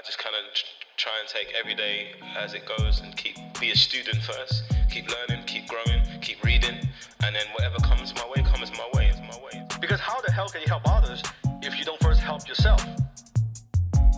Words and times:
I 0.00 0.02
just 0.02 0.18
kind 0.18 0.34
of 0.34 0.54
try 0.96 1.12
and 1.20 1.28
take 1.28 1.52
every 1.60 1.74
day 1.74 2.12
as 2.34 2.54
it 2.54 2.62
goes 2.64 3.00
and 3.00 3.14
keep 3.18 3.36
be 3.60 3.70
a 3.70 3.76
student 3.76 4.16
first. 4.22 4.64
Keep 4.90 5.10
learning, 5.10 5.44
keep 5.44 5.68
growing, 5.68 6.00
keep 6.22 6.42
reading, 6.42 6.88
and 7.22 7.36
then 7.36 7.44
whatever 7.52 7.76
comes 7.80 8.14
my 8.14 8.26
way 8.34 8.42
comes 8.42 8.72
my 8.72 8.88
way. 8.94 9.08
It's 9.12 9.20
my 9.20 9.38
way. 9.44 9.62
Because 9.78 10.00
how 10.00 10.18
the 10.22 10.32
hell 10.32 10.48
can 10.48 10.62
you 10.62 10.68
help 10.68 10.88
others 10.88 11.22
if 11.60 11.78
you 11.78 11.84
don't 11.84 12.00
first 12.00 12.20
help 12.20 12.48
yourself? 12.48 12.82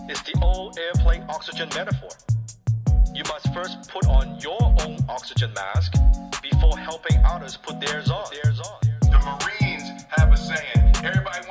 It's 0.07 0.21
the 0.21 0.39
old 0.41 0.79
airplane 0.79 1.25
oxygen 1.27 1.67
metaphor. 1.75 2.11
You 3.13 3.23
must 3.27 3.53
first 3.53 3.89
put 3.89 4.07
on 4.07 4.39
your 4.39 4.63
own 4.85 4.99
oxygen 5.09 5.51
mask 5.53 5.95
before 6.41 6.77
helping 6.77 7.17
others 7.25 7.57
put 7.57 7.81
theirs 7.81 8.09
on. 8.09 8.31
The 8.31 9.19
Marines 9.19 10.05
have 10.15 10.31
a 10.31 10.37
saying 10.37 10.95
everybody 11.03 11.45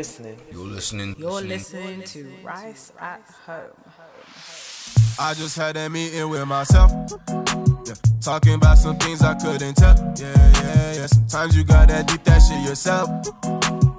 listening. 0.00 0.40
You're 0.50 0.64
listening. 0.64 1.14
You're 1.18 1.42
listening 1.42 2.02
to 2.04 2.32
Rice 2.42 2.90
at 2.98 3.20
Home. 3.44 3.68
I 5.18 5.34
just 5.34 5.58
had 5.58 5.76
a 5.76 5.90
meeting 5.90 6.26
with 6.30 6.46
myself. 6.46 6.90
Yeah. 7.28 7.92
Talking 8.22 8.54
about 8.54 8.78
some 8.78 8.96
things 8.96 9.20
I 9.20 9.34
couldn't 9.34 9.74
tell. 9.74 9.94
Yeah, 10.16 10.34
yeah, 10.62 10.94
yeah. 10.94 11.06
Sometimes 11.06 11.54
you 11.54 11.64
gotta 11.64 12.02
deep 12.04 12.24
that 12.24 12.38
shit 12.38 12.66
yourself. 12.66 13.10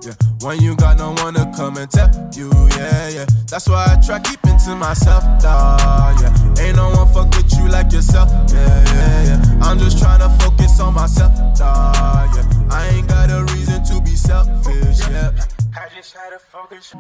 Yeah. 0.04 0.14
When 0.42 0.60
you 0.60 0.76
got 0.76 0.98
no 0.98 1.14
one 1.24 1.36
to 1.36 1.46
come 1.56 1.78
and 1.78 1.92
tell 1.92 2.10
you, 2.34 2.50
yeah, 2.78 3.10
yeah. 3.10 3.26
That's 3.48 3.70
why 3.70 3.86
I 3.86 4.02
try 4.04 4.18
keeping 4.22 4.58
to 4.66 4.76
myself, 4.76 5.24
dawg. 5.40 6.20
Yeah. 6.20 6.64
Ain't 6.66 6.78
no 6.78 6.90
one 6.90 7.14
fuck 7.14 7.30
with 7.36 7.54
you 7.60 7.70
like 7.70 7.92
yourself. 7.94 8.32
Yeah, 8.52 8.84
yeah, 8.86 9.24
yeah. 9.30 9.60
I'm 9.62 9.78
just 9.78 10.00
trying 10.00 10.22
to 10.22 10.30
focus 10.44 10.80
on 10.80 10.96
myself, 10.96 11.32
dawg. 11.56 12.34
Yeah. 12.36 12.68
I 12.72 12.88
ain't 12.88 13.08
got 13.08 13.30
a 13.30 13.44
reason 13.54 13.84
to 13.84 14.02
be 14.02 14.16
selfish, 14.16 15.00
yeah. 15.08 15.30
I 15.74 15.88
just 15.96 16.14
had 16.14 16.32
to 16.32 16.40
focus. 16.40 16.94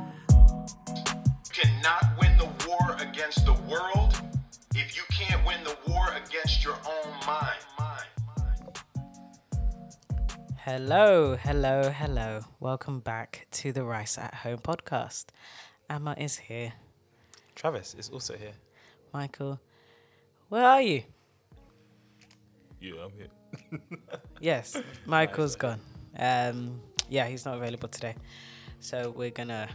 Cannot 1.51 2.05
win 2.19 2.37
the 2.37 2.49
war 2.65 2.95
against 2.99 3.45
the 3.45 3.53
world 3.69 4.13
if 4.73 4.95
you 4.95 5.03
can't 5.11 5.45
win 5.45 5.61
the 5.65 5.75
war 5.91 6.07
against 6.13 6.63
your 6.63 6.75
own 6.87 7.11
mind. 7.27 7.59
Hello, 10.57 11.35
hello, 11.35 11.89
hello. 11.89 12.41
Welcome 12.61 13.01
back 13.01 13.47
to 13.51 13.73
the 13.73 13.83
Rice 13.83 14.17
at 14.17 14.33
Home 14.35 14.59
podcast. 14.59 15.25
Ama 15.89 16.15
is 16.17 16.37
here. 16.37 16.71
Travis 17.55 17.93
is 17.95 18.09
also 18.09 18.37
here. 18.37 18.53
Michael, 19.13 19.59
where 20.47 20.63
are 20.63 20.81
you? 20.81 21.03
Yeah, 22.79 23.03
I'm 23.03 23.11
here. 23.17 23.79
Yes, 24.39 24.81
Michael's 25.05 25.57
gone. 25.57 25.81
Um, 26.17 26.79
yeah, 27.09 27.27
he's 27.27 27.43
not 27.43 27.57
available 27.57 27.89
today. 27.89 28.15
So 28.81 29.13
we're 29.15 29.29
gonna 29.29 29.69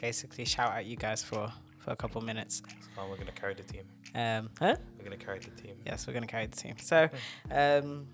basically 0.00 0.44
shout 0.44 0.72
at 0.72 0.86
you 0.86 0.96
guys 0.96 1.24
for 1.24 1.52
for 1.78 1.90
a 1.90 1.96
couple 1.96 2.20
minutes. 2.20 2.62
It's 2.78 2.86
fine. 2.94 3.10
We're 3.10 3.16
gonna 3.16 3.32
carry 3.32 3.54
the 3.54 3.64
team. 3.64 3.82
Um, 4.14 4.48
huh? 4.60 4.76
We're 4.96 5.04
gonna 5.04 5.16
carry 5.16 5.40
the 5.40 5.50
team. 5.60 5.74
Yes, 5.84 6.06
we're 6.06 6.12
gonna 6.12 6.28
carry 6.28 6.46
the 6.46 6.56
team. 6.56 6.76
So, 6.80 7.10
um, 7.50 8.06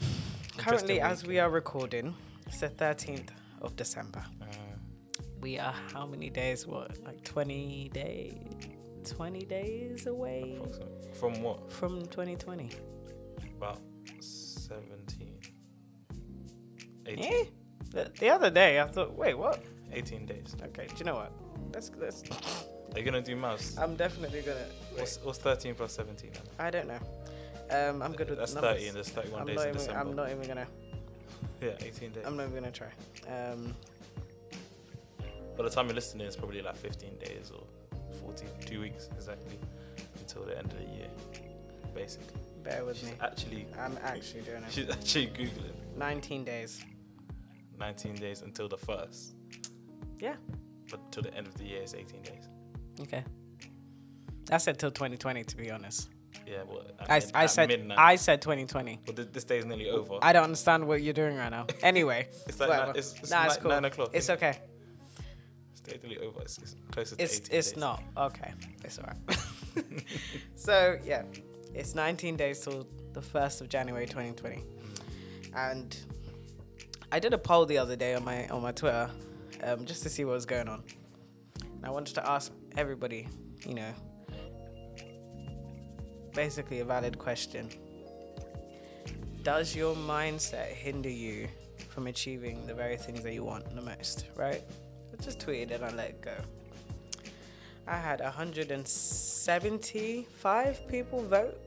currently, 0.56 1.00
as 1.00 1.24
we 1.24 1.38
are 1.38 1.48
recording, 1.48 2.16
it's 2.46 2.58
the 2.60 2.68
thirteenth 2.68 3.30
of 3.62 3.76
December. 3.76 4.24
Uh, 4.42 4.46
We 5.40 5.58
are 5.60 5.74
how 5.92 6.04
many 6.04 6.30
days? 6.30 6.66
What, 6.66 6.98
like 7.04 7.22
twenty 7.22 7.90
days? 7.94 8.34
Twenty 9.04 9.44
days 9.44 10.06
away 10.06 10.60
from 11.12 11.42
what? 11.42 11.70
from 11.72 12.04
twenty 12.06 12.34
twenty. 12.34 12.70
About 13.56 13.78
17. 14.20 15.38
18. 17.06 17.24
Eh? 17.24 17.44
The, 17.94 18.10
the 18.18 18.28
other 18.30 18.50
day, 18.50 18.80
I 18.80 18.86
thought, 18.86 19.14
wait, 19.14 19.34
what? 19.34 19.62
18 19.92 20.26
days. 20.26 20.54
Okay, 20.66 20.86
do 20.88 20.94
you 20.98 21.04
know 21.04 21.14
what? 21.14 21.32
Let's 21.72 21.90
let's. 21.98 22.22
Are 22.92 22.98
you 22.98 23.04
gonna 23.04 23.22
do 23.22 23.36
mouse? 23.36 23.76
I'm 23.78 23.94
definitely 23.96 24.42
gonna. 24.42 24.66
What's, 24.94 25.18
what's 25.22 25.38
13 25.38 25.74
plus 25.74 25.92
17? 25.92 26.30
then? 26.32 26.42
I 26.58 26.70
don't 26.70 26.88
know. 26.88 26.98
Um, 27.70 28.02
I'm 28.02 28.12
good 28.12 28.28
with 28.30 28.38
That's 28.38 28.54
numbers. 28.54 28.74
30 28.74 28.86
and 28.88 28.96
there's 28.96 29.08
31 29.08 29.40
I'm 29.40 29.46
days 29.46 29.56
not 29.56 29.62
in 29.62 29.68
even. 29.70 29.78
December. 29.78 30.00
I'm 30.00 30.16
not 30.16 30.30
even 30.30 30.46
gonna. 30.48 30.66
Yeah, 31.60 31.70
18 31.80 32.10
days. 32.12 32.24
I'm 32.26 32.36
not 32.36 32.42
even 32.48 32.54
gonna 32.56 32.72
try. 32.72 32.88
Um, 33.28 33.74
By 35.56 35.62
the 35.64 35.70
time 35.70 35.86
you're 35.86 35.94
listening, 35.94 36.26
it's 36.26 36.36
probably 36.36 36.60
like 36.60 36.76
15 36.76 37.16
days 37.18 37.52
or 37.54 37.62
14, 38.20 38.48
two 38.66 38.80
weeks 38.80 39.08
exactly 39.14 39.58
until 40.18 40.42
the 40.44 40.58
end 40.58 40.72
of 40.72 40.78
the 40.78 40.84
year, 40.94 41.08
basically. 41.94 42.40
bear 42.64 42.84
with 42.84 42.98
She's 42.98 43.10
me. 43.10 43.14
actually, 43.22 43.66
I'm 43.78 43.96
actually 44.02 44.42
doing 44.42 44.62
it. 44.64 44.72
she's 44.72 44.90
actually 44.90 45.28
googling 45.28 45.96
19 45.96 46.44
days. 46.44 46.84
19 47.78 48.14
days 48.16 48.42
until 48.42 48.68
the 48.68 48.76
first, 48.78 49.34
Yeah. 50.20 50.36
but 50.90 51.10
till 51.12 51.22
the 51.22 51.34
end 51.34 51.46
of 51.46 51.54
the 51.54 51.64
year 51.64 51.82
is 51.82 51.94
18 51.94 52.22
days. 52.22 52.48
Okay. 53.00 53.24
I 54.50 54.58
said 54.58 54.78
till 54.78 54.90
2020, 54.90 55.44
to 55.44 55.56
be 55.56 55.70
honest. 55.70 56.10
Yeah, 56.46 56.62
well, 56.68 56.82
I, 57.08 57.20
mid- 57.20 57.30
I 57.34 57.46
said 57.46 57.68
midnight. 57.70 57.98
I 57.98 58.16
said 58.16 58.42
2020. 58.42 59.00
But 59.06 59.16
this, 59.16 59.26
this 59.32 59.44
day 59.44 59.58
is 59.58 59.64
nearly 59.64 59.88
over. 59.88 60.18
I 60.20 60.32
don't 60.32 60.44
understand 60.44 60.86
what 60.86 61.00
you're 61.02 61.14
doing 61.14 61.36
right 61.36 61.48
now. 61.50 61.66
Anyway, 61.82 62.28
It's 62.46 62.60
like 62.60 62.68
whatever. 62.68 62.86
nine- 62.88 62.96
it's- 62.96 63.14
it's 63.18 63.30
nah, 63.30 63.46
it's 63.46 63.56
cool. 63.56 63.70
nine 63.70 63.84
o'clock, 63.86 64.10
It's 64.12 64.28
okay. 64.30 64.58
It's 65.86 66.02
nearly 66.02 66.18
over. 66.18 66.42
It's, 66.42 66.58
it's 66.58 66.76
closer 66.92 67.16
to 67.16 67.22
It's 67.22 67.36
18 67.40 67.58
it's 67.58 67.70
days. 67.72 67.76
not 67.78 68.02
okay. 68.16 68.52
It's 68.84 68.98
alright. 68.98 69.16
so 70.54 70.98
yeah, 71.04 71.22
it's 71.74 71.94
19 71.94 72.36
days 72.36 72.60
till 72.60 72.86
the 73.12 73.22
first 73.22 73.60
of 73.60 73.68
January 73.68 74.06
2020, 74.06 74.56
mm. 74.56 74.62
and 75.56 75.96
I 77.14 77.20
did 77.20 77.32
a 77.32 77.38
poll 77.38 77.64
the 77.64 77.78
other 77.78 77.94
day 77.94 78.14
on 78.14 78.24
my 78.24 78.48
on 78.48 78.60
my 78.60 78.72
Twitter, 78.72 79.08
um, 79.62 79.84
just 79.84 80.02
to 80.02 80.08
see 80.08 80.24
what 80.24 80.32
was 80.32 80.46
going 80.46 80.66
on. 80.66 80.82
And 81.62 81.86
I 81.86 81.90
wanted 81.90 82.16
to 82.16 82.28
ask 82.28 82.50
everybody, 82.76 83.28
you 83.64 83.74
know, 83.74 83.92
basically 86.34 86.80
a 86.80 86.84
valid 86.84 87.16
question. 87.16 87.68
Does 89.44 89.76
your 89.76 89.94
mindset 89.94 90.66
hinder 90.66 91.08
you 91.08 91.46
from 91.88 92.08
achieving 92.08 92.66
the 92.66 92.74
very 92.74 92.96
things 92.96 93.22
that 93.22 93.32
you 93.32 93.44
want 93.44 93.72
the 93.76 93.82
most? 93.82 94.26
Right? 94.34 94.64
I 95.12 95.16
just 95.22 95.38
tweeted 95.38 95.70
and 95.70 95.84
I 95.84 95.92
let 95.92 96.08
it 96.08 96.20
go. 96.20 96.34
I 97.86 97.96
had 97.96 98.22
175 98.22 100.88
people 100.88 101.22
vote 101.22 101.60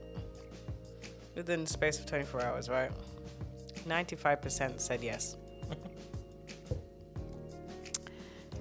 within 1.35 1.63
the 1.63 1.69
space 1.69 1.99
of 1.99 2.05
24 2.05 2.43
hours, 2.43 2.67
right? 2.67 2.91
95% 3.87 4.79
said 4.79 5.03
yes. 5.03 5.37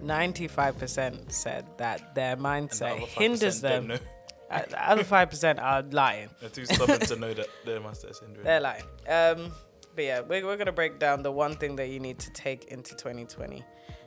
95% 0.03 1.33
said 1.33 1.67
that 1.79 2.15
their 2.15 2.33
And 2.33 2.41
the 2.41 2.45
mindset 2.45 2.99
hinders 3.09 3.61
them. 3.61 3.93
Uh, 4.49 4.63
the 4.69 4.91
other 4.91 5.03
5% 5.03 5.61
are 5.61 5.83
lying. 5.91 6.29
They're 6.41 6.49
too 6.49 6.67
stubborn 6.67 7.01
to 7.01 7.17
know 7.17 7.35
that 7.35 7.49
their 7.65 7.81
master 7.81 8.13
syndrome. 8.13 8.45
They're 8.45 8.61
lying. 8.61 8.85
Um, 9.09 9.53
but 9.97 10.05
yeah, 10.05 10.21
we're, 10.21 10.45
we're 10.47 10.57
going 10.57 10.67
to 10.67 10.73
break 10.73 11.01
down 11.01 11.23
the 11.23 11.33
one 11.33 11.57
thing 11.57 11.75
that 11.77 11.89
you 11.89 11.99
need 11.99 12.19
to 12.21 12.31
take 12.31 12.67
into 12.67 12.95
2020 12.95 13.65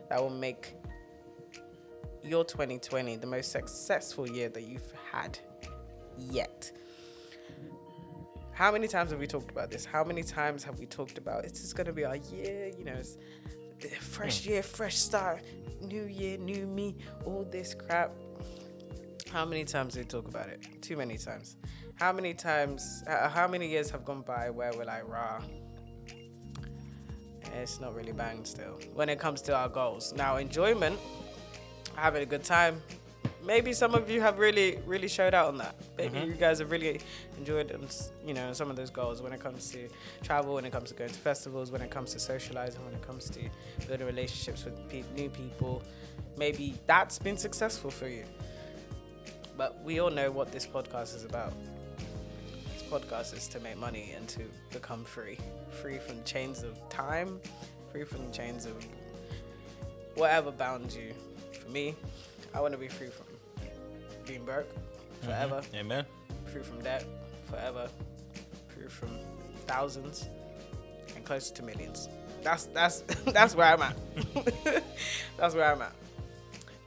that 0.10 0.22
will 0.22 0.30
make 0.30 0.76
your 2.24 2.46
2020 2.46 3.18
the 3.18 3.28
most 3.28 3.52
successful 3.52 4.30
year 4.30 4.50
that 4.50 4.64
you've 4.64 4.94
had 5.12 5.38
yet. 6.18 6.72
How 8.60 8.74
many 8.74 8.90
times 8.90 9.12
have 9.12 9.22
we 9.22 9.26
talked 9.26 9.52
about 9.52 9.72
this? 9.72 9.86
How 9.86 10.04
many 10.04 10.22
times 10.22 10.66
have 10.66 10.80
we 10.80 10.86
talked 10.86 11.18
about 11.18 11.46
it's 11.46 11.72
going 11.72 11.88
to 11.88 11.94
be 11.94 12.04
our 12.04 12.18
year? 12.18 12.70
You 12.78 12.84
know, 12.84 13.02
fresh 14.02 14.46
year, 14.46 14.62
fresh 14.62 14.98
start, 14.98 15.44
new 15.80 16.04
year, 16.04 16.38
new 16.38 16.68
me, 16.68 16.98
all 17.26 17.48
this 17.50 17.74
crap. 17.74 18.12
How 19.32 19.46
many 19.46 19.64
times 19.64 19.94
do 19.94 20.02
we 20.02 20.06
talk 20.06 20.28
about 20.28 20.50
it? 20.50 20.68
Too 20.82 20.98
many 20.98 21.18
times. 21.18 21.56
How 21.96 22.12
many 22.12 22.34
times, 22.34 23.02
uh, 23.08 23.30
how 23.30 23.48
many 23.48 23.66
years 23.66 23.90
have 23.92 24.04
gone 24.04 24.24
by 24.24 24.50
where 24.50 24.74
we're 24.74 24.84
like, 24.84 25.08
rah, 25.08 25.42
it's 27.62 27.80
not 27.80 27.96
really 27.96 28.12
banged 28.12 28.46
still 28.46 28.78
when 28.94 29.08
it 29.08 29.20
comes 29.20 29.42
to 29.44 29.56
our 29.56 29.70
goals. 29.70 30.12
Now, 30.18 30.36
enjoyment, 30.36 31.00
having 31.96 32.24
a 32.24 32.26
good 32.26 32.44
time. 32.44 32.82
Maybe 33.46 33.74
some 33.74 33.96
of 33.96 34.10
you 34.10 34.22
have 34.22 34.38
really, 34.38 34.80
really 34.86 35.08
showed 35.08 35.34
out 35.34 35.48
on 35.48 35.58
that. 35.58 35.76
Maybe 35.98 36.18
mm-hmm. 36.18 36.32
you 36.32 36.36
guys 36.36 36.60
have 36.60 36.72
really 36.72 37.00
enjoyed, 37.38 37.72
you 38.26 38.34
know, 38.34 38.52
some 38.54 38.70
of 38.70 38.76
those 38.76 38.90
goals 38.90 39.22
when 39.22 39.32
it 39.32 39.40
comes 39.40 39.72
to 39.72 39.88
travel, 40.22 40.56
when 40.56 40.66
it 40.66 40.72
comes 40.72 40.90
to 40.90 40.96
going 40.96 41.10
to 41.10 41.16
festivals, 41.16 41.72
when 41.72 41.82
it 41.82 41.90
comes 41.90 42.12
to 42.14 42.20
socializing, 42.20 42.84
when 42.86 42.94
it 42.94 43.02
comes 43.02 43.30
to 43.30 43.40
building 43.88 44.06
relationships 44.06 44.66
with 44.66 44.90
pe- 44.90 45.04
new 45.16 45.30
people. 45.30 45.82
Maybe 46.38 46.78
that's 46.86 47.18
been 47.18 47.38
successful 47.38 47.90
for 47.90 48.08
you. 48.08 48.26
But 49.58 49.82
we 49.84 50.00
all 50.00 50.10
know 50.10 50.32
what 50.32 50.52
this 50.52 50.66
podcast 50.66 51.16
is 51.16 51.24
about. 51.26 51.54
This 52.74 52.84
podcast 52.84 53.36
is 53.36 53.48
to 53.50 53.60
make 53.60 53.78
money 53.78 54.14
and 54.16 54.28
to 54.30 54.42
become 54.72 55.04
free. 55.04 55.38
Free 55.82 55.98
from 55.98 56.18
the 56.18 56.24
chains 56.24 56.64
of 56.64 56.78
time, 56.90 57.40
free 57.92 58.04
from 58.04 58.26
the 58.26 58.32
chains 58.32 58.66
of 58.66 58.76
whatever 60.16 60.52
bounds 60.52 60.96
you. 60.96 61.14
For 61.52 61.70
me, 61.70 61.96
I 62.54 62.62
want 62.62 62.74
to 62.74 62.78
be 62.78 62.88
free 62.88 63.08
from 63.08 63.29
being 64.30 64.46
broke. 64.46 64.70
Mm-hmm. 64.70 65.26
forever. 65.26 65.62
Amen. 65.76 66.06
Free 66.46 66.62
from 66.62 66.82
debt, 66.82 67.04
forever. 67.46 67.90
Free 68.68 68.88
from 68.88 69.10
thousands, 69.68 70.30
and 71.16 71.26
closer 71.26 71.54
to 71.56 71.64
millions. 71.64 72.10
That's 72.44 72.66
that's 72.66 73.02
that's 73.34 73.56
where 73.56 73.68
I'm 73.68 73.82
at. 73.82 73.98
that's 75.38 75.56
where 75.56 75.72
I'm 75.72 75.82
at. 75.82 75.94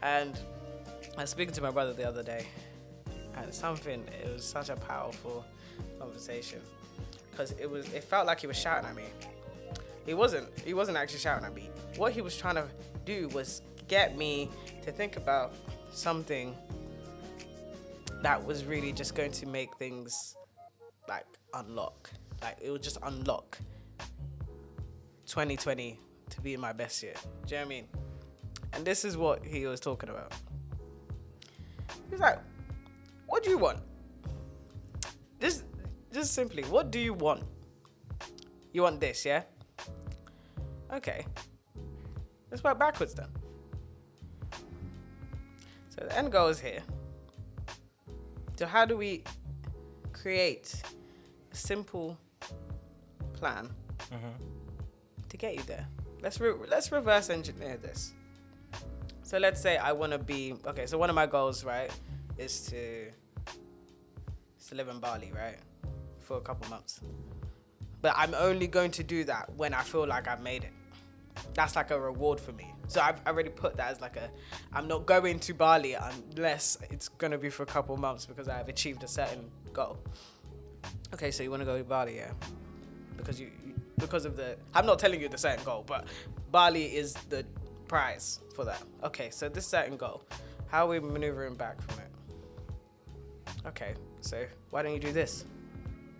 And 0.03 0.39
I 1.19 1.23
was 1.23 1.31
speaking 1.31 1.55
to 1.55 1.61
my 1.61 1.71
brother 1.71 1.93
the 1.93 2.09
other 2.09 2.23
day, 2.23 2.47
and 3.37 3.53
something. 3.53 4.05
It 4.23 4.33
was 4.33 4.45
such 4.45 4.71
a 4.71 4.77
powerful 4.77 5.45
conversation 5.99 6.61
because 7.31 7.53
it 7.53 7.71
was. 7.71 7.93
It 7.93 8.05
felt 8.05 8.27
like 8.27 8.41
he 8.41 8.47
was 8.47 8.59
shouting 8.59 8.89
at 8.89 8.97
me. 8.97 9.05
He 10.07 10.15
wasn't. 10.15 10.49
He 10.61 10.75
wasn't 10.75 10.97
actually 10.97 11.21
shouting 11.21 11.45
at 11.45 11.55
me. 11.55 11.71
What 11.97 12.13
he 12.13 12.23
was 12.23 12.37
trying 12.37 12.55
to 12.55 12.67
do 13.05 13.29
was 13.29 13.63
get 13.89 14.17
me 14.17 14.49
to 14.85 14.93
think 14.93 15.17
about 15.17 15.53
something 15.93 16.57
that 18.23 18.45
was 18.45 18.65
really 18.65 18.93
just 18.93 19.15
going 19.15 19.33
to 19.33 19.47
make 19.47 19.75
things 19.77 20.37
like 21.09 21.27
unlock. 21.55 22.11
Like 22.41 22.59
it 22.61 22.71
would 22.71 22.83
just 22.83 22.99
unlock 23.03 23.59
2020 25.27 25.99
to 26.31 26.41
be 26.41 26.57
my 26.57 26.73
best 26.73 27.03
year. 27.03 27.15
Do 27.47 27.55
you 27.55 27.61
know 27.61 27.67
what 27.67 27.67
I 27.67 27.69
mean? 27.69 27.89
And 28.73 28.85
this 28.85 29.05
is 29.05 29.17
what 29.17 29.45
he 29.45 29.67
was 29.67 29.81
talking 29.81 30.09
about. 30.09 30.33
He's 32.11 32.21
like, 32.21 32.39
"What 33.27 33.43
do 33.43 33.51
you 33.51 33.59
want?" 33.59 33.81
Just, 35.41 35.65
just 36.13 36.35
simply, 36.35 36.63
what 36.65 36.91
do 36.91 36.99
you 36.99 37.15
want? 37.15 37.43
You 38.73 38.83
want 38.83 39.01
this, 39.01 39.25
yeah? 39.27 39.43
Okay. 40.93 41.27
Let's 42.51 42.63
work 42.63 42.79
backwards 42.79 43.15
then. 43.15 43.29
So 45.89 46.07
the 46.07 46.17
end 46.17 46.31
goal 46.31 46.49
is 46.49 46.61
here. 46.61 46.83
So 48.57 48.67
how 48.67 48.85
do 48.85 48.97
we 48.97 49.25
create 50.13 50.83
a 51.53 51.57
simple 51.57 52.19
plan 53.33 53.71
mm-hmm. 54.13 54.29
to 55.29 55.37
get 55.37 55.55
you 55.57 55.63
there? 55.63 55.87
Let's 56.23 56.41
re- 56.41 56.55
let's 56.69 56.93
reverse 56.93 57.31
engineer 57.31 57.77
this. 57.77 58.13
So 59.23 59.39
let's 59.39 59.61
say 59.61 59.77
I 59.79 59.93
want 59.93 60.13
to 60.13 60.19
be 60.19 60.55
okay. 60.67 60.87
So 60.87 60.99
one 60.99 61.09
of 61.11 61.17
my 61.17 61.27
goals, 61.27 61.65
right, 61.65 61.91
is 62.39 62.67
to 62.67 63.07
is 64.61 64.67
to 64.69 64.75
live 64.75 64.89
in 64.89 65.01
Bali, 65.01 65.33
right, 65.35 65.59
for 66.21 66.37
a 66.37 66.41
couple 66.41 66.69
months. 66.69 67.01
But 68.01 68.15
I'm 68.17 68.35
only 68.35 68.67
going 68.67 68.91
to 68.93 69.03
do 69.03 69.25
that 69.25 69.51
when 69.57 69.75
I 69.75 69.83
feel 69.83 70.07
like 70.07 70.29
I've 70.29 70.43
made 70.43 70.65
it. 70.65 70.73
That's 71.55 71.77
like 71.77 71.91
a 71.91 71.99
reward 71.99 72.41
for 72.41 72.53
me. 72.53 72.72
So 72.93 73.01
I've 73.01 73.27
already 73.27 73.49
put 73.49 73.79
that 73.79 73.91
as 73.91 74.03
like 74.03 74.19
a. 74.19 74.29
I'm 74.71 74.87
not 74.87 75.07
going 75.07 75.39
to 75.41 75.55
Bali 75.55 75.95
unless 75.95 76.77
it's 76.91 77.09
gonna 77.09 77.39
be 77.39 77.49
for 77.49 77.63
a 77.63 77.67
couple 77.67 77.97
months 77.97 78.27
because 78.27 78.49
I've 78.49 78.69
achieved 78.69 79.03
a 79.03 79.09
certain 79.09 79.51
goal. 79.73 79.97
Okay, 81.15 81.31
so 81.31 81.43
you 81.43 81.51
want 81.51 81.63
to 81.63 81.65
go 81.65 81.79
to 81.79 81.85
Bali, 81.85 82.17
yeah? 82.17 82.33
Because 83.17 83.41
you, 83.41 83.51
you 83.67 83.73
because 83.99 84.27
of 84.27 84.37
the. 84.37 84.57
I'm 84.75 84.85
not 84.85 84.99
telling 84.99 85.23
you 85.23 85.31
the 85.31 85.39
certain 85.39 85.65
goal, 85.65 85.85
but 85.87 86.07
Bali 86.51 86.85
is 86.85 87.15
the 87.31 87.47
prize 87.89 88.41
for 88.55 88.67
that. 88.67 88.83
Okay, 89.03 89.31
so 89.31 89.49
this 89.49 89.67
certain 89.67 89.97
goal, 89.97 90.23
how 90.67 90.85
are 90.85 90.89
we 90.89 91.01
maneuvering 91.01 91.55
back 91.55 91.81
from 91.81 91.99
it? 91.99 93.67
Okay, 93.69 93.95
so 94.21 94.45
why 94.69 94.83
don't 94.83 94.93
you 94.93 95.01
do 95.01 95.13
this? 95.13 95.47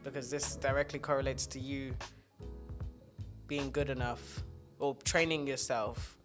Because 0.05 0.31
this 0.31 0.57
directly 0.57 1.01
correlates 1.01 1.47
to 1.49 1.61
you 1.61 1.95
being 3.47 3.71
good 3.71 3.91
enough 3.91 4.43
or 4.79 4.95
training 5.05 5.47
yourself 5.47 6.17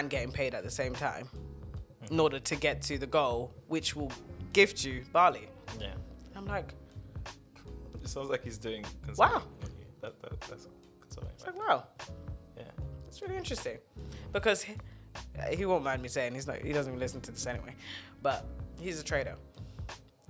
and 0.00 0.10
getting 0.10 0.32
paid 0.32 0.54
at 0.54 0.62
the 0.64 0.70
same 0.70 0.94
time 0.94 1.28
in 2.10 2.18
order 2.20 2.38
to 2.38 2.56
get 2.56 2.82
to 2.82 2.98
the 2.98 3.06
goal, 3.06 3.52
which 3.68 3.94
will 3.96 4.12
gift 4.52 4.84
you 4.84 5.04
Bali. 5.12 5.48
Yeah. 5.80 5.94
I'm 6.36 6.46
like, 6.46 6.74
It 8.02 8.08
sounds 8.08 8.28
like 8.28 8.42
he's 8.44 8.58
doing 8.58 8.84
Wow. 9.16 9.42
That, 10.00 10.20
that, 10.20 10.40
that's 10.42 10.68
consulting. 11.00 11.30
it's 11.34 11.46
like 11.46 11.56
wow, 11.58 11.84
Yeah. 12.56 12.64
it's 13.08 13.22
really 13.22 13.36
interesting 13.36 13.78
because 14.32 14.60
he, 14.62 14.74
he 15.56 15.64
won't 15.64 15.82
mind 15.84 16.02
me 16.02 16.08
saying 16.08 16.34
he's 16.34 16.46
not. 16.46 16.58
He 16.58 16.72
doesn't 16.72 16.92
even 16.92 17.00
listen 17.00 17.20
to 17.22 17.30
this 17.32 17.46
anyway, 17.46 17.74
but 18.22 18.44
he's 18.80 19.00
a 19.00 19.04
trader, 19.04 19.36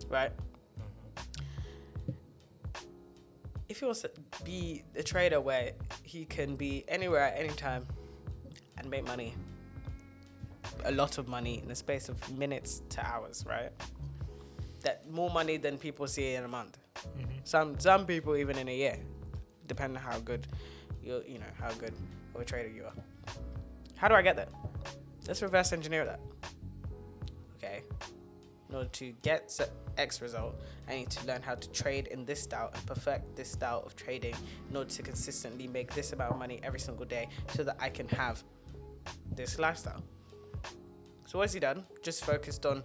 right? 0.09 0.31
Mm-hmm. 0.79 2.13
If 3.69 3.81
he 3.81 3.85
wants 3.87 4.03
to 4.03 4.11
be 4.45 4.85
a 4.95 5.03
trader 5.03 5.41
where 5.41 5.73
he 6.05 6.25
can 6.27 6.55
be 6.55 6.85
anywhere 6.87 7.23
at 7.23 7.37
any 7.37 7.49
time 7.49 7.87
and 8.79 8.89
make 8.89 9.05
money, 9.07 9.35
a 10.85 10.93
lot 10.93 11.19
of 11.19 11.29
money 11.29 11.59
in 11.61 11.69
the 11.69 11.75
space 11.75 12.09
of 12.09 12.17
minutes 12.39 12.83
to 12.91 13.07
hours, 13.07 13.45
right? 13.49 13.71
That 14.83 15.11
more 15.11 15.31
money 15.31 15.57
than 15.57 15.79
people 15.79 16.07
see 16.07 16.35
in 16.35 16.45
a 16.45 16.49
month. 16.49 16.79
Mm-hmm. 16.97 17.31
Some 17.45 17.79
some 17.79 18.07
people 18.07 18.37
even 18.37 18.59
in 18.59 18.69
a 18.69 18.77
year, 18.77 18.99
depending 19.67 19.97
on 19.97 20.03
how 20.03 20.19
good 20.21 20.47
you 21.03 21.23
you 21.27 21.39
know 21.39 21.53
how 21.59 21.73
good 21.73 21.95
of 22.35 22.41
a 22.41 22.45
trader 22.45 22.69
you 22.69 22.85
are. 22.85 22.93
How 23.97 24.09
do 24.09 24.15
I 24.15 24.23
get 24.23 24.37
that? 24.37 24.49
Let's 25.27 25.41
reverse 25.43 25.73
engineer 25.73 26.05
that. 26.05 26.21
Okay. 27.57 27.83
In 28.69 28.75
order 28.75 28.89
to 28.89 29.13
get 29.23 29.59
X 29.97 30.21
result, 30.21 30.61
I 30.89 30.97
need 30.97 31.11
to 31.11 31.27
learn 31.27 31.43
how 31.43 31.55
to 31.55 31.71
trade 31.71 32.09
in 32.09 32.25
this 32.25 32.43
style 32.43 32.71
and 32.75 32.87
perfect 32.87 33.37
this 33.37 33.51
style 33.51 33.83
of 33.87 33.95
trading 33.95 34.35
in 34.69 34.77
order 34.77 34.91
to 34.91 35.03
consistently 35.03 35.69
make 35.69 35.95
this 35.95 36.13
amount 36.13 36.33
of 36.33 36.39
money 36.39 36.61
every 36.63 36.81
single 36.81 37.07
day 37.07 37.29
so 37.51 37.63
that 37.65 37.77
I 37.81 37.89
can 37.89 38.09
have 38.09 38.43
this 39.35 39.59
lifestyle. 39.59 40.03
So 41.27 41.39
what's 41.39 41.53
he 41.53 41.61
done? 41.61 41.85
Just 42.03 42.25
focused 42.25 42.67
on 42.67 42.83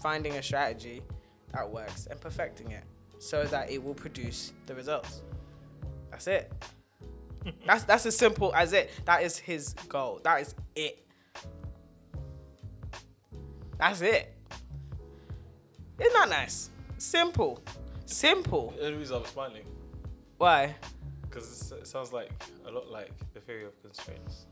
finding 0.00 0.34
a 0.34 0.42
strategy 0.42 1.02
that 1.52 1.68
works 1.68 2.06
and 2.06 2.20
perfecting 2.20 2.70
it 2.70 2.84
so 3.18 3.44
that 3.44 3.70
it 3.70 3.82
will 3.82 3.94
produce 3.94 4.52
the 4.66 4.74
results. 4.74 5.22
That's 6.10 6.26
it. 6.26 6.52
that's 7.66 7.84
that's 7.84 8.06
as 8.06 8.16
simple 8.16 8.54
as 8.54 8.72
it. 8.72 8.90
That 9.04 9.22
is 9.22 9.38
his 9.38 9.74
goal. 9.88 10.20
That 10.22 10.40
is 10.40 10.54
it. 10.74 11.06
That's 13.78 14.00
it. 14.00 14.34
Isn't 15.98 16.12
that 16.12 16.28
nice? 16.28 16.70
Simple. 16.98 17.62
Simple. 18.06 18.74
The 18.76 18.86
only 18.86 18.98
reason 18.98 19.16
I'm 19.16 19.24
smiling 19.26 19.64
Why? 20.38 20.74
because 21.34 21.72
it 21.72 21.86
sounds 21.86 22.12
like 22.12 22.30
a 22.66 22.70
lot 22.70 22.88
like 22.88 23.10
the 23.32 23.40
theory 23.40 23.64
of 23.64 23.80
constraints. 23.82 24.46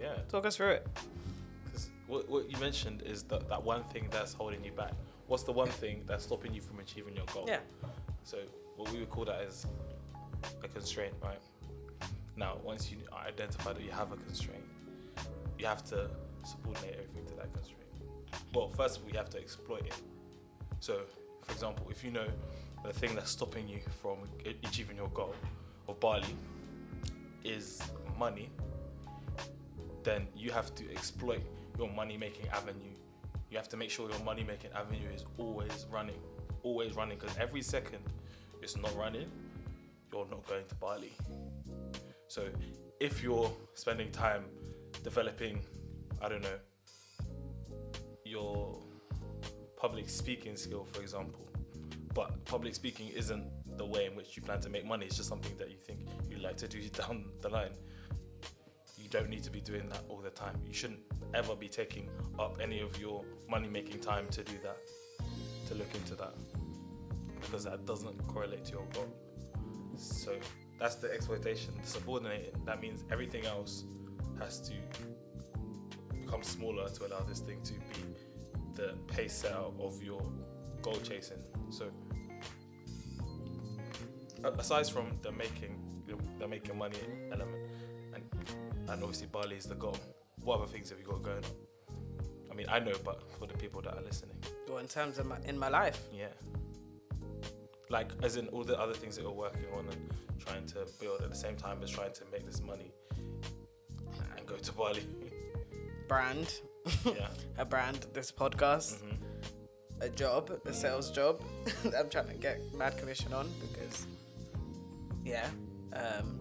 Yeah, 0.00 0.14
Talk 0.28 0.46
us 0.46 0.56
through 0.56 0.70
it. 0.70 0.86
because 1.64 1.90
what, 2.06 2.28
what 2.28 2.50
you 2.50 2.56
mentioned 2.58 3.02
is 3.02 3.22
that, 3.24 3.48
that 3.48 3.62
one 3.62 3.82
thing 3.84 4.08
that's 4.10 4.32
holding 4.32 4.62
you 4.64 4.72
back. 4.72 4.92
What's 5.26 5.42
the 5.42 5.52
one 5.52 5.68
thing 5.68 6.04
that's 6.06 6.24
stopping 6.24 6.54
you 6.54 6.60
from 6.60 6.78
achieving 6.80 7.14
your 7.16 7.26
goal? 7.26 7.44
Yeah. 7.46 7.58
So 8.24 8.38
what 8.76 8.90
we 8.92 9.00
would 9.00 9.10
call 9.10 9.24
that 9.26 9.42
is 9.42 9.66
a 10.64 10.68
constraint, 10.68 11.14
right? 11.22 11.38
Now, 12.36 12.58
once 12.62 12.90
you 12.90 12.98
identify 13.26 13.72
that 13.72 13.82
you 13.82 13.90
have 13.90 14.12
a 14.12 14.16
constraint, 14.16 14.62
you 15.58 15.66
have 15.66 15.84
to 15.86 16.08
subordinate 16.44 16.94
everything 16.94 17.26
to 17.26 17.34
that 17.36 17.52
constraint. 17.52 17.82
Well, 18.54 18.68
first 18.70 18.98
of 18.98 19.04
all, 19.04 19.10
you 19.10 19.18
have 19.18 19.28
to 19.30 19.38
exploit 19.38 19.84
it. 19.86 19.94
So, 20.80 21.00
for 21.42 21.52
example, 21.52 21.88
if 21.90 22.04
you 22.04 22.10
know 22.12 22.26
the 22.84 22.92
thing 22.92 23.14
that's 23.14 23.30
stopping 23.30 23.68
you 23.68 23.80
from 24.00 24.18
achieving 24.64 24.96
your 24.96 25.08
goal 25.08 25.34
of 25.88 25.98
Bali 25.98 26.22
is 27.44 27.82
money, 28.18 28.50
then 30.08 30.26
you 30.34 30.50
have 30.50 30.74
to 30.74 30.90
exploit 30.90 31.42
your 31.78 31.90
money 31.90 32.16
making 32.16 32.48
avenue. 32.48 32.94
You 33.50 33.58
have 33.58 33.68
to 33.68 33.76
make 33.76 33.90
sure 33.90 34.08
your 34.10 34.24
money 34.24 34.42
making 34.42 34.70
avenue 34.72 35.08
is 35.14 35.26
always 35.36 35.86
running, 35.92 36.20
always 36.62 36.96
running, 36.96 37.18
because 37.18 37.36
every 37.36 37.60
second 37.60 37.98
it's 38.62 38.76
not 38.76 38.96
running, 38.96 39.30
you're 40.10 40.26
not 40.30 40.48
going 40.48 40.64
to 40.66 40.74
Bali. 40.76 41.12
So 42.28 42.48
if 43.00 43.22
you're 43.22 43.52
spending 43.74 44.10
time 44.10 44.44
developing, 45.04 45.60
I 46.22 46.30
don't 46.30 46.42
know, 46.42 46.58
your 48.24 48.80
public 49.76 50.08
speaking 50.08 50.56
skill, 50.56 50.86
for 50.90 51.02
example, 51.02 51.46
but 52.14 52.44
public 52.46 52.74
speaking 52.74 53.08
isn't 53.08 53.44
the 53.76 53.84
way 53.84 54.06
in 54.06 54.16
which 54.16 54.36
you 54.36 54.42
plan 54.42 54.60
to 54.62 54.70
make 54.70 54.86
money, 54.86 55.04
it's 55.04 55.18
just 55.18 55.28
something 55.28 55.56
that 55.58 55.70
you 55.70 55.76
think 55.76 56.00
you'd 56.30 56.40
like 56.40 56.56
to 56.56 56.66
do 56.66 56.80
down 57.00 57.26
the 57.42 57.50
line 57.50 57.72
you 59.08 59.18
don't 59.18 59.30
need 59.30 59.42
to 59.42 59.50
be 59.50 59.60
doing 59.60 59.88
that 59.88 60.02
all 60.08 60.18
the 60.18 60.30
time. 60.30 60.60
You 60.66 60.74
shouldn't 60.74 61.00
ever 61.34 61.54
be 61.56 61.68
taking 61.68 62.08
up 62.38 62.58
any 62.60 62.80
of 62.80 63.00
your 63.00 63.24
money 63.48 63.68
making 63.68 64.00
time 64.00 64.26
to 64.28 64.42
do 64.42 64.52
that, 64.62 64.76
to 65.68 65.74
look 65.74 65.94
into 65.94 66.14
that, 66.16 66.34
because 67.40 67.64
that 67.64 67.86
doesn't 67.86 68.26
correlate 68.26 68.66
to 68.66 68.72
your 68.72 68.86
goal. 68.92 69.08
So 69.96 70.36
that's 70.78 70.96
the 70.96 71.10
exploitation, 71.12 71.72
the 71.80 71.88
subordinating. 71.88 72.52
That 72.66 72.80
means 72.80 73.04
everything 73.10 73.46
else 73.46 73.84
has 74.38 74.60
to 74.68 74.74
become 76.14 76.42
smaller 76.42 76.88
to 76.88 77.06
allow 77.06 77.20
this 77.20 77.40
thing 77.40 77.62
to 77.62 77.72
be 77.72 78.14
the 78.74 78.94
pace 79.06 79.32
setter 79.32 79.64
of 79.80 80.02
your 80.02 80.22
goal 80.82 80.96
chasing. 80.96 81.42
So 81.70 81.90
aside 84.58 84.86
from 84.86 85.18
the 85.22 85.32
making, 85.32 85.78
the 86.38 86.46
making 86.46 86.76
money 86.76 86.98
element, 87.32 87.57
and 88.90 89.02
obviously 89.02 89.26
Bali 89.26 89.56
is 89.56 89.64
the 89.66 89.74
goal. 89.74 89.96
What 90.42 90.58
other 90.60 90.66
things 90.66 90.90
have 90.90 90.98
you 90.98 91.04
got 91.04 91.22
going 91.22 91.44
on? 91.44 91.50
I 92.50 92.54
mean, 92.54 92.66
I 92.68 92.78
know, 92.78 92.94
but 93.04 93.22
for 93.38 93.46
the 93.46 93.54
people 93.54 93.80
that 93.82 93.94
are 93.94 94.02
listening, 94.02 94.36
Or 94.70 94.80
in 94.80 94.88
terms 94.88 95.18
of 95.18 95.26
my, 95.26 95.36
in 95.44 95.58
my 95.58 95.68
life. 95.68 96.00
yeah. 96.12 96.26
Like, 97.90 98.10
as 98.22 98.36
in 98.36 98.48
all 98.48 98.64
the 98.64 98.78
other 98.78 98.92
things 98.92 99.16
that 99.16 99.22
you're 99.22 99.30
working 99.32 99.64
on 99.74 99.86
and 99.88 100.10
trying 100.38 100.66
to 100.66 100.86
build 101.00 101.22
at 101.22 101.30
the 101.30 101.36
same 101.36 101.56
time 101.56 101.82
as 101.82 101.90
trying 101.90 102.12
to 102.12 102.22
make 102.30 102.44
this 102.44 102.60
money 102.60 102.92
and 104.36 104.46
go 104.46 104.56
to 104.56 104.72
Bali. 104.72 105.06
Brand. 106.06 106.60
yeah. 107.04 107.28
a 107.58 107.64
brand, 107.64 108.06
this 108.12 108.30
podcast, 108.30 108.96
Mm-hmm. 109.02 110.02
a 110.02 110.08
job, 110.10 110.50
a 110.66 110.72
sales 110.72 111.10
job. 111.10 111.42
that 111.84 111.94
I'm 111.98 112.08
trying 112.10 112.28
to 112.28 112.34
get 112.34 112.58
mad 112.74 112.96
commission 112.98 113.32
on 113.32 113.48
because, 113.60 114.06
yeah, 115.24 115.48
um, 115.94 116.40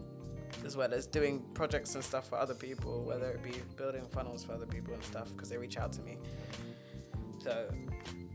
as 0.67 0.75
well 0.75 0.93
as 0.93 1.07
doing 1.07 1.43
projects 1.53 1.95
and 1.95 2.03
stuff 2.03 2.27
for 2.27 2.37
other 2.37 2.53
people, 2.53 3.03
whether 3.03 3.29
it 3.31 3.41
be 3.41 3.53
building 3.77 4.05
funnels 4.11 4.43
for 4.43 4.51
other 4.51 4.65
people 4.65 4.93
and 4.93 5.03
stuff 5.03 5.29
because 5.33 5.49
they 5.49 5.57
reach 5.57 5.77
out 5.77 5.93
to 5.93 6.01
me. 6.01 6.17
So 7.39 7.69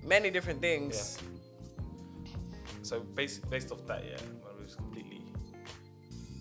many 0.02 0.30
different 0.30 0.60
things. 0.60 1.18
Yeah. 1.20 2.36
So 2.82 3.00
based 3.00 3.48
based 3.50 3.70
off 3.70 3.86
that, 3.86 4.02
yeah, 4.04 4.16
well, 4.42 4.54
we 4.58 4.64
just 4.64 4.78
completely 4.78 5.22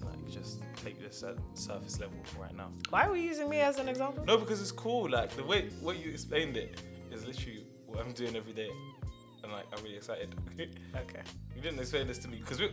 like 0.01 0.31
just 0.31 0.62
take 0.83 1.00
this 1.00 1.21
at 1.24 1.36
surface 1.53 2.00
level 2.00 2.17
right 2.39 2.55
now. 2.55 2.69
Why 2.89 3.05
are 3.05 3.12
we 3.12 3.21
using 3.21 3.50
me 3.50 3.60
as 3.60 3.77
an 3.77 3.89
example? 3.89 4.24
No, 4.25 4.38
because 4.38 4.62
it's 4.62 4.71
cool. 4.71 5.10
Like 5.10 5.29
the 5.36 5.43
way 5.43 5.69
what 5.81 6.03
you 6.03 6.10
explained 6.12 6.55
it 6.55 6.81
is 7.12 7.27
literally 7.27 7.65
what 7.86 8.00
I'm 8.00 8.13
doing 8.13 8.38
every 8.38 8.53
day, 8.53 8.71
and 9.43 9.51
like 9.51 9.65
I'm 9.74 9.83
really 9.83 9.98
excited. 9.98 10.33
Okay. 11.03 11.24
you 11.55 11.62
didn't 11.62 11.79
explain 11.79 12.07
this 12.07 12.19
to 12.19 12.29
me 12.29 12.38
because 12.38 12.60
we. 12.62 12.69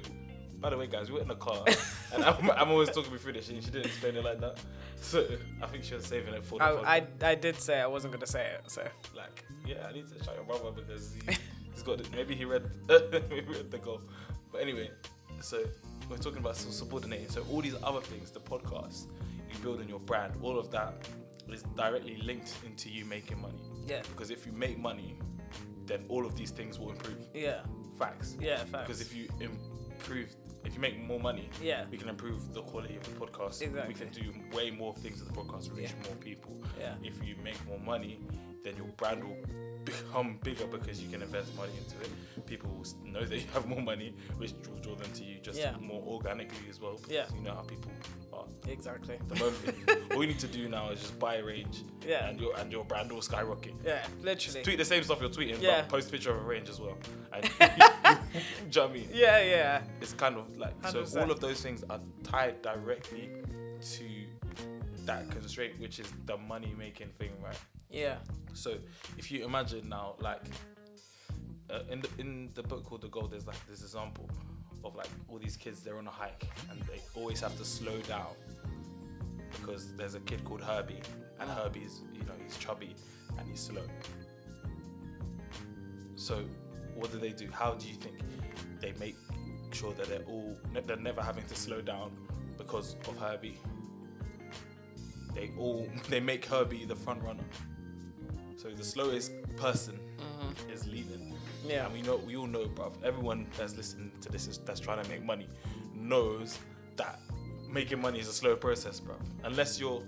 By 0.61 0.71
the 0.71 0.77
way, 0.77 0.89
guys, 0.89 1.09
we 1.09 1.15
were 1.15 1.23
in 1.23 1.29
the 1.29 1.37
car, 1.37 1.65
and 2.15 2.25
I'm, 2.25 2.51
I'm 2.51 2.71
always 2.71 2.91
talking 2.91 3.17
through 3.17 3.35
this, 3.35 3.49
and 3.49 3.63
she 3.63 3.71
didn't 3.71 3.87
explain 3.87 4.17
it 4.17 4.25
like 4.25 4.41
that. 4.41 4.59
So 4.97 5.25
I 5.63 5.67
think 5.67 5.85
she 5.85 5.95
was 5.95 6.05
saving 6.05 6.35
it 6.35 6.45
for 6.45 6.59
the 6.59 6.65
I, 6.65 6.97
I. 6.97 7.07
I 7.23 7.35
did 7.37 7.61
say 7.61 7.81
I 7.81 7.87
wasn't 7.87 8.13
going 8.13 8.21
to 8.23 8.27
say 8.27 8.55
it, 8.55 8.69
so. 8.69 8.83
like, 9.17 9.45
yeah, 9.65 9.87
I 9.89 9.93
need 9.93 10.09
to 10.09 10.25
shout 10.25 10.35
your 10.35 10.45
brother 10.45 10.73
because 10.73 11.15
he, 11.15 11.37
he's 11.73 11.83
got 11.85 12.01
it. 12.01 12.11
Maybe 12.13 12.35
he 12.35 12.45
read, 12.45 12.65
maybe 12.89 13.37
he 13.37 13.41
read 13.53 13.71
the 13.71 13.79
goal. 13.79 14.01
But 14.51 14.63
anyway, 14.63 14.91
so 15.41 15.65
we're 16.11 16.17
talking 16.17 16.39
about 16.39 16.57
subordinating. 16.57 17.29
So 17.29 17.45
all 17.53 17.61
these 17.61 17.77
other 17.83 18.01
things, 18.01 18.33
the 18.33 18.41
podcast, 18.41 19.07
you 19.53 19.59
building 19.63 19.89
your 19.89 20.01
brand, 20.01 20.35
all 20.43 20.59
of 20.59 20.73
that 20.73 21.07
is 21.53 21.63
directly 21.77 22.17
linked 22.17 22.55
into 22.67 22.89
you 22.89 23.05
making 23.05 23.41
money. 23.41 23.63
Yeah. 23.87 24.03
Because 24.11 24.31
if 24.31 24.45
you 24.45 24.53
make 24.53 24.79
money, 24.79 25.17
then 25.87 26.05
all 26.09 26.27
of 26.27 26.37
these 26.37 26.51
things 26.51 26.79
will 26.79 26.91
improve. 26.91 27.29
Yeah. 27.33 27.61
Facts. 27.99 28.37
Yeah, 28.41 28.59
facts. 28.65 28.71
Because 28.87 29.01
if 29.01 29.15
you 29.15 29.29
improve, 30.09 30.35
if 30.65 30.75
you 30.75 30.81
make 30.81 30.99
more 31.01 31.21
money, 31.21 31.49
Yeah. 31.63 31.85
we 31.91 31.99
can 31.99 32.09
improve 32.09 32.53
the 32.55 32.63
quality 32.63 32.97
of 32.97 33.05
the 33.05 33.11
podcast. 33.27 33.61
Exactly. 33.63 33.95
We 33.95 33.95
can 33.95 34.09
do 34.11 34.57
way 34.57 34.71
more 34.71 34.95
things 34.95 35.21
with 35.23 35.33
the 35.35 35.41
podcast, 35.41 35.75
reach 35.77 35.91
Yeah. 35.91 36.09
more 36.09 36.17
people. 36.17 36.57
Yeah. 36.79 36.95
If 37.03 37.23
you 37.23 37.37
make 37.43 37.65
more 37.67 37.79
money, 37.79 38.21
then 38.65 38.77
your 38.77 38.87
brand 38.97 39.25
will 39.25 39.37
become 39.85 40.39
bigger 40.43 40.67
because 40.67 41.01
you 41.03 41.09
can 41.09 41.23
invest 41.23 41.55
money 41.57 41.73
into 41.79 41.97
it. 42.05 42.47
People 42.47 42.71
will 42.71 42.87
know 43.11 43.25
that 43.25 43.37
you 43.37 43.45
have 43.55 43.67
more 43.67 43.81
money, 43.81 44.15
which 44.37 44.53
will 44.69 44.79
draw 44.81 44.95
them 44.95 45.11
to 45.15 45.25
you 45.25 45.39
just 45.41 45.59
Yeah. 45.59 45.75
more 45.81 46.03
organically 46.03 46.69
as 46.69 46.81
well. 46.81 47.01
Yeah. 47.09 47.27
you 47.35 47.41
know 47.43 47.55
how 47.55 47.63
people 47.63 47.91
are. 48.33 48.45
Exactly. 48.67 49.19
The 49.29 49.35
moment, 49.37 50.13
all 50.15 50.23
you 50.23 50.29
need 50.29 50.39
to 50.41 50.47
do 50.47 50.69
now 50.69 50.91
is 50.91 51.01
just 51.01 51.19
buy 51.19 51.37
a 51.37 51.45
range, 51.45 51.83
Yeah. 52.07 52.29
and 52.29 52.39
your 52.41 52.55
and 52.59 52.71
your 52.71 52.85
brand 52.85 53.11
will 53.11 53.23
skyrocket. 53.23 53.75
Yeah, 53.85 54.07
literally. 54.21 54.63
Tweet 54.63 54.79
the 54.79 54.85
same 54.85 55.03
stuff 55.05 55.21
you're 55.21 55.31
tweeting, 55.31 55.61
Yeah. 55.61 55.81
but 55.83 55.89
post 55.89 56.09
a 56.09 56.11
picture 56.13 56.31
of 56.35 56.43
a 56.43 56.47
range 56.47 56.69
as 56.69 56.81
well. 56.81 56.99
And 57.33 57.43
do 57.45 57.49
you 57.49 57.67
know 57.67 58.83
what 58.83 58.91
I 58.91 58.93
mean? 58.93 59.09
Yeah, 59.13 59.39
yeah. 59.43 59.83
It's 60.03 60.13
kind 60.13 60.37
of 60.37 60.57
like 60.59 60.75
so 60.91 61.03
100%. 61.03 61.23
all 61.23 61.31
of 61.31 61.41
those 61.41 61.61
things 61.63 61.83
are 61.89 62.01
tied 62.25 62.61
directly 62.63 63.31
to 63.93 64.05
that 65.07 65.31
constraint, 65.31 65.79
which 65.81 65.99
is 65.99 66.13
the 66.27 66.37
money 66.37 66.75
making 66.79 67.09
thing, 67.19 67.31
right? 67.43 67.57
Yeah. 67.91 68.17
So 68.55 68.77
if 69.17 69.31
you 69.31 69.45
imagine 69.45 69.89
now, 69.89 70.15
like 70.21 70.43
uh, 71.71 71.81
in 71.91 72.01
the 72.01 72.09
in 72.19 72.51
the 72.55 72.63
book 72.63 72.85
called 72.85 73.03
The 73.03 73.09
Goal, 73.09 73.29
there's 73.29 73.47
like 73.47 73.65
this 73.67 73.83
example 73.83 74.29
of 74.85 74.95
like 74.95 75.09
all 75.29 75.39
these 75.39 75.57
kids 75.57 75.83
they're 75.83 75.99
on 75.99 76.07
a 76.07 76.11
hike 76.11 76.45
and 76.71 76.81
they 76.83 77.01
always 77.15 77.41
have 77.41 77.57
to 77.59 77.65
slow 77.65 77.99
down 78.03 78.35
because 79.61 79.95
there's 79.97 80.15
a 80.15 80.21
kid 80.21 80.45
called 80.45 80.63
Herbie 80.63 81.01
and 81.41 81.51
Herbie's 81.51 82.03
you 82.13 82.21
know 82.21 82.33
he's 82.43 82.57
chubby 82.59 82.95
and 83.39 83.49
he's 83.49 83.61
slow. 83.61 83.85
So 86.17 86.45
what 86.95 87.13
do 87.13 87.19
they 87.19 87.31
do? 87.33 87.49
How 87.51 87.75
do 87.75 87.89
you 87.89 87.95
think 87.95 88.19
they 88.81 88.93
make 88.99 89.17
sure 89.73 89.93
that 89.95 90.09
they're 90.09 90.25
all 90.27 90.57
they're 90.85 90.97
never 90.97 91.23
having 91.23 91.47
to 91.47 91.55
slow 91.55 91.81
down 91.81 92.13
because 92.57 92.97
of 93.07 93.17
Herbie? 93.19 93.59
They 95.35 95.51
all 95.59 95.89
they 96.09 96.21
make 96.21 96.45
Herbie 96.45 96.85
the 96.85 96.97
front 96.97 97.23
runner. 97.23 97.45
So 98.59 98.69
the 98.71 98.85
slowest 98.85 99.33
person 99.57 99.99
is 100.73 100.87
leading. 100.87 101.35
Yeah. 101.67 101.85
And 101.87 101.95
we 101.95 102.03
know 102.03 102.17
we 102.17 102.37
all 102.37 102.47
know, 102.47 102.67
bruv. 102.67 102.93
Everyone 103.05 103.47
that's 103.57 103.77
listening 103.77 104.11
to 104.21 104.29
this 104.31 104.47
is 104.47 104.59
that's 104.59 104.81
trying 104.81 105.03
to 105.03 105.09
make 105.09 105.25
money 105.25 105.47
knows 105.95 106.59
that 106.97 107.21
making 107.71 108.01
money 108.01 108.19
is 108.19 108.29
a 108.29 108.33
slow 108.33 108.57
process, 108.57 109.01
bruv. 109.01 109.21
Unless 109.45 109.79
you're 109.81 110.03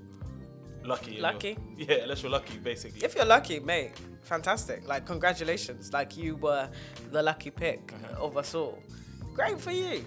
lucky. 0.84 1.06
and 1.06 1.14
you're- 1.18 1.22
Lucky? 1.32 1.58
Yeah, 1.76 1.94
unless 2.02 2.22
you're 2.22 2.32
lucky, 2.32 2.58
basically. 2.58 3.04
If 3.04 3.14
you're 3.14 3.24
lucky, 3.36 3.60
mate, 3.60 3.92
fantastic. 4.22 4.86
Like, 4.88 5.06
congratulations. 5.06 5.92
Like, 5.92 6.16
you 6.16 6.36
were 6.36 6.68
the 7.12 7.22
lucky 7.22 7.50
pick 7.50 7.92
Uh-huh. 7.94 8.24
of 8.26 8.36
us 8.36 8.54
all. 8.54 8.78
Great 9.34 9.60
for 9.60 9.70
you. 9.72 10.04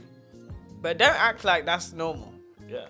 But 0.81 0.97
don't 0.97 1.15
act 1.29 1.45
like 1.45 1.65
that's 1.65 1.93
normal. 1.93 2.33
yeah. 2.67 2.88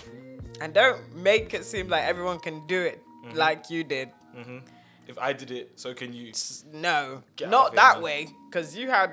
And 0.61 0.73
don't 0.73 1.01
make 1.15 1.53
it 1.53 1.65
seem 1.65 1.89
like 1.89 2.03
everyone 2.03 2.39
can 2.39 2.65
do 2.67 2.79
it 2.81 2.99
Mm-hmm. 3.25 3.37
like 3.37 3.69
you 3.69 3.83
did. 3.83 4.09
If 5.07 5.17
I 5.17 5.33
did 5.33 5.51
it, 5.51 5.71
so 5.75 5.93
can 5.93 6.13
you. 6.13 6.31
No, 6.71 7.23
Get 7.35 7.47
out 7.47 7.51
not 7.51 7.69
of 7.69 7.75
that 7.75 7.93
man. 7.95 8.03
way. 8.03 8.27
Because 8.49 8.75
you 8.75 8.89
had 8.89 9.11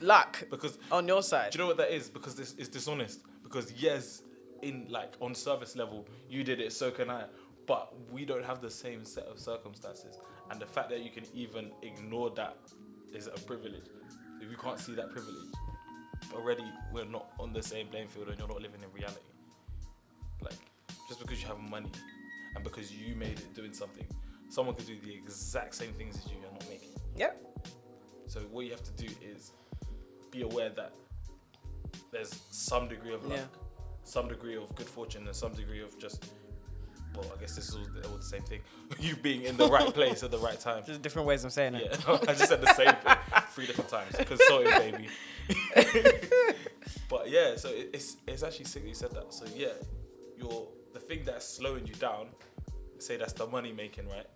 luck 0.00 0.44
Because 0.50 0.78
on 0.90 1.06
your 1.06 1.22
side. 1.22 1.52
Do 1.52 1.58
you 1.58 1.64
know 1.64 1.68
what 1.68 1.76
that 1.78 1.90
is? 1.94 2.08
Because 2.08 2.34
this 2.34 2.54
is 2.54 2.68
dishonest. 2.68 3.20
Because 3.42 3.72
yes, 3.72 4.22
in 4.62 4.86
like 4.88 5.12
on 5.20 5.34
service 5.34 5.76
level, 5.76 6.06
you 6.28 6.42
did 6.44 6.60
it, 6.60 6.72
so 6.72 6.90
can 6.90 7.10
I. 7.10 7.24
But 7.66 7.92
we 8.10 8.24
don't 8.24 8.44
have 8.44 8.60
the 8.60 8.70
same 8.70 9.04
set 9.04 9.24
of 9.24 9.38
circumstances, 9.38 10.18
and 10.50 10.60
the 10.60 10.66
fact 10.66 10.88
that 10.90 11.00
you 11.00 11.10
can 11.10 11.24
even 11.34 11.70
ignore 11.82 12.30
that 12.30 12.56
is 13.12 13.26
a 13.26 13.38
privilege. 13.46 13.84
If 14.40 14.50
you 14.50 14.56
can't 14.56 14.78
see 14.78 14.94
that 14.94 15.10
privilege, 15.10 15.52
already 16.32 16.64
we're 16.92 17.04
not 17.04 17.26
on 17.40 17.52
the 17.52 17.62
same 17.62 17.88
playing 17.88 18.08
field, 18.08 18.28
and 18.28 18.38
you're 18.38 18.48
not 18.48 18.60
living 18.62 18.80
in 18.82 18.92
reality. 18.92 19.20
Like 20.40 20.54
just 21.08 21.20
because 21.20 21.40
you 21.42 21.48
have 21.48 21.58
money, 21.58 21.90
and 22.54 22.62
because 22.64 22.92
you 22.92 23.14
made 23.16 23.38
it 23.38 23.54
doing 23.54 23.72
something, 23.72 24.06
someone 24.48 24.74
could 24.74 24.86
do 24.86 24.96
the 25.04 25.12
exact 25.12 25.74
same 25.74 25.92
things 25.92 26.16
as 26.16 26.26
you 26.26 26.36
and 26.42 26.52
not 26.52 26.68
make 26.68 26.82
it. 26.82 26.98
Yep. 27.16 27.42
So 28.26 28.40
what 28.50 28.64
you 28.64 28.70
have 28.72 28.82
to 28.82 28.92
do 28.92 29.12
is 29.22 29.52
be 30.30 30.42
aware 30.42 30.70
that 30.70 30.92
there's 32.12 32.34
some 32.50 32.88
degree 32.88 33.14
of 33.14 33.24
luck, 33.26 33.38
Yeah. 33.38 33.44
some 34.04 34.28
degree 34.28 34.56
of 34.56 34.74
good 34.74 34.88
fortune, 34.88 35.26
and 35.26 35.34
some 35.36 35.52
degree 35.52 35.82
of 35.82 35.98
just. 35.98 36.30
Well, 37.14 37.32
I 37.34 37.40
guess 37.40 37.56
this 37.56 37.70
is 37.70 37.74
all 37.76 37.86
the, 37.94 38.06
all 38.08 38.16
the 38.18 38.22
same 38.22 38.42
thing. 38.42 38.60
you 39.00 39.16
being 39.16 39.44
in 39.44 39.56
the 39.56 39.68
right 39.68 39.92
place 39.94 40.22
at 40.22 40.30
the 40.30 40.38
right 40.38 40.60
time. 40.60 40.82
Just 40.84 41.00
different 41.00 41.26
ways 41.26 41.44
of 41.44 41.52
saying 41.52 41.74
it. 41.74 41.98
Yeah, 42.06 42.18
I 42.28 42.34
just 42.34 42.48
said 42.48 42.60
the 42.60 42.74
same 42.74 42.94
thing 42.94 43.16
three 43.52 43.66
different 43.66 43.88
times. 43.88 44.14
Consulting, 44.16 44.70
baby. 44.70 45.08
but 47.08 47.30
yeah, 47.30 47.56
so 47.56 47.70
it, 47.70 47.90
it's 47.94 48.16
it's 48.26 48.42
actually 48.42 48.66
sick 48.66 48.82
that 48.82 48.88
you 48.88 48.94
said 48.94 49.12
that. 49.12 49.32
So 49.32 49.46
yeah, 49.56 49.68
your 50.36 50.68
the 50.92 51.00
thing 51.00 51.22
that's 51.24 51.46
slowing 51.48 51.86
you 51.86 51.94
down, 51.94 52.28
say 52.98 53.16
that's 53.16 53.32
the 53.32 53.46
money 53.46 53.72
making, 53.72 54.08
right? 54.08 54.26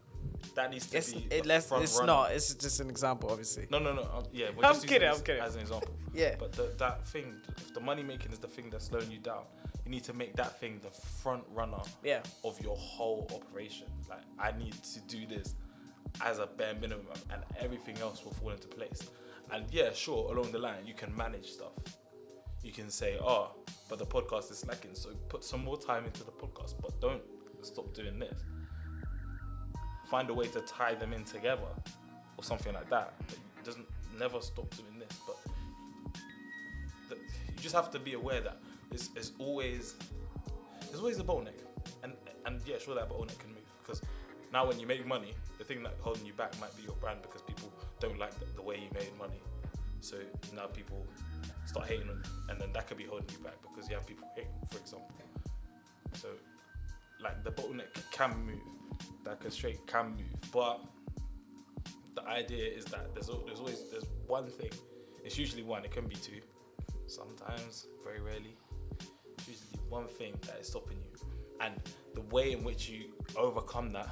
That 0.57 0.71
needs 0.71 0.87
to 0.89 0.99
It's, 0.99 1.13
be 1.13 1.27
it, 1.31 1.47
less, 1.47 1.69
front 1.69 1.85
it's 1.85 1.95
runner. 1.95 2.07
not. 2.07 2.33
It's 2.33 2.55
just 2.55 2.81
an 2.81 2.91
example, 2.91 3.31
obviously. 3.31 3.67
No, 3.71 3.79
no, 3.79 3.93
no. 3.95 4.03
Um, 4.03 4.25
yeah, 4.33 4.47
we're 4.57 4.65
I'm 4.65 4.75
just 4.75 4.87
kidding, 4.87 5.09
this 5.09 5.19
I'm 5.19 5.25
kidding. 5.25 5.43
as 5.43 5.55
an 5.55 5.61
example. 5.61 5.95
Yeah. 6.13 6.35
But 6.39 6.53
the, 6.53 6.73
that 6.79 7.07
thing, 7.07 7.37
if 7.57 7.73
the 7.75 7.81
money 7.81 8.03
making 8.03 8.33
is 8.33 8.39
the 8.39 8.49
thing 8.49 8.69
that's 8.71 8.87
slowing 8.87 9.11
you 9.11 9.19
down, 9.19 9.43
you 9.85 9.91
need 9.91 10.05
to 10.05 10.13
make 10.13 10.35
that 10.37 10.59
thing 10.59 10.81
the 10.83 10.91
front 10.91 11.45
runner 11.55 11.81
Yeah. 12.03 12.21
of 12.45 12.61
your 12.61 12.77
whole 12.77 13.31
operation. 13.35 13.87
Like, 14.09 14.23
I 14.39 14.53
need 14.59 14.75
to 14.83 15.01
do 15.09 15.27
this 15.27 15.55
as 16.25 16.39
a 16.41 16.47
bare 16.47 16.75
minimum, 16.75 17.07
and 17.33 17.43
everything 17.61 17.97
else 17.99 18.25
will 18.25 18.33
fall 18.33 18.51
into 18.51 18.67
place. 18.69 19.01
And 19.53 19.65
yeah, 19.73 19.93
sure, 19.93 20.33
along 20.35 20.53
the 20.53 20.59
line, 20.59 20.85
you 20.87 20.95
can 20.95 21.15
manage 21.17 21.47
stuff. 21.53 21.73
You 22.63 22.73
can 22.73 22.91
say, 22.91 23.17
oh, 23.23 23.53
but 23.89 23.99
the 23.99 24.07
podcast 24.07 24.51
is 24.51 24.59
slacking, 24.59 24.95
so 24.95 25.11
put 25.29 25.45
some 25.45 25.65
more 25.65 25.79
time 25.79 26.05
into 26.05 26.25
the 26.25 26.33
podcast, 26.33 26.75
but 26.83 27.01
don't 27.01 27.23
stop 27.63 27.95
doing 27.95 28.19
this. 28.19 28.43
Find 30.11 30.29
a 30.29 30.35
way 30.35 30.49
to 30.49 30.61
tie 30.63 30.95
them 30.95 31.13
in 31.13 31.25
together 31.25 31.71
or 32.37 32.45
something 32.45 32.75
like 32.75 32.91
that. 32.91 33.15
It 33.29 33.65
doesn't 33.65 33.87
never 34.19 34.41
stop 34.41 34.69
doing 34.75 34.99
this, 34.99 35.19
but 35.27 35.37
the, 37.09 37.15
you 37.15 37.63
just 37.63 37.75
have 37.75 37.91
to 37.93 37.99
be 37.99 38.15
aware 38.15 38.41
that 38.41 38.59
it's, 38.91 39.11
it's 39.15 39.33
always 39.39 39.95
there's 40.89 41.01
always 41.01 41.21
a 41.21 41.25
bottleneck, 41.25 41.61
and 42.03 42.13
and 42.45 42.61
yeah, 42.67 42.79
sure 42.79 42.95
that 42.97 43.09
bottleneck 43.09 43.39
can 43.39 43.51
move 43.51 43.71
because 43.83 44.03
now 44.53 44.67
when 44.67 44.81
you 44.81 44.87
make 44.87 45.07
money, 45.07 45.35
the 45.59 45.65
thing 45.65 45.83
that 45.85 45.95
holding 46.01 46.27
you 46.27 46.33
back 46.33 46.59
might 46.61 46.77
be 46.77 46.83
your 46.83 46.97
brand 46.97 47.23
because 47.23 47.43
people 47.43 47.73
don't 48.01 48.19
like 48.19 48.35
the, 48.41 48.47
the 48.57 48.63
way 48.63 48.77
you 48.77 48.89
made 48.93 49.17
money. 49.17 49.41
So 50.01 50.17
now 50.57 50.67
people 50.67 51.07
start 51.67 51.87
hating 51.87 52.09
on 52.09 52.17
you, 52.17 52.31
and 52.49 52.61
then 52.61 52.73
that 52.73 52.89
could 52.89 52.97
be 52.97 53.05
holding 53.05 53.29
you 53.31 53.45
back 53.45 53.55
because 53.63 53.89
you 53.89 53.95
have 53.95 54.07
people 54.07 54.27
hating, 54.35 54.51
for 54.71 54.79
example. 54.79 55.11
So 56.15 56.29
like 57.23 57.45
the 57.45 57.53
bottleneck 57.53 57.89
can 58.11 58.35
move, 58.45 58.59
that 59.25 59.53
straight 59.53 59.87
can 59.87 60.11
move, 60.11 60.53
but 60.53 60.81
the 62.15 62.23
idea 62.27 62.65
is 62.65 62.85
that 62.87 63.15
there's 63.15 63.31
there's 63.47 63.61
always 63.61 63.85
there's 63.91 64.07
one 64.27 64.47
thing. 64.47 64.71
It's 65.25 65.39
usually 65.39 65.63
one. 65.63 65.85
It 65.85 65.91
can 65.91 66.07
be 66.07 66.17
two. 66.17 66.41
Sometimes, 67.07 67.87
very 68.05 68.21
rarely. 68.21 68.57
It's 69.39 69.49
usually 69.49 69.81
one 69.89 70.07
thing 70.07 70.35
that 70.47 70.59
is 70.61 70.69
stopping 70.69 70.99
you, 70.99 71.29
and 71.61 71.75
the 72.15 72.23
way 72.35 72.53
in 72.53 72.65
which 72.65 72.89
you 72.89 73.07
overcome 73.37 73.93
that 73.93 74.09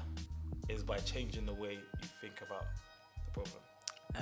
is 0.68 0.82
by 0.82 0.98
changing 0.98 1.46
the 1.46 1.54
way 1.54 1.72
you 1.72 2.08
think 2.20 2.40
about 2.46 2.64
the 3.24 3.30
problem. 3.32 3.62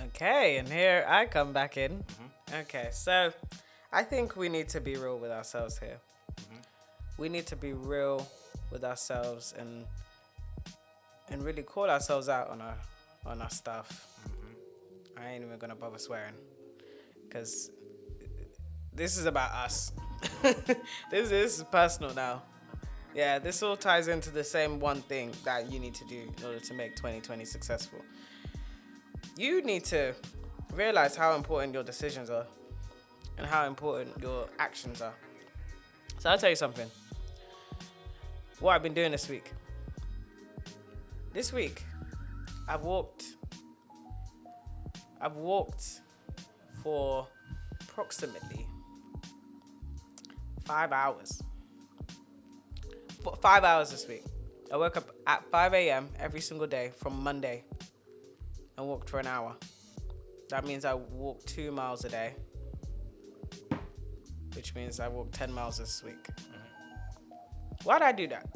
Okay, 0.09 0.59
and 0.59 0.69
here 0.69 1.05
I 1.09 1.27
come 1.27 1.53
back 1.53 1.77
in. 1.77 1.93
Mm-hmm. 1.93 2.55
Okay, 2.63 2.89
so 2.93 3.33
I 3.93 4.03
think 4.03 4.37
we 4.37 4.49
need 4.49 4.69
to 4.71 4.81
be 4.81 4.97
real 4.97 5.19
with 5.19 5.31
ourselves 5.31 5.79
here. 5.79 5.99
Mm-hmm. 6.41 6.61
We 7.19 7.29
need 7.29 7.47
to 7.47 7.57
be 7.57 7.73
real 7.73 8.27
with 8.71 8.85
ourselves 8.85 9.55
and 9.59 9.85
and 11.31 11.43
really 11.43 11.63
call 11.63 11.91
ourselves 11.91 12.29
out 12.29 12.51
on 12.51 12.61
our 12.61 12.77
on 13.25 13.43
our 13.43 13.51
stuff. 13.51 14.07
Mm-hmm. 14.29 15.23
I 15.23 15.33
ain't 15.33 15.45
even 15.45 15.59
gonna 15.59 15.75
bother 15.75 15.99
swearing 15.99 16.35
because 17.25 17.71
this 18.93 19.17
is 19.17 19.27
about 19.27 19.53
us. 19.53 19.93
this 21.11 21.31
is 21.31 21.65
personal 21.71 22.15
now. 22.15 22.43
Yeah, 23.15 23.39
this 23.39 23.63
all 23.63 23.77
ties 23.77 24.09
into 24.09 24.31
the 24.31 24.45
same 24.45 24.79
one 24.79 25.01
thing 25.03 25.33
that 25.45 25.73
you 25.73 25.81
need 25.81 25.95
to 25.95 26.05
do 26.05 26.33
in 26.37 26.45
order 26.45 26.61
to 26.61 26.75
make 26.75 26.97
2020 26.97 27.45
successful 27.47 28.01
you 29.37 29.63
need 29.63 29.85
to 29.85 30.15
realize 30.75 31.15
how 31.15 31.35
important 31.35 31.75
your 31.75 31.83
decisions 31.83 32.31
are 32.31 32.47
and 33.39 33.47
how 33.47 33.67
important 33.67 34.11
your 34.21 34.49
actions 34.59 35.03
are. 35.03 35.15
So 36.19 36.31
I'll 36.31 36.39
tell 36.39 36.51
you 36.51 36.57
something. 36.57 36.91
What 38.61 38.75
I've 38.75 38.83
been 38.83 38.95
doing 38.95 39.13
this 39.13 39.29
week. 39.29 39.53
This 41.37 41.53
week, 41.53 41.85
I've 42.67 42.81
walked. 42.81 43.25
I've 45.21 45.37
walked 45.37 46.01
for 46.83 47.29
approximately 47.83 48.67
five 50.65 50.93
hours. 50.93 51.43
For 53.23 53.37
five 53.37 53.65
hours 53.65 53.91
this 53.91 54.09
week. 54.09 54.25
I 54.73 54.79
woke 54.79 54.97
up 54.97 55.11
at 55.27 55.45
5 55.51 55.75
a.m. 55.75 56.09
every 56.19 56.41
single 56.41 56.67
day 56.67 56.93
from 56.97 57.23
Monday 57.23 57.65
and 58.79 58.87
walked 58.87 59.11
for 59.11 59.21
an 59.21 59.27
hour. 59.27 59.57
That 60.49 60.65
means 60.65 60.87
I 60.87 60.95
walk 60.95 61.45
two 61.45 61.71
miles 61.71 62.07
a 62.07 62.09
day, 62.09 62.33
which 64.55 64.75
means 64.75 65.01
I 65.01 65.09
walked 65.09 65.35
10 65.35 65.53
miles 65.53 65.77
this 65.77 66.03
week. 66.03 66.29
Mm-hmm. 66.29 67.85
Why 67.85 67.99
did 67.99 68.05
I 68.07 68.13
do 68.13 68.27
that? 68.29 68.49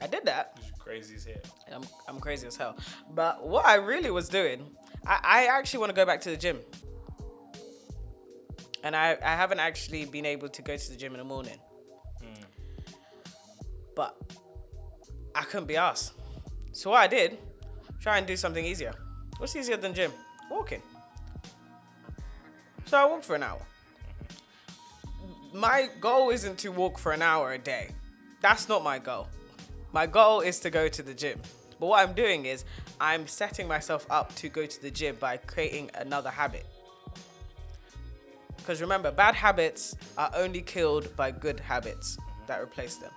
I 0.00 0.06
did 0.06 0.24
that. 0.26 0.60
Crazy 0.84 1.14
as 1.14 1.24
hell. 1.24 1.36
I'm, 1.74 1.82
I'm 2.06 2.20
crazy 2.20 2.46
as 2.46 2.56
hell. 2.56 2.76
But 3.14 3.46
what 3.46 3.64
I 3.64 3.76
really 3.76 4.10
was 4.10 4.28
doing, 4.28 4.66
I, 5.06 5.18
I 5.24 5.46
actually 5.46 5.80
want 5.80 5.90
to 5.90 5.96
go 5.96 6.04
back 6.04 6.20
to 6.20 6.30
the 6.30 6.36
gym. 6.36 6.60
And 8.82 8.94
I, 8.94 9.16
I 9.24 9.34
haven't 9.34 9.60
actually 9.60 10.04
been 10.04 10.26
able 10.26 10.50
to 10.50 10.60
go 10.60 10.76
to 10.76 10.90
the 10.90 10.96
gym 10.96 11.12
in 11.12 11.18
the 11.18 11.24
morning. 11.24 11.58
But 13.96 14.14
I 15.34 15.42
couldn't 15.44 15.68
be 15.68 15.76
asked. 15.76 16.12
So 16.72 16.90
what 16.90 17.00
I 17.00 17.06
did, 17.06 17.38
try 18.00 18.18
and 18.18 18.26
do 18.26 18.36
something 18.36 18.64
easier. 18.64 18.92
What's 19.38 19.56
easier 19.56 19.78
than 19.78 19.94
gym? 19.94 20.12
Walking. 20.50 20.82
So 22.84 22.98
I 22.98 23.06
walked 23.06 23.24
for 23.24 23.36
an 23.36 23.42
hour. 23.42 23.62
My 25.54 25.88
goal 26.00 26.30
isn't 26.30 26.58
to 26.58 26.68
walk 26.70 26.98
for 26.98 27.12
an 27.12 27.22
hour 27.22 27.52
a 27.52 27.58
day. 27.58 27.90
That's 28.42 28.68
not 28.68 28.84
my 28.84 28.98
goal. 28.98 29.28
My 29.94 30.08
goal 30.08 30.40
is 30.40 30.58
to 30.60 30.70
go 30.70 30.88
to 30.88 31.02
the 31.04 31.14
gym. 31.14 31.40
But 31.78 31.86
what 31.86 32.00
I'm 32.00 32.14
doing 32.14 32.46
is 32.46 32.64
I'm 33.00 33.28
setting 33.28 33.68
myself 33.68 34.04
up 34.10 34.34
to 34.34 34.48
go 34.48 34.66
to 34.66 34.82
the 34.82 34.90
gym 34.90 35.14
by 35.20 35.36
creating 35.36 35.88
another 35.94 36.30
habit. 36.30 36.66
Because 38.56 38.80
remember, 38.80 39.12
bad 39.12 39.36
habits 39.36 39.94
are 40.18 40.32
only 40.34 40.62
killed 40.62 41.14
by 41.14 41.30
good 41.30 41.60
habits 41.60 42.18
that 42.48 42.60
replace 42.60 42.96
them. 42.96 43.12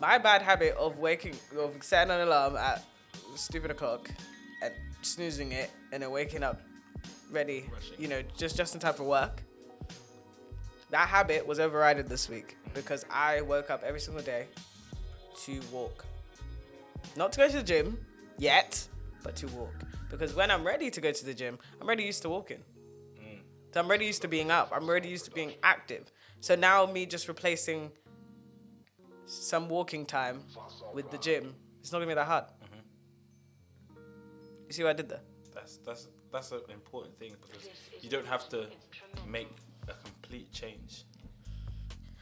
My 0.00 0.18
bad 0.18 0.42
habit 0.42 0.74
of 0.76 0.98
waking, 0.98 1.36
of 1.56 1.76
setting 1.82 2.12
an 2.12 2.22
alarm 2.22 2.56
at 2.56 2.82
stupid 3.36 3.70
o'clock 3.70 4.10
and 4.60 4.74
snoozing 5.02 5.52
it 5.52 5.70
and 5.92 6.02
then 6.02 6.10
waking 6.10 6.42
up 6.42 6.60
ready, 7.30 7.70
you 7.96 8.08
know, 8.08 8.22
just 8.36 8.56
just 8.56 8.74
in 8.74 8.80
time 8.80 8.94
for 8.94 9.04
work. 9.04 9.40
That 10.90 11.06
habit 11.06 11.46
was 11.46 11.60
overridden 11.60 12.08
this 12.08 12.28
week 12.28 12.56
because 12.74 13.06
I 13.08 13.42
woke 13.42 13.70
up 13.70 13.84
every 13.84 14.00
single 14.00 14.24
day 14.24 14.46
to 15.36 15.60
walk. 15.72 16.04
Not 17.16 17.32
to 17.32 17.38
go 17.38 17.48
to 17.48 17.56
the 17.56 17.62
gym 17.62 17.98
yet, 18.38 18.86
but 19.22 19.36
to 19.36 19.46
walk. 19.48 19.74
Because 20.10 20.34
when 20.34 20.50
I'm 20.50 20.64
ready 20.64 20.90
to 20.90 21.00
go 21.00 21.12
to 21.12 21.24
the 21.24 21.34
gym, 21.34 21.58
I'm 21.80 21.86
already 21.86 22.04
used 22.04 22.22
to 22.22 22.28
walking. 22.28 22.62
So 23.74 23.80
I'm 23.80 23.86
already 23.86 24.06
used 24.06 24.22
to 24.22 24.28
being 24.28 24.52
up. 24.52 24.70
I'm 24.72 24.88
already 24.88 25.08
used 25.08 25.24
to 25.24 25.32
being 25.32 25.54
active. 25.64 26.12
So 26.38 26.54
now 26.54 26.86
me 26.86 27.06
just 27.06 27.26
replacing 27.26 27.90
some 29.26 29.68
walking 29.68 30.06
time 30.06 30.42
with 30.92 31.10
the 31.10 31.18
gym, 31.18 31.56
it's 31.80 31.90
not 31.90 31.98
gonna 31.98 32.08
be 32.08 32.14
that 32.14 32.28
hard. 32.28 32.44
Mm-hmm. 32.44 33.98
You 34.68 34.72
see 34.72 34.84
what 34.84 34.90
I 34.90 34.92
did 34.92 35.08
there? 35.08 35.22
That's 35.52 35.78
that's 35.78 36.06
that's 36.32 36.52
an 36.52 36.60
important 36.72 37.18
thing 37.18 37.32
because 37.42 37.68
you 38.00 38.08
don't 38.08 38.26
have 38.28 38.48
to 38.50 38.68
make 39.26 39.48
a 39.88 39.94
complete 40.04 40.52
change. 40.52 41.02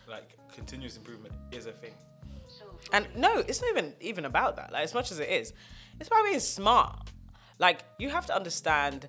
Like 0.09 0.39
continuous 0.55 0.97
improvement 0.97 1.35
is 1.51 1.67
a 1.67 1.73
thing. 1.73 1.93
And 2.93 3.07
no, 3.17 3.39
it's 3.39 3.61
not 3.61 3.71
even 3.71 3.95
even 4.01 4.25
about 4.25 4.57
that. 4.57 4.73
Like 4.73 4.85
as 4.85 4.95
much 4.95 5.11
as 5.11 5.19
it 5.19 5.29
is, 5.29 5.53
it's 5.99 6.09
about 6.09 6.25
being 6.25 6.41
smart. 6.41 7.11
Like 7.59 7.85
you 7.99 8.09
have 8.11 8.27
to 8.27 8.35
understand, 8.35 9.09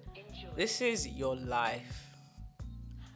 this 0.55 0.81
is 0.81 1.07
your 1.07 1.35
life. 1.35 1.99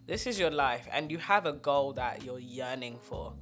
This 0.07 0.25
is 0.25 0.39
your 0.39 0.51
life, 0.51 0.87
and 0.91 1.11
you 1.11 1.17
have 1.17 1.45
a 1.45 1.51
goal 1.51 1.91
that 1.93 2.23
you're 2.23 2.39
yearning 2.39 2.97
for. 3.01 3.33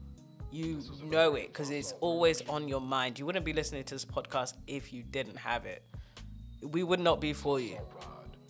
You 0.52 0.82
know 1.04 1.36
it 1.36 1.48
because 1.48 1.70
it's 1.70 1.94
always 2.00 2.42
on 2.50 2.68
your 2.68 2.82
mind. 2.82 3.20
You 3.20 3.26
wouldn't 3.26 3.46
be 3.46 3.54
listening 3.54 3.84
to 3.84 3.96
this 3.96 4.06
podcast 4.06 4.54
if 4.66 4.92
you 4.92 5.04
didn't 5.04 5.38
have 5.38 5.66
it. 5.66 5.84
We 6.64 6.82
would 6.82 7.00
not 7.00 7.22
be 7.22 7.34
for 7.34 7.60
you, 7.60 7.78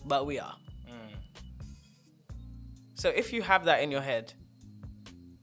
but 0.06 0.24
we 0.24 0.38
are. 0.38 0.56
So 2.94 3.10
if 3.10 3.32
you 3.34 3.42
have 3.42 3.66
that 3.66 3.82
in 3.82 3.90
your 3.90 4.00
head, 4.00 4.32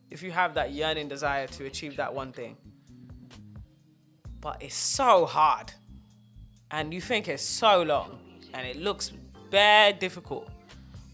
if 0.09 0.23
you 0.23 0.31
have 0.31 0.55
that 0.55 0.71
yearning 0.71 1.07
desire 1.07 1.45
to 1.47 1.65
achieve 1.65 1.97
that 1.97 2.13
one 2.13 2.31
thing, 2.31 2.57
but 4.43 4.61
it's 4.61 4.75
so 4.75 5.25
hard. 5.25 5.71
And 6.69 6.93
you 6.93 6.99
think 7.01 7.27
it's 7.29 7.41
so 7.41 7.81
long 7.81 8.19
and 8.53 8.67
it 8.67 8.75
looks 8.75 9.11
bare 9.49 9.93
difficult. 9.93 10.49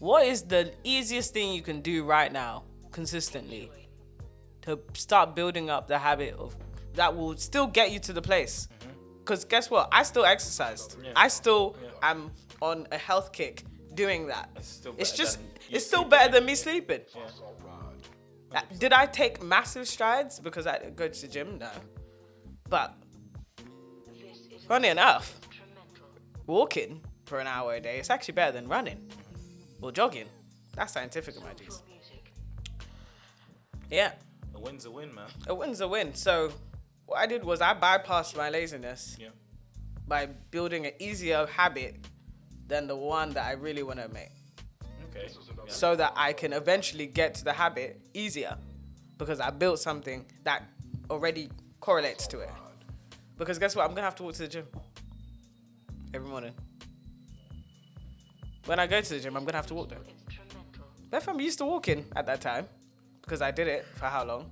What 0.00 0.26
is 0.26 0.42
the 0.42 0.72
easiest 0.82 1.32
thing 1.32 1.52
you 1.54 1.62
can 1.62 1.80
do 1.80 2.04
right 2.04 2.32
now 2.32 2.64
consistently 2.90 3.70
to 4.62 4.80
start 4.94 5.36
building 5.36 5.70
up 5.70 5.86
the 5.86 5.98
habit 5.98 6.34
of 6.34 6.56
that 6.94 7.14
will 7.16 7.36
still 7.36 7.68
get 7.68 7.92
you 7.92 8.00
to 8.00 8.12
the 8.12 8.22
place? 8.22 8.68
Because 9.20 9.44
guess 9.44 9.70
what? 9.70 9.88
I 9.92 10.02
still 10.02 10.24
exercised 10.24 10.96
Yeah. 11.02 11.12
i 11.14 11.28
still 11.28 11.76
am 12.02 12.32
on 12.60 12.88
a 12.90 12.98
health 12.98 13.30
kick 13.32 13.64
doing 13.94 14.26
that. 14.26 14.50
It's 14.56 14.66
still 14.68 14.94
it's 14.98 15.10
better 15.12 15.22
just 15.22 15.38
than 15.38 15.46
it's 15.70 15.86
still 15.86 16.04
better 16.04 16.32
than 16.32 16.44
me 16.46 16.54
sleeping. 16.56 17.02
Yeah. 17.14 18.58
uh, 18.58 18.62
Did 18.78 18.92
I 18.92 19.06
take 19.06 19.40
massive 19.42 19.86
strides 19.86 20.40
because 20.40 20.66
I 20.66 20.90
go 20.96 21.06
to 21.06 21.20
the 21.20 21.28
gym? 21.28 21.58
No. 21.58 21.70
But 22.68 22.94
funny 24.70 24.86
enough, 24.86 25.34
walking 26.46 27.00
for 27.24 27.40
an 27.40 27.48
hour 27.48 27.74
a 27.74 27.80
day 27.80 27.98
is 27.98 28.08
actually 28.08 28.34
better 28.34 28.52
than 28.52 28.68
running 28.68 29.00
or 29.82 29.90
jogging. 29.90 30.26
That's 30.76 30.92
scientific, 30.92 31.34
my 31.42 31.52
G's. 31.54 31.82
Yeah, 33.90 34.12
A 34.54 34.60
win's 34.60 34.84
a 34.84 34.90
win, 34.92 35.12
man. 35.12 35.26
a 35.48 35.54
win's 35.56 35.80
a 35.80 35.88
win. 35.88 36.14
So 36.14 36.52
what 37.06 37.18
I 37.18 37.26
did 37.26 37.42
was 37.42 37.60
I 37.60 37.74
bypassed 37.74 38.36
my 38.36 38.48
laziness 38.48 39.16
Yeah. 39.18 39.30
by 40.06 40.26
building 40.26 40.86
an 40.86 40.92
easier 41.00 41.46
habit 41.46 41.96
than 42.68 42.86
the 42.86 42.94
one 42.94 43.30
that 43.30 43.46
I 43.46 43.54
really 43.54 43.82
want 43.82 43.98
to 43.98 44.08
make. 44.10 44.30
Okay. 45.10 45.26
So 45.66 45.96
that 45.96 46.12
I 46.14 46.32
can 46.32 46.52
eventually 46.52 47.08
get 47.08 47.34
to 47.34 47.42
the 47.44 47.52
habit 47.52 48.00
easier 48.14 48.56
because 49.18 49.40
I 49.40 49.50
built 49.50 49.80
something 49.80 50.26
that 50.44 50.62
already 51.10 51.50
correlates 51.80 52.28
to 52.28 52.38
it. 52.38 52.50
Because 53.40 53.58
guess 53.58 53.74
what? 53.74 53.84
I'm 53.86 53.94
gonna 53.94 54.02
have 54.02 54.14
to 54.16 54.22
walk 54.22 54.34
to 54.34 54.42
the 54.42 54.48
gym 54.48 54.66
every 56.12 56.28
morning. 56.28 56.52
When 58.66 58.78
I 58.78 58.86
go 58.86 59.00
to 59.00 59.14
the 59.14 59.18
gym, 59.18 59.34
I'm 59.34 59.46
gonna 59.46 59.56
have 59.56 59.66
to 59.68 59.74
walk 59.74 59.88
there. 59.88 59.98
If 61.10 61.26
I'm 61.26 61.40
used 61.40 61.56
to 61.58 61.64
walking 61.64 62.04
at 62.16 62.26
that 62.26 62.42
time, 62.42 62.68
because 63.22 63.40
I 63.40 63.50
did 63.50 63.66
it 63.66 63.86
for 63.94 64.04
how 64.04 64.26
long? 64.26 64.50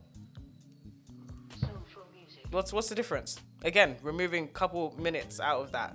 What's 2.51 2.73
what's 2.73 2.89
the 2.89 2.95
difference? 2.95 3.39
Again, 3.63 3.97
removing 4.03 4.45
a 4.45 4.49
couple 4.63 4.95
minutes 4.99 5.39
out 5.39 5.61
of 5.61 5.73
that 5.73 5.95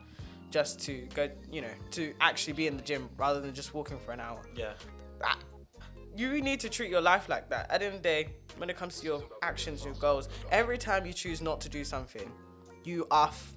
just 0.51 0.79
to 0.81 1.07
go, 1.15 1.27
you 1.51 1.61
know, 1.61 1.73
to 1.91 2.13
actually 2.21 2.53
be 2.53 2.67
in 2.67 2.77
the 2.77 2.83
gym 2.83 3.09
rather 3.17 3.41
than 3.41 3.55
just 3.55 3.73
walking 3.73 3.97
for 3.97 4.11
an 4.11 4.19
hour 4.19 4.43
Yeah. 4.55 4.73
that 5.19 5.39
you 6.15 6.39
need 6.43 6.59
to 6.59 6.69
treat 6.69 6.91
your 6.91 7.01
life 7.01 7.27
like 7.27 7.49
that. 7.49 7.71
At 7.71 7.79
the 7.79 7.87
end 7.87 7.95
of 7.95 8.03
the 8.03 8.07
day, 8.07 8.29
when 8.57 8.69
it 8.69 8.77
comes 8.77 8.99
to 8.99 9.05
your 9.07 9.23
actions, 9.41 9.83
your 9.83 9.95
goals, 9.95 10.29
every 10.51 10.77
time 10.77 11.07
you 11.07 11.13
choose 11.13 11.41
not 11.41 11.59
to 11.61 11.69
do 11.69 11.83
something, 11.83 12.31
you 12.83 13.07
are 13.11 13.27
f- 13.27 13.53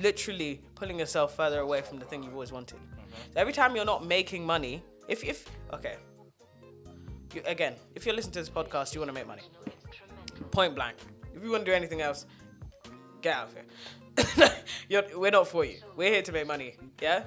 literally 0.00 0.60
pulling 0.74 0.98
yourself 0.98 1.36
further 1.36 1.60
away 1.60 1.82
from 1.82 1.98
the 1.98 2.04
thing 2.04 2.22
you've 2.22 2.34
always 2.34 2.52
wanted. 2.52 2.78
Mm-hmm. 2.78 3.32
So 3.34 3.40
every 3.40 3.52
time 3.52 3.76
you're 3.76 3.84
not 3.84 4.04
making 4.04 4.44
money, 4.44 4.82
if 5.08 5.24
if 5.24 5.48
okay, 5.72 5.96
you, 7.34 7.42
again, 7.46 7.74
if 7.94 8.06
you're 8.06 8.14
listening 8.14 8.34
to 8.34 8.40
this 8.40 8.50
podcast, 8.50 8.94
you 8.94 9.00
want 9.00 9.10
to 9.10 9.14
make 9.14 9.26
money. 9.26 9.42
Point 10.50 10.74
blank. 10.74 10.96
If 11.34 11.42
you 11.42 11.50
want 11.50 11.64
to 11.64 11.70
do 11.70 11.74
anything 11.74 12.00
else, 12.00 12.26
get 13.20 13.36
out 13.36 13.48
of 13.48 13.54
here. 13.54 15.08
we're 15.16 15.30
not 15.30 15.48
for 15.48 15.64
you. 15.64 15.78
We're 15.96 16.10
here 16.10 16.22
to 16.22 16.32
make 16.32 16.46
money. 16.46 16.76
Yeah. 17.00 17.24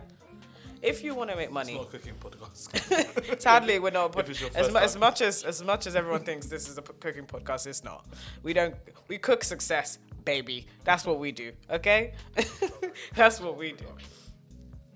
If 0.81 1.03
you 1.03 1.15
want 1.15 1.31
to 1.31 1.35
make 1.35 1.51
money, 1.51 1.73
It's 1.73 1.93
not 1.93 1.93
a 1.93 1.97
cooking 1.97 2.13
podcast. 2.19 3.39
Sadly, 3.41 3.79
we're 3.79 3.91
not. 3.91 4.17
If 4.19 4.29
it's 4.29 4.41
your 4.41 4.51
as, 4.53 4.71
mu- 4.71 4.79
as 4.79 4.97
much 4.97 5.21
as 5.21 5.43
as 5.43 5.63
much 5.63 5.87
as 5.87 5.95
everyone 5.95 6.21
thinks 6.21 6.45
this 6.45 6.69
is 6.69 6.77
a 6.77 6.81
p- 6.81 6.93
cooking 6.99 7.25
podcast, 7.25 7.65
it's 7.65 7.83
not. 7.83 8.05
We 8.43 8.53
don't. 8.53 8.75
We 9.07 9.17
cook 9.17 9.43
success, 9.43 9.97
baby. 10.25 10.67
That's 10.83 11.05
what 11.05 11.19
we 11.19 11.31
do. 11.31 11.51
Okay, 11.69 12.13
that's 13.15 13.39
what 13.41 13.57
we 13.57 13.73
do. 13.73 13.85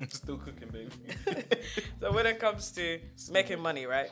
Still 0.10 0.38
cooking, 0.38 0.70
baby. 0.70 0.92
So 2.02 2.12
when 2.14 2.26
it 2.26 2.40
comes 2.40 2.72
to 2.74 3.00
making 3.32 3.60
money, 3.62 3.86
right? 3.86 4.10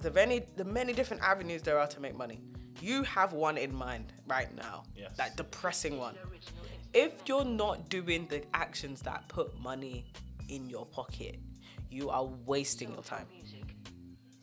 The 0.00 0.10
many 0.12 0.42
the 0.56 0.64
many 0.64 0.92
different 0.92 1.22
avenues 1.22 1.62
there 1.62 1.78
are 1.78 1.88
to 1.88 2.00
make 2.00 2.16
money. 2.16 2.40
You 2.80 3.02
have 3.04 3.32
one 3.32 3.58
in 3.58 3.74
mind 3.74 4.12
right 4.28 4.54
now. 4.54 4.84
Yes. 4.96 5.12
That 5.16 5.36
depressing 5.36 5.98
one. 5.98 6.16
If 6.94 7.12
you're 7.26 7.44
not 7.44 7.88
doing 7.88 8.26
the 8.28 8.44
actions 8.54 9.02
that 9.02 9.28
put 9.28 9.58
money 9.60 10.06
in 10.48 10.68
your 10.70 10.86
pocket, 10.86 11.40
you 11.90 12.10
are 12.10 12.24
wasting 12.46 12.92
your 12.92 13.02
time. 13.02 13.26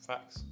Facts. 0.06 0.44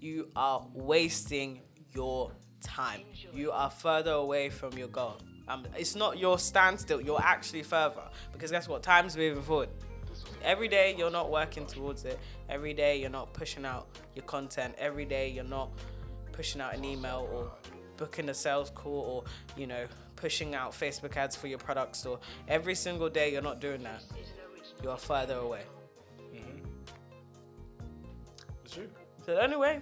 you 0.00 0.28
are 0.36 0.66
wasting 0.74 1.60
your 1.94 2.32
time. 2.64 3.02
You 3.32 3.52
are 3.52 3.70
further 3.70 4.12
away 4.12 4.50
from 4.50 4.76
your 4.76 4.88
goal. 4.88 5.16
Um, 5.46 5.66
it's 5.76 5.94
not 5.94 6.18
your 6.18 6.38
standstill. 6.38 7.00
You're 7.00 7.20
actually 7.20 7.62
further 7.62 8.02
because 8.32 8.50
guess 8.50 8.68
what? 8.68 8.82
Time's 8.82 9.16
moving 9.16 9.42
forward. 9.42 9.68
Every 10.42 10.68
day 10.68 10.94
you're 10.96 11.10
not 11.10 11.30
working 11.30 11.66
towards 11.66 12.04
it. 12.04 12.18
Every 12.48 12.74
day 12.74 13.00
you're 13.00 13.10
not 13.10 13.32
pushing 13.32 13.64
out 13.64 13.86
your 14.14 14.24
content. 14.24 14.74
Every 14.78 15.04
day 15.04 15.30
you're 15.30 15.44
not 15.44 15.70
pushing 16.32 16.60
out 16.60 16.74
an 16.74 16.84
email 16.84 17.28
or 17.32 17.50
booking 17.96 18.28
a 18.28 18.34
sales 18.34 18.70
call 18.70 18.92
or 18.92 19.24
you 19.56 19.66
know 19.66 19.84
pushing 20.16 20.54
out 20.54 20.72
Facebook 20.72 21.16
ads 21.16 21.36
for 21.36 21.46
your 21.46 21.58
products. 21.58 22.06
Or 22.06 22.18
every 22.48 22.74
single 22.74 23.08
day 23.08 23.32
you're 23.32 23.42
not 23.42 23.60
doing 23.60 23.82
that. 23.82 24.02
You 24.82 24.90
are 24.90 24.98
further 24.98 25.36
away. 25.36 25.62
It's 28.64 28.74
true. 28.74 28.88
So 29.24 29.34
the 29.34 29.42
only 29.42 29.56
way 29.56 29.80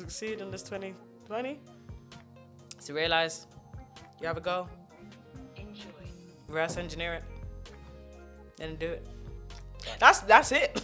succeed 0.00 0.40
in 0.40 0.50
this 0.50 0.62
2020 0.62 1.58
is 2.78 2.84
to 2.86 2.92
realize 2.94 3.46
you 4.20 4.26
have 4.26 4.36
a 4.36 4.40
goal, 4.40 4.68
Enjoy. 5.56 5.90
reverse 6.48 6.76
engineer 6.78 7.14
it, 7.14 7.24
and 8.60 8.78
do 8.78 8.86
it. 8.86 9.06
That's 9.98 10.20
that's 10.20 10.52
it. 10.52 10.82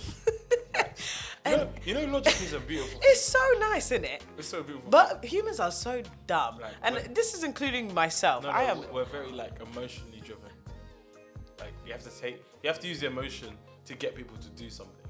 You 1.46 1.56
know, 1.56 1.68
you 1.86 1.94
know, 1.94 2.04
logic 2.06 2.34
is 2.42 2.52
a 2.54 2.58
beautiful. 2.58 2.98
it's 3.04 3.24
so 3.24 3.38
nice, 3.60 3.92
isn't 3.92 4.04
it? 4.04 4.20
It's 4.36 4.48
so 4.48 4.64
beautiful. 4.64 4.90
But 4.90 5.24
humans 5.24 5.60
are 5.60 5.70
so 5.70 6.02
dumb, 6.26 6.58
Like, 6.60 6.72
and 6.82 6.96
when- 6.96 7.14
this 7.14 7.34
is 7.36 7.44
including 7.44 7.94
myself. 7.94 8.42
no, 8.42 8.50
no, 8.50 8.56
I 8.56 8.62
am. 8.64 8.78
We're 8.92 9.04
very 9.04 9.30
like 9.30 9.54
emotionally 9.68 10.20
driven. 10.28 10.50
Like 11.60 11.72
you 11.86 11.92
have 11.92 12.02
to 12.02 12.10
take, 12.20 12.42
you 12.64 12.68
have 12.68 12.80
to 12.80 12.88
use 12.88 12.98
the 12.98 13.06
emotion 13.06 13.50
to 13.88 13.94
get 13.94 14.16
people 14.16 14.36
to 14.38 14.48
do 14.62 14.68
something. 14.68 15.06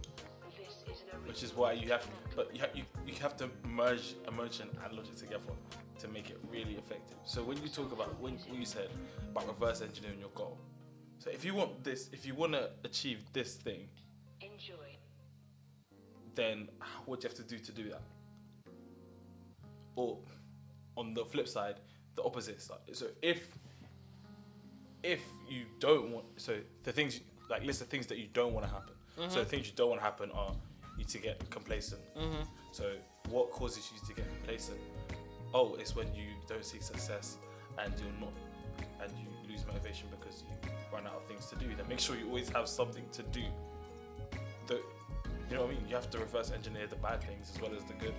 Which 1.25 1.43
is 1.43 1.57
why 1.57 1.73
you 1.73 1.89
have, 1.95 2.07
but 2.37 2.55
you 2.55 2.61
have, 2.61 2.71
you, 2.75 2.85
you 3.07 3.15
have 3.23 3.37
to 3.39 3.49
merge 3.65 4.15
emotion 4.29 4.69
and 4.85 4.93
logic 4.97 5.17
together 5.17 5.53
to 5.99 6.09
make 6.09 6.29
it 6.31 6.39
really 6.53 6.75
effective. 6.75 7.17
So 7.25 7.43
when 7.43 7.61
you 7.63 7.69
talk 7.69 7.91
about 7.93 8.21
when, 8.21 8.35
when 8.51 8.61
you 8.61 8.67
said 8.67 8.91
about 9.31 9.49
reverse 9.49 9.81
engineering 9.81 10.21
your 10.21 10.29
goal, 10.35 10.59
so 11.19 11.31
if 11.31 11.45
you 11.45 11.55
want 11.55 11.83
this, 11.83 12.11
if 12.13 12.27
you 12.27 12.35
want 12.35 12.53
to 12.53 12.71
achieve 12.85 13.25
this 13.33 13.55
thing, 13.55 13.89
then 16.35 16.69
what 17.07 17.21
do 17.21 17.25
you 17.25 17.31
have 17.31 17.39
to 17.39 17.43
do 17.43 17.59
to 17.59 17.73
do 17.73 17.89
that? 17.89 18.03
Or 19.97 20.19
on 20.97 21.15
the 21.15 21.25
flip 21.25 21.49
side, 21.49 21.77
the 22.15 22.23
opposite 22.23 22.61
side. 22.61 22.79
So 22.93 23.07
if 23.23 23.59
if 25.03 25.23
you 25.49 25.63
don't 25.79 26.13
want, 26.13 26.27
so 26.37 26.59
the 26.83 26.93
things 26.93 27.21
like 27.49 27.65
list 27.65 27.79
the 27.79 27.87
things 27.87 28.07
that 28.09 28.19
you 28.19 28.29
don't 28.33 28.53
want 28.53 28.67
to 28.67 28.73
happen. 28.73 28.93
So 29.17 29.23
mm-hmm. 29.23 29.35
the 29.39 29.45
things 29.47 29.67
you 29.69 29.73
don't 29.75 29.89
want 29.89 30.01
to 30.01 30.05
happen 30.05 30.31
are 30.33 30.51
you 30.51 30.57
to 31.09 31.19
get 31.19 31.51
complacent. 31.51 32.01
Mm-hmm. 32.17 32.43
So 32.73 32.93
what 33.31 33.51
causes 33.51 33.91
you 33.93 34.07
to 34.09 34.15
get 34.15 34.29
complacent? 34.39 34.79
Oh, 35.55 35.77
it's 35.79 35.95
when 35.95 36.13
you 36.15 36.29
don't 36.49 36.65
see 36.65 36.81
success 36.81 37.37
and 37.79 37.93
you're 37.99 38.21
not, 38.21 38.33
and 39.03 39.13
you 39.19 39.27
lose 39.51 39.65
motivation 39.67 40.09
because 40.11 40.43
you 40.43 40.71
run 40.93 41.07
out 41.07 41.15
of 41.15 41.25
things 41.25 41.47
to 41.47 41.57
do. 41.57 41.67
Then 41.77 41.89
make 41.89 42.01
sure 42.01 42.17
you 42.17 42.27
always 42.27 42.49
have 42.51 42.69
something 42.69 43.05
to 43.13 43.23
do. 43.25 43.43
The, 44.67 44.75
you 45.49 45.57
know 45.57 45.63
what 45.63 45.71
I 45.71 45.75
mean? 45.75 45.85
You 45.89 45.95
have 45.95 46.11
to 46.11 46.19
reverse 46.19 46.51
engineer 46.51 46.87
the 46.87 46.97
bad 46.97 47.23
things 47.23 47.53
as 47.55 47.61
well 47.61 47.71
as 47.77 47.85
the 47.85 47.95
good. 47.95 48.15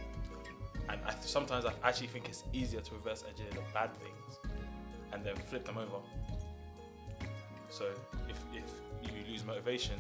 And 0.90 1.02
I, 1.06 1.14
sometimes 1.20 1.66
I 1.66 1.74
actually 1.84 2.08
think 2.08 2.30
it's 2.30 2.44
easier 2.54 2.80
to 2.80 2.94
reverse 2.94 3.24
engineer 3.28 3.52
the 3.52 3.74
bad 3.74 3.94
things 3.98 4.40
and 5.12 5.24
then 5.24 5.36
flip 5.36 5.66
them 5.66 5.78
over. 5.78 5.98
So 7.70 7.86
if 8.30 8.38
if 8.54 8.82
you 9.04 9.32
lose 9.32 9.46
motivation, 9.46 9.96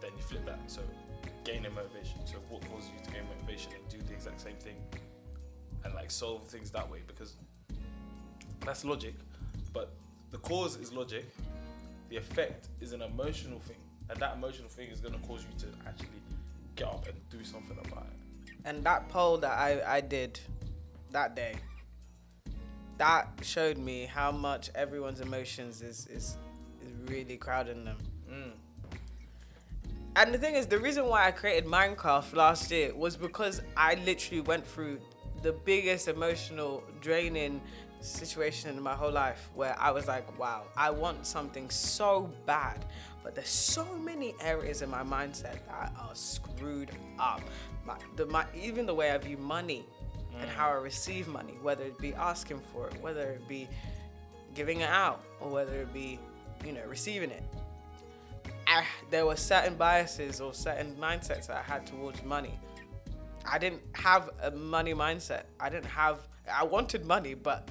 then 0.00 0.10
you 0.16 0.22
flip 0.22 0.46
that. 0.46 0.60
So 0.66 0.80
gaining 1.46 1.72
motivation. 1.74 2.18
So 2.26 2.36
what 2.48 2.68
causes 2.68 2.90
you 2.92 3.04
to 3.04 3.10
gain 3.12 3.22
motivation 3.28 3.72
and 3.72 3.88
do 3.88 3.98
the 4.06 4.12
exact 4.12 4.40
same 4.40 4.56
thing 4.56 4.76
and 5.84 5.94
like 5.94 6.10
solve 6.10 6.44
things 6.46 6.70
that 6.72 6.90
way 6.90 6.98
because 7.06 7.34
that's 8.64 8.84
logic. 8.84 9.14
But 9.72 9.92
the 10.32 10.38
cause 10.38 10.76
is 10.76 10.92
logic. 10.92 11.24
The 12.08 12.16
effect 12.16 12.68
is 12.80 12.92
an 12.92 13.02
emotional 13.02 13.60
thing, 13.60 13.76
and 14.10 14.18
that 14.20 14.36
emotional 14.36 14.68
thing 14.68 14.88
is 14.90 15.00
gonna 15.00 15.18
cause 15.26 15.44
you 15.44 15.66
to 15.66 15.88
actually 15.88 16.08
get 16.74 16.88
up 16.88 17.06
and 17.06 17.16
do 17.30 17.44
something 17.44 17.76
about 17.86 18.06
it. 18.06 18.52
And 18.64 18.82
that 18.84 19.08
poll 19.08 19.38
that 19.38 19.56
I, 19.58 19.80
I 19.86 20.00
did 20.00 20.38
that 21.12 21.36
day, 21.36 21.54
that 22.98 23.28
showed 23.42 23.78
me 23.78 24.06
how 24.06 24.32
much 24.32 24.70
everyone's 24.74 25.20
emotions 25.20 25.82
is 25.82 26.06
is, 26.08 26.36
is 26.84 26.92
really 27.08 27.36
crowding 27.36 27.84
them. 27.84 27.98
And 30.16 30.32
the 30.32 30.38
thing 30.38 30.54
is, 30.54 30.66
the 30.66 30.78
reason 30.78 31.04
why 31.04 31.26
I 31.26 31.30
created 31.30 31.68
Minecraft 31.68 32.34
last 32.34 32.70
year 32.70 32.94
was 32.94 33.18
because 33.18 33.60
I 33.76 33.96
literally 34.06 34.40
went 34.40 34.66
through 34.66 34.98
the 35.42 35.52
biggest 35.52 36.08
emotional 36.08 36.82
draining 37.02 37.60
situation 38.00 38.74
in 38.74 38.82
my 38.82 38.94
whole 38.94 39.12
life 39.12 39.50
where 39.54 39.76
I 39.78 39.90
was 39.90 40.08
like, 40.08 40.38
wow, 40.38 40.62
I 40.74 40.88
want 40.88 41.26
something 41.26 41.68
so 41.68 42.30
bad, 42.46 42.86
but 43.22 43.34
there's 43.34 43.50
so 43.50 43.84
many 43.98 44.34
areas 44.40 44.80
in 44.80 44.88
my 44.88 45.02
mindset 45.02 45.58
that 45.66 45.92
are 46.00 46.14
screwed 46.14 46.92
up. 47.18 47.42
My, 47.84 47.98
the, 48.16 48.24
my, 48.24 48.46
even 48.58 48.86
the 48.86 48.94
way 48.94 49.10
I 49.10 49.18
view 49.18 49.36
money 49.36 49.84
and 50.40 50.48
how 50.48 50.70
I 50.70 50.76
receive 50.76 51.28
money, 51.28 51.58
whether 51.60 51.84
it 51.84 51.98
be 51.98 52.14
asking 52.14 52.62
for 52.72 52.88
it, 52.88 52.94
whether 53.02 53.32
it 53.32 53.46
be 53.46 53.68
giving 54.54 54.80
it 54.80 54.88
out, 54.88 55.22
or 55.40 55.50
whether 55.50 55.74
it 55.82 55.92
be, 55.92 56.18
you 56.64 56.72
know, 56.72 56.84
receiving 56.88 57.30
it. 57.30 57.42
I, 58.66 58.84
there 59.10 59.26
were 59.26 59.36
certain 59.36 59.76
biases 59.76 60.40
or 60.40 60.52
certain 60.52 60.96
mindsets 60.96 61.46
that 61.46 61.56
I 61.56 61.62
had 61.62 61.86
towards 61.86 62.22
money. 62.24 62.58
I 63.44 63.58
didn't 63.58 63.82
have 63.92 64.30
a 64.42 64.50
money 64.50 64.92
mindset. 64.92 65.44
I 65.60 65.68
didn't 65.68 65.86
have. 65.86 66.26
I 66.52 66.64
wanted 66.64 67.06
money, 67.06 67.34
but 67.34 67.70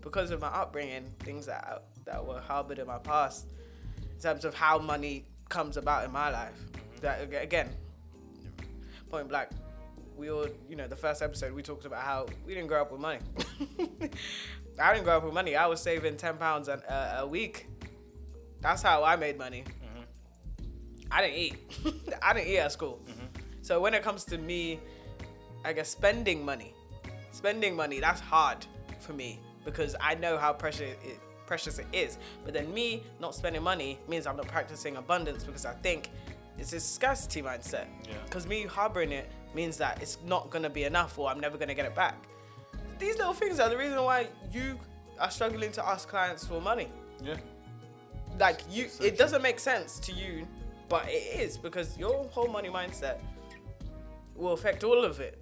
because 0.00 0.30
of 0.30 0.40
my 0.40 0.48
upbringing, 0.48 1.04
things 1.20 1.46
that 1.46 1.64
I, 1.64 2.10
that 2.10 2.24
were 2.24 2.40
harbored 2.40 2.78
in 2.78 2.86
my 2.86 2.98
past, 2.98 3.46
in 4.12 4.20
terms 4.20 4.44
of 4.44 4.54
how 4.54 4.78
money 4.78 5.24
comes 5.48 5.76
about 5.76 6.04
in 6.04 6.12
my 6.12 6.30
life, 6.30 6.52
mm-hmm. 6.72 7.00
that 7.02 7.42
again, 7.42 7.68
point 9.10 9.28
blank, 9.28 9.50
we 10.16 10.30
all, 10.30 10.46
you 10.68 10.76
know, 10.76 10.88
the 10.88 10.96
first 10.96 11.22
episode 11.22 11.52
we 11.52 11.62
talked 11.62 11.84
about 11.84 12.02
how 12.02 12.26
we 12.46 12.54
didn't 12.54 12.68
grow 12.68 12.82
up 12.82 12.90
with 12.90 13.00
money. 13.00 13.20
I 14.80 14.92
didn't 14.92 15.04
grow 15.04 15.18
up 15.18 15.24
with 15.24 15.34
money. 15.34 15.54
I 15.54 15.66
was 15.66 15.80
saving 15.80 16.16
ten 16.16 16.36
pounds 16.36 16.68
a, 16.68 16.82
a, 16.88 17.22
a 17.22 17.26
week. 17.26 17.68
That's 18.60 18.82
how 18.82 19.04
I 19.04 19.14
made 19.14 19.38
money. 19.38 19.64
I 21.14 21.20
didn't 21.22 21.36
eat. 21.38 21.56
I 22.22 22.32
didn't 22.32 22.48
eat 22.48 22.58
at 22.58 22.72
school. 22.72 22.98
Mm-hmm. 23.08 23.40
So 23.62 23.80
when 23.80 23.94
it 23.94 24.02
comes 24.02 24.24
to 24.24 24.36
me, 24.36 24.80
I 25.64 25.72
guess 25.72 25.88
spending 25.88 26.44
money, 26.44 26.74
spending 27.30 27.76
money, 27.76 28.00
that's 28.00 28.20
hard 28.20 28.66
for 28.98 29.12
me 29.12 29.38
because 29.64 29.94
I 30.00 30.16
know 30.16 30.36
how 30.36 30.52
precious 30.52 30.90
it, 31.04 31.20
precious 31.46 31.78
it 31.78 31.86
is. 31.92 32.18
But 32.44 32.52
then 32.52 32.74
me 32.74 33.04
not 33.20 33.34
spending 33.34 33.62
money 33.62 33.98
means 34.08 34.26
I'm 34.26 34.36
not 34.36 34.48
practicing 34.48 34.96
abundance 34.96 35.44
because 35.44 35.64
I 35.64 35.72
think 35.74 36.10
it's 36.58 36.72
a 36.72 36.80
scarcity 36.80 37.42
mindset. 37.42 37.86
Yeah. 38.08 38.14
Because 38.24 38.46
me 38.48 38.64
harboring 38.64 39.12
it 39.12 39.30
means 39.54 39.76
that 39.76 40.02
it's 40.02 40.18
not 40.26 40.50
gonna 40.50 40.68
be 40.68 40.82
enough 40.82 41.16
or 41.18 41.28
I'm 41.30 41.38
never 41.38 41.56
gonna 41.56 41.74
get 41.74 41.86
it 41.86 41.94
back. 41.94 42.16
These 42.98 43.18
little 43.18 43.34
things 43.34 43.60
are 43.60 43.70
the 43.70 43.76
reason 43.78 44.02
why 44.02 44.26
you 44.52 44.78
are 45.20 45.30
struggling 45.30 45.70
to 45.72 45.86
ask 45.86 46.08
clients 46.08 46.44
for 46.44 46.60
money 46.60 46.88
Yeah. 47.22 47.36
like 48.38 48.60
you 48.68 48.88
So 48.88 49.04
it 49.04 49.16
doesn't 49.16 49.42
make 49.42 49.60
sense 49.60 50.00
to 50.00 50.12
you 50.12 50.46
but 50.88 51.08
it 51.08 51.40
is 51.40 51.56
because 51.56 51.96
your 51.98 52.24
whole 52.28 52.48
money 52.48 52.68
mindset 52.68 53.18
will 54.36 54.52
affect 54.52 54.84
all 54.84 55.04
of 55.04 55.20
it 55.20 55.38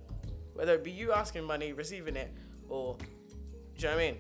whether 0.55 0.74
it 0.74 0.85
be 0.85 0.90
you 0.90 1.12
asking 1.12 1.44
money 1.44 1.72
receiving 1.72 2.16
it 2.16 2.33
or 2.68 2.96
Do 2.98 3.07
you 3.78 3.88
know 3.88 3.96
what 3.96 4.02
I 4.02 4.07
mean? 4.07 4.18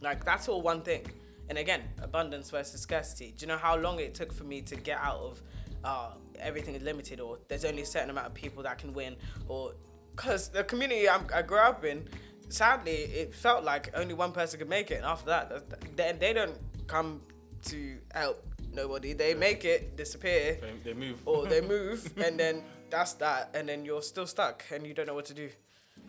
Like 0.00 0.24
that's 0.24 0.48
all 0.48 0.62
one 0.62 0.82
thing. 0.82 1.06
And 1.48 1.58
again, 1.58 1.82
abundance 2.02 2.50
versus 2.50 2.80
scarcity. 2.80 3.34
Do 3.36 3.44
you 3.44 3.48
know 3.48 3.56
how 3.56 3.76
long 3.76 3.98
it 4.00 4.14
took 4.14 4.32
for 4.32 4.44
me 4.44 4.60
to 4.62 4.76
get 4.76 4.98
out 4.98 5.18
of 5.18 5.42
uh, 5.84 6.10
everything 6.38 6.74
is 6.74 6.82
limited, 6.82 7.20
or 7.20 7.38
there's 7.48 7.64
only 7.64 7.82
a 7.82 7.86
certain 7.86 8.10
amount 8.10 8.26
of 8.26 8.34
people 8.34 8.62
that 8.64 8.78
can 8.78 8.92
win, 8.92 9.16
or 9.48 9.72
because 10.14 10.48
the 10.48 10.64
community 10.64 11.08
I'm, 11.08 11.26
I 11.34 11.42
grew 11.42 11.58
up 11.58 11.84
in, 11.84 12.06
sadly, 12.48 12.92
it 12.92 13.34
felt 13.34 13.64
like 13.64 13.90
only 13.94 14.14
one 14.14 14.32
person 14.32 14.58
could 14.58 14.68
make 14.68 14.90
it, 14.90 14.96
and 14.96 15.06
after 15.06 15.26
that, 15.26 15.96
then 15.96 16.18
they 16.18 16.32
don't 16.32 16.58
come 16.86 17.22
to 17.66 17.96
help 18.12 18.44
nobody. 18.82 19.12
They 19.14 19.34
make 19.34 19.64
it 19.64 19.96
disappear, 19.96 20.58
They, 20.60 20.72
they 20.92 20.94
move. 21.04 21.18
or 21.26 21.46
they 21.46 21.60
move, 21.76 22.00
and 22.24 22.38
then 22.42 22.62
that's 22.90 23.12
that, 23.24 23.50
and 23.56 23.68
then 23.68 23.84
you're 23.84 24.02
still 24.12 24.26
stuck, 24.26 24.64
and 24.72 24.86
you 24.86 24.94
don't 24.94 25.06
know 25.10 25.14
what 25.20 25.26
to 25.26 25.34
do. 25.34 25.48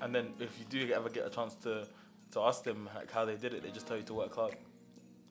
And 0.02 0.14
then 0.16 0.26
if 0.40 0.52
you 0.60 0.66
do 0.70 0.94
ever 0.94 1.10
get 1.10 1.26
a 1.26 1.30
chance 1.30 1.56
to 1.66 1.74
to 2.34 2.40
ask 2.50 2.64
them 2.64 2.80
like 2.96 3.12
how 3.12 3.26
they 3.26 3.36
did 3.44 3.52
it, 3.56 3.64
they 3.64 3.72
just 3.72 3.88
tell 3.88 3.98
you 3.98 4.04
to 4.12 4.14
work 4.14 4.36
hard. 4.36 4.56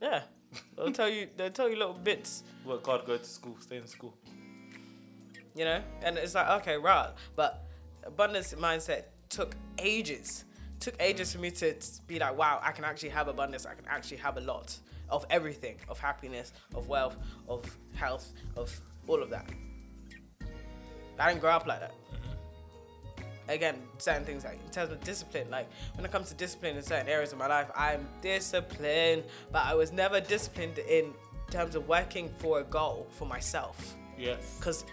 Yeah, 0.02 0.22
they'll 0.76 0.92
tell 1.00 1.08
you. 1.16 1.28
They'll 1.36 1.50
tell 1.60 1.68
you 1.70 1.76
little 1.76 1.94
bits. 2.10 2.42
Work 2.64 2.84
hard, 2.86 3.06
go 3.06 3.16
to 3.16 3.24
school, 3.38 3.56
stay 3.60 3.76
in 3.76 3.86
school. 3.86 4.14
you 5.54 5.64
know 5.64 5.80
and 6.04 6.16
it's 6.18 6.34
like 6.38 6.48
okay 6.60 6.76
right 6.76 7.10
but 7.34 7.50
abundance 8.04 8.54
mindset 8.54 9.02
took 9.28 9.50
ages 9.78 10.44
took 10.78 10.94
ages 11.00 11.32
for 11.32 11.40
me 11.40 11.50
to 11.50 11.68
t- 11.74 11.86
be 12.06 12.16
like 12.24 12.36
wow 12.38 12.60
i 12.62 12.70
can 12.76 12.84
actually 12.84 13.08
have 13.18 13.26
abundance 13.28 13.66
i 13.66 13.74
can 13.74 13.84
actually 13.88 14.18
have 14.26 14.36
a 14.36 14.40
lot 14.52 14.68
of 15.10 15.26
everything 15.30 15.76
of 15.88 15.98
happiness 15.98 16.52
of 16.74 16.88
wealth 16.88 17.16
of 17.48 17.76
health 17.94 18.32
of 18.56 18.78
all 19.06 19.22
of 19.22 19.30
that. 19.30 19.48
I 21.18 21.30
didn't 21.30 21.40
grow 21.40 21.50
up 21.50 21.66
like 21.66 21.80
that. 21.80 21.94
Mm-hmm. 22.12 23.50
Again 23.50 23.76
certain 23.98 24.24
things 24.24 24.44
like 24.44 24.60
in 24.64 24.70
terms 24.70 24.92
of 24.92 25.02
discipline 25.02 25.50
like 25.50 25.68
when 25.94 26.04
it 26.04 26.12
comes 26.12 26.28
to 26.28 26.34
discipline 26.34 26.76
in 26.76 26.82
certain 26.82 27.08
areas 27.08 27.32
of 27.32 27.38
my 27.38 27.46
life 27.46 27.68
i'm 27.74 28.06
disciplined 28.20 29.24
but 29.50 29.64
i 29.64 29.74
was 29.74 29.90
never 29.90 30.20
disciplined 30.20 30.78
in 30.78 31.12
terms 31.50 31.74
of 31.74 31.88
working 31.88 32.28
for 32.38 32.60
a 32.60 32.64
goal 32.64 33.06
for 33.10 33.24
myself. 33.24 33.94
Yes. 34.18 34.56
because 34.58 34.84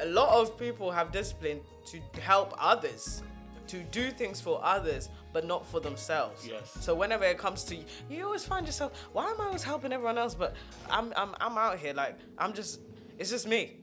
a 0.00 0.06
lot 0.06 0.28
of 0.28 0.58
people 0.58 0.92
have 0.92 1.10
discipline 1.10 1.60
to 1.86 2.20
help 2.20 2.54
others 2.56 3.22
to 3.66 3.82
do 3.84 4.10
things 4.10 4.40
for 4.40 4.60
others 4.64 5.08
but 5.32 5.44
not 5.44 5.66
for 5.66 5.80
themselves 5.80 6.46
Yes. 6.46 6.76
so 6.80 6.94
whenever 6.94 7.24
it 7.24 7.38
comes 7.38 7.64
to 7.64 7.76
you 7.76 7.84
you 8.10 8.24
always 8.24 8.44
find 8.44 8.66
yourself 8.66 8.92
why 9.12 9.30
am 9.30 9.40
i 9.40 9.44
always 9.46 9.62
helping 9.62 9.92
everyone 9.92 10.18
else 10.18 10.34
but 10.34 10.54
i'm 10.90 11.12
i'm, 11.16 11.34
I'm 11.40 11.56
out 11.58 11.78
here 11.78 11.92
like 11.94 12.16
i'm 12.38 12.52
just 12.52 12.80
it's 13.18 13.30
just 13.30 13.46
me 13.46 13.76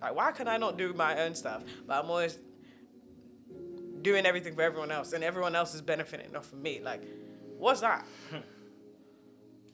like 0.00 0.14
why 0.14 0.32
can 0.32 0.48
i 0.48 0.56
not 0.56 0.76
do 0.78 0.92
my 0.92 1.20
own 1.22 1.34
stuff 1.34 1.62
but 1.86 2.02
i'm 2.02 2.10
always 2.10 2.38
doing 4.02 4.26
everything 4.26 4.54
for 4.54 4.62
everyone 4.62 4.90
else 4.90 5.12
and 5.14 5.24
everyone 5.24 5.54
else 5.56 5.74
is 5.74 5.80
benefiting 5.80 6.34
off 6.36 6.52
of 6.52 6.58
me 6.58 6.80
like 6.82 7.02
what's 7.58 7.80
that 7.80 8.04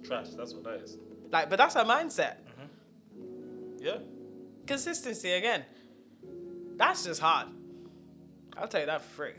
Trash. 0.05 0.29
That's 0.31 0.55
what 0.55 0.65
that 0.65 0.81
is. 0.83 0.97
like 1.31 1.51
but 1.51 1.57
that's 1.59 1.77
our 1.77 1.85
mindset 1.85 2.37
mm-hmm. 2.47 3.85
Yeah. 3.85 3.99
consistency 4.67 5.31
again. 5.33 5.65
That's 6.77 7.05
just 7.05 7.21
hard. 7.21 7.49
I'll 8.57 8.69
tell 8.69 8.81
you 8.81 8.87
that 8.87 9.03
for 9.03 9.09
free. 9.11 9.33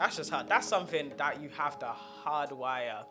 That's 0.00 0.16
just 0.16 0.30
hard. 0.30 0.48
That's 0.48 0.66
something 0.66 1.12
that 1.18 1.42
you 1.42 1.50
have 1.58 1.78
to 1.80 1.92
hardwire, 2.24 3.04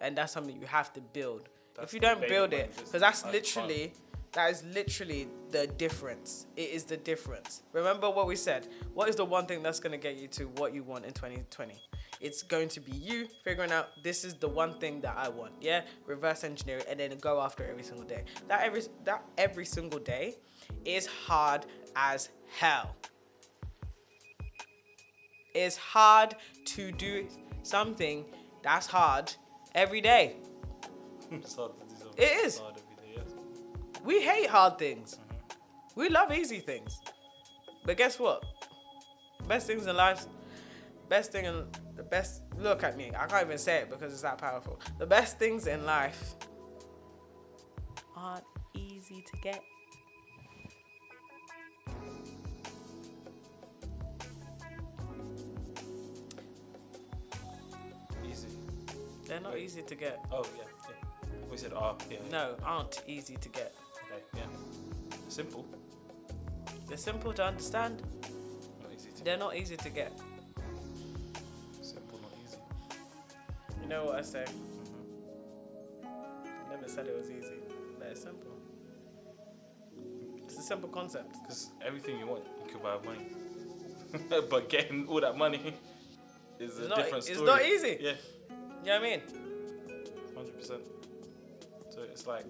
and 0.00 0.18
that's 0.18 0.32
something 0.32 0.60
you 0.60 0.66
have 0.66 0.92
to 0.94 1.00
build. 1.00 1.48
That's 1.76 1.92
if 1.92 1.94
you 1.94 2.00
don't 2.00 2.26
build 2.26 2.52
it, 2.52 2.76
because 2.76 3.00
that's 3.00 3.24
literally 3.26 3.92
that 4.32 4.50
is 4.50 4.64
literally 4.64 5.28
the 5.50 5.68
difference. 5.68 6.46
It 6.56 6.70
is 6.70 6.82
the 6.82 6.96
difference. 6.96 7.62
Remember 7.72 8.10
what 8.10 8.26
we 8.26 8.34
said. 8.34 8.66
What 8.92 9.08
is 9.08 9.14
the 9.14 9.24
one 9.24 9.46
thing 9.46 9.62
that's 9.62 9.78
gonna 9.78 9.98
get 9.98 10.16
you 10.16 10.26
to 10.28 10.46
what 10.56 10.74
you 10.74 10.82
want 10.82 11.04
in 11.04 11.12
2020? 11.12 11.74
It's 12.20 12.42
going 12.42 12.68
to 12.70 12.80
be 12.80 12.90
you 12.90 13.28
figuring 13.44 13.70
out 13.70 13.90
this 14.02 14.24
is 14.24 14.34
the 14.34 14.48
one 14.48 14.74
thing 14.80 15.00
that 15.02 15.16
I 15.16 15.28
want. 15.28 15.52
Yeah, 15.60 15.82
reverse 16.06 16.42
engineer 16.42 16.78
it 16.78 16.86
and 16.90 16.98
then 16.98 17.16
go 17.18 17.40
after 17.40 17.62
it 17.62 17.70
every 17.70 17.84
single 17.84 18.04
day. 18.04 18.24
That 18.48 18.64
every 18.64 18.82
that 19.04 19.22
every 19.38 19.64
single 19.64 20.00
day 20.00 20.38
is 20.84 21.06
hard 21.06 21.66
as 21.94 22.30
hell. 22.58 22.96
It's 25.54 25.76
hard 25.76 26.34
to 26.64 26.92
do 26.92 27.26
something 27.62 28.24
that's 28.62 28.86
hard 28.86 29.32
every 29.74 30.00
day. 30.00 30.36
it's 31.30 31.56
hard 31.56 31.76
to 31.76 31.82
do 31.82 31.94
something. 31.98 32.14
It 32.16 32.44
is. 32.44 32.58
Hard 32.58 32.74
every 32.76 33.14
day, 33.14 33.22
yes. 33.22 33.34
We 34.04 34.22
hate 34.22 34.48
hard 34.48 34.78
things. 34.78 35.18
Mm-hmm. 35.18 36.00
We 36.00 36.08
love 36.08 36.32
easy 36.32 36.60
things. 36.60 37.00
But 37.84 37.96
guess 37.96 38.18
what? 38.18 38.44
Best 39.48 39.66
things 39.66 39.86
in 39.86 39.96
life, 39.96 40.26
best 41.08 41.32
thing 41.32 41.44
in 41.44 41.66
the 41.96 42.02
best 42.02 42.42
look 42.58 42.84
at 42.84 42.96
me. 42.96 43.10
I 43.16 43.26
can't 43.26 43.46
even 43.46 43.58
say 43.58 43.78
it 43.78 43.90
because 43.90 44.12
it's 44.12 44.22
that 44.22 44.38
powerful. 44.38 44.80
The 44.98 45.06
best 45.06 45.38
things 45.38 45.66
in 45.66 45.84
life 45.84 46.36
aren't 48.16 48.44
easy 48.74 49.22
to 49.22 49.36
get. 49.42 49.60
They're 59.32 59.40
not 59.40 59.54
Wait. 59.54 59.62
easy 59.62 59.80
to 59.80 59.94
get. 59.94 60.22
Oh 60.30 60.44
yeah. 60.58 60.64
yeah. 60.90 61.50
We 61.50 61.56
said 61.56 61.72
are. 61.72 61.96
yeah. 62.10 62.18
No, 62.30 62.54
aren't 62.62 63.02
easy 63.06 63.36
to 63.36 63.48
get. 63.48 63.74
Okay. 64.12 64.22
Yeah. 64.36 64.42
Simple. 65.30 65.64
They're 66.86 66.98
simple 66.98 67.32
to 67.32 67.42
understand. 67.42 68.02
Not 68.82 68.92
easy 68.94 69.08
to. 69.10 69.24
They're 69.24 69.38
not 69.38 69.56
easy 69.56 69.78
to 69.78 69.88
get. 69.88 70.12
Simple, 71.80 72.18
not 72.20 72.32
easy. 72.44 72.58
You 73.80 73.88
know 73.88 74.04
what 74.04 74.16
I 74.16 74.20
say? 74.20 74.44
I 76.04 76.74
never 76.74 76.86
said 76.86 77.06
it 77.06 77.16
was 77.16 77.30
easy, 77.30 77.56
but 77.98 78.08
it's 78.08 78.20
simple. 78.22 78.52
It's 80.44 80.58
a 80.58 80.62
simple 80.62 80.90
concept. 80.90 81.36
Because 81.42 81.70
everything 81.82 82.18
you 82.18 82.26
want, 82.26 82.44
you 82.66 82.70
can 82.70 82.82
buy 82.82 82.96
with 82.96 83.06
money. 83.06 84.44
but 84.50 84.68
getting 84.68 85.06
all 85.08 85.22
that 85.22 85.38
money 85.38 85.72
is 86.58 86.78
a 86.80 86.88
not- 86.88 86.98
different 86.98 87.24
story. 87.24 87.38
it's 87.38 87.46
not 87.46 87.64
easy. 87.64 87.96
Yeah. 87.98 88.12
You 88.82 88.88
know 88.88 89.00
what 89.00 89.06
I 89.06 89.10
mean? 89.10 89.20
Hundred 90.34 90.58
percent. 90.58 90.80
So 91.90 92.02
it's 92.02 92.26
like 92.26 92.44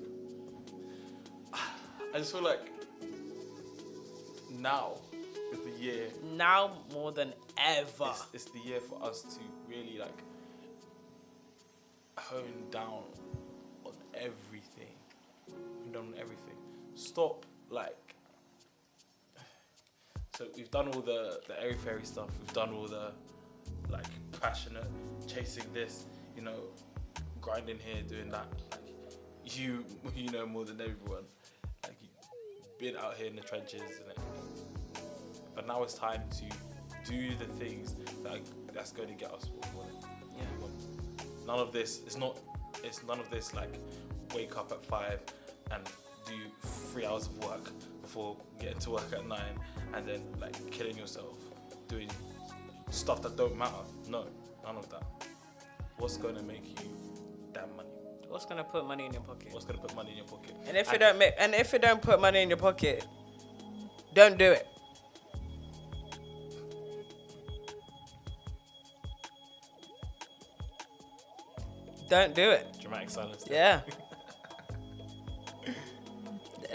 I 1.53 2.19
just 2.19 2.33
feel 2.33 2.43
like 2.43 2.71
now 4.59 4.93
is 5.53 5.61
the 5.61 5.83
year. 5.83 6.07
Now 6.37 6.71
more 6.93 7.13
than 7.13 7.35
ever. 7.59 8.11
It's, 8.11 8.27
it's 8.33 8.45
the 8.47 8.61
year 8.61 8.81
for 8.81 9.03
us 9.03 9.23
to 9.23 9.41
really 9.69 9.99
like 9.99 10.23
hone 12.17 12.65
down 12.71 13.03
on 13.85 13.93
everything. 14.15 14.95
Hone 15.51 15.93
down 15.93 16.07
on 16.09 16.15
everything. 16.19 16.57
Stop 16.95 17.45
like. 17.71 18.15
So 20.35 20.47
we've 20.57 20.71
done 20.71 20.89
all 20.89 21.03
the 21.03 21.41
the 21.47 21.61
airy 21.63 21.75
fairy 21.75 22.07
stuff. 22.07 22.31
We've 22.41 22.55
done 22.55 22.73
all 22.73 22.89
the 22.89 23.13
like 23.91 24.07
passionate 24.41 24.91
chasing 25.27 25.65
this. 25.75 26.07
You 26.37 26.43
know, 26.43 26.59
grinding 27.41 27.79
here, 27.79 28.03
doing 28.03 28.31
that. 28.31 28.47
Like 28.71 29.57
you, 29.57 29.85
you 30.17 30.31
know 30.31 30.47
more 30.47 30.65
than 30.65 30.81
everyone. 30.81 31.25
Like 31.85 31.97
you've 32.01 32.79
been 32.79 32.97
out 32.97 33.17
here 33.17 33.27
in 33.27 33.37
the 33.37 33.43
trenches 33.43 33.83
and 33.83 34.11
it. 34.11 34.19
But 35.55 35.67
now 35.67 35.83
it's 35.83 35.95
time 35.95 36.23
to 36.31 37.11
do 37.11 37.35
the 37.37 37.45
things 37.45 37.95
that 38.23 38.41
that's 38.73 38.93
going 38.93 39.09
to 39.09 39.15
get 39.15 39.33
us 39.33 39.51
what 39.55 39.73
we 39.73 39.79
want. 39.79 40.05
Yeah. 40.37 41.47
None 41.47 41.59
of 41.59 41.73
this. 41.73 42.01
It's 42.07 42.17
not. 42.17 42.39
It's 42.83 43.05
none 43.05 43.21
of 43.21 43.31
this 43.31 43.55
like 43.55 43.75
wake 44.35 44.57
up 44.57 44.73
at 44.73 44.85
five 44.85 45.21
and 45.71 45.85
do 46.27 46.35
three 46.93 47.05
hours 47.05 47.27
of 47.27 47.45
work 47.45 47.71
before 48.01 48.37
getting 48.59 48.79
to 48.79 48.91
work 48.91 49.13
at 49.13 49.27
nine 49.27 49.59
and 49.95 50.07
then 50.07 50.23
like 50.41 50.71
killing 50.71 50.97
yourself 50.97 51.39
doing 51.89 52.09
stuff 52.91 53.23
that 53.23 53.37
don't 53.37 53.57
matter. 53.57 53.85
No, 54.09 54.27
none 54.65 54.77
of 54.77 54.89
that. 54.91 55.03
What's 55.99 56.17
to 56.17 56.43
make 56.43 56.81
you 56.81 56.89
that 57.53 57.75
money? 57.77 57.89
What's 58.29 58.47
gonna 58.47 58.65
put 58.65 58.87
money 58.87 59.07
in 59.07 59.13
your 59.13 59.23
pocket? 59.23 59.53
What's 59.53 59.67
to 59.67 59.75
put 59.75 59.95
money 59.95 60.11
in 60.13 60.17
your 60.17 60.27
pocket? 60.27 60.55
And 60.67 60.77
if 60.77 60.93
it 60.93 60.99
don't 60.99 61.19
make, 61.19 61.35
and 61.39 61.55
if 61.55 61.75
it 61.75 61.83
don't 61.83 62.03
put 62.03 62.21
money 62.21 62.43
in 62.43 62.49
your 62.49 62.59
pocket, 62.59 63.07
don't 64.15 64.39
do 64.39 64.53
it. 64.53 64.67
Don't 72.09 72.35
do 72.35 72.51
it. 72.51 72.77
dramatic 72.79 73.09
silence. 73.09 73.45
Yeah. 73.51 73.81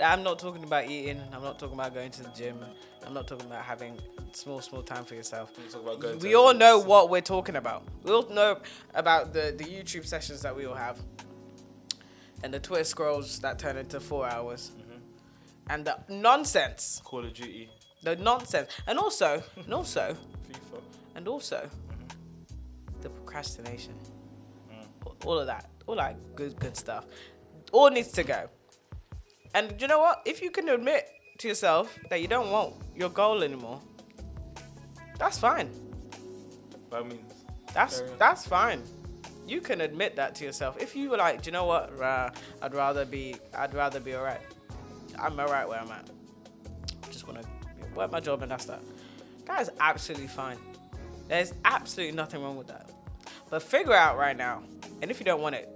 I'm 0.04 0.24
not 0.24 0.40
talking 0.40 0.64
about 0.64 0.90
eating. 0.90 1.22
I'm 1.32 1.44
not 1.44 1.60
talking 1.60 1.76
about 1.76 1.94
going 1.94 2.10
to 2.12 2.24
the 2.24 2.30
gym. 2.30 2.64
I'm 3.08 3.14
not 3.14 3.26
talking 3.26 3.46
about 3.48 3.64
having 3.64 3.98
small, 4.34 4.60
small 4.60 4.82
time 4.82 5.06
for 5.06 5.16
yourself. 5.16 5.52
We're 5.74 5.80
about 5.80 6.02
going 6.02 6.20
We 6.20 6.36
all 6.36 6.54
know 6.54 6.78
what 6.78 7.10
we're 7.10 7.22
talking 7.22 7.56
about. 7.56 7.84
We 8.04 8.12
all 8.12 8.28
know 8.30 8.60
about 8.94 9.32
the, 9.32 9.56
the 9.58 9.64
YouTube 9.64 10.06
sessions 10.06 10.42
that 10.42 10.54
we 10.54 10.66
all 10.66 10.76
have, 10.76 11.00
and 12.44 12.54
the 12.54 12.60
Twitter 12.60 12.84
scrolls 12.84 13.40
that 13.40 13.60
turn 13.60 13.78
into 13.78 14.02
four 14.02 14.28
hours, 14.28 14.72
Mm-hmm. 14.78 14.98
and 15.70 15.86
the 15.86 15.98
nonsense, 16.10 17.02
Call 17.06 17.24
of 17.24 17.34
Duty, 17.34 17.70
the 18.04 18.18
nonsense, 18.18 18.70
and 18.88 19.00
also, 19.00 19.42
and 19.56 19.74
also, 19.74 20.18
FIFA. 20.52 20.82
and 21.16 21.28
also, 21.30 21.70
Mm-hmm. 21.90 23.02
the 23.04 23.10
procrastination, 23.10 23.94
all 25.26 25.40
of 25.40 25.48
that, 25.48 25.70
all 25.88 25.96
that 25.96 26.18
good 26.36 26.60
good 26.60 26.76
stuff, 26.76 27.06
all 27.72 27.90
needs 27.90 28.12
to 28.12 28.24
go. 28.24 28.50
And 29.56 29.82
you 29.82 29.88
know 29.88 30.00
what? 30.00 30.24
If 30.26 30.42
you 30.42 30.52
can 30.52 30.68
admit 30.68 31.08
to 31.40 31.48
yourself 31.48 31.98
that 32.10 32.22
you 32.22 32.28
don't 32.28 32.52
want 32.52 32.76
your 32.96 33.10
goal 33.10 33.44
anymore, 33.44 33.82
that's 35.20 35.40
fine. 35.40 35.70
By 36.90 37.04
means. 37.04 37.34
That's 37.74 38.02
that's 38.18 38.48
fine. 38.48 38.84
You 39.48 39.62
can 39.62 39.82
admit 39.82 40.16
that 40.16 40.36
to 40.36 40.46
yourself. 40.46 40.82
If 40.82 40.96
you 40.96 41.10
were 41.10 41.18
like, 41.18 41.42
do 41.42 41.48
you 41.48 41.52
know 41.52 41.66
what? 41.66 41.98
Rah, 41.98 42.30
I'd 42.62 42.74
rather 42.74 43.06
be 43.06 43.36
I'd 43.54 43.74
rather 43.74 44.00
be 44.00 44.16
alright. 44.16 44.42
I'm 45.20 45.40
alright 45.40 45.68
where 45.68 45.80
I'm 45.80 45.92
at. 45.92 46.10
Just 47.10 47.28
wanna 47.28 47.44
work 47.96 48.12
my 48.12 48.20
job 48.20 48.42
and 48.42 48.52
that's 48.52 48.66
that. 48.66 48.82
That 49.46 49.62
is 49.62 49.72
absolutely 49.80 50.28
fine. 50.28 50.58
There's 51.28 51.54
absolutely 51.66 52.16
nothing 52.16 52.42
wrong 52.42 52.58
with 52.58 52.68
that. 52.68 52.90
But 53.50 53.64
figure 53.64 53.94
out 53.94 54.18
right 54.18 54.36
now, 54.36 54.64
and 55.02 55.10
if 55.10 55.20
you 55.20 55.26
don't 55.26 55.42
want 55.42 55.56
it, 55.56 55.70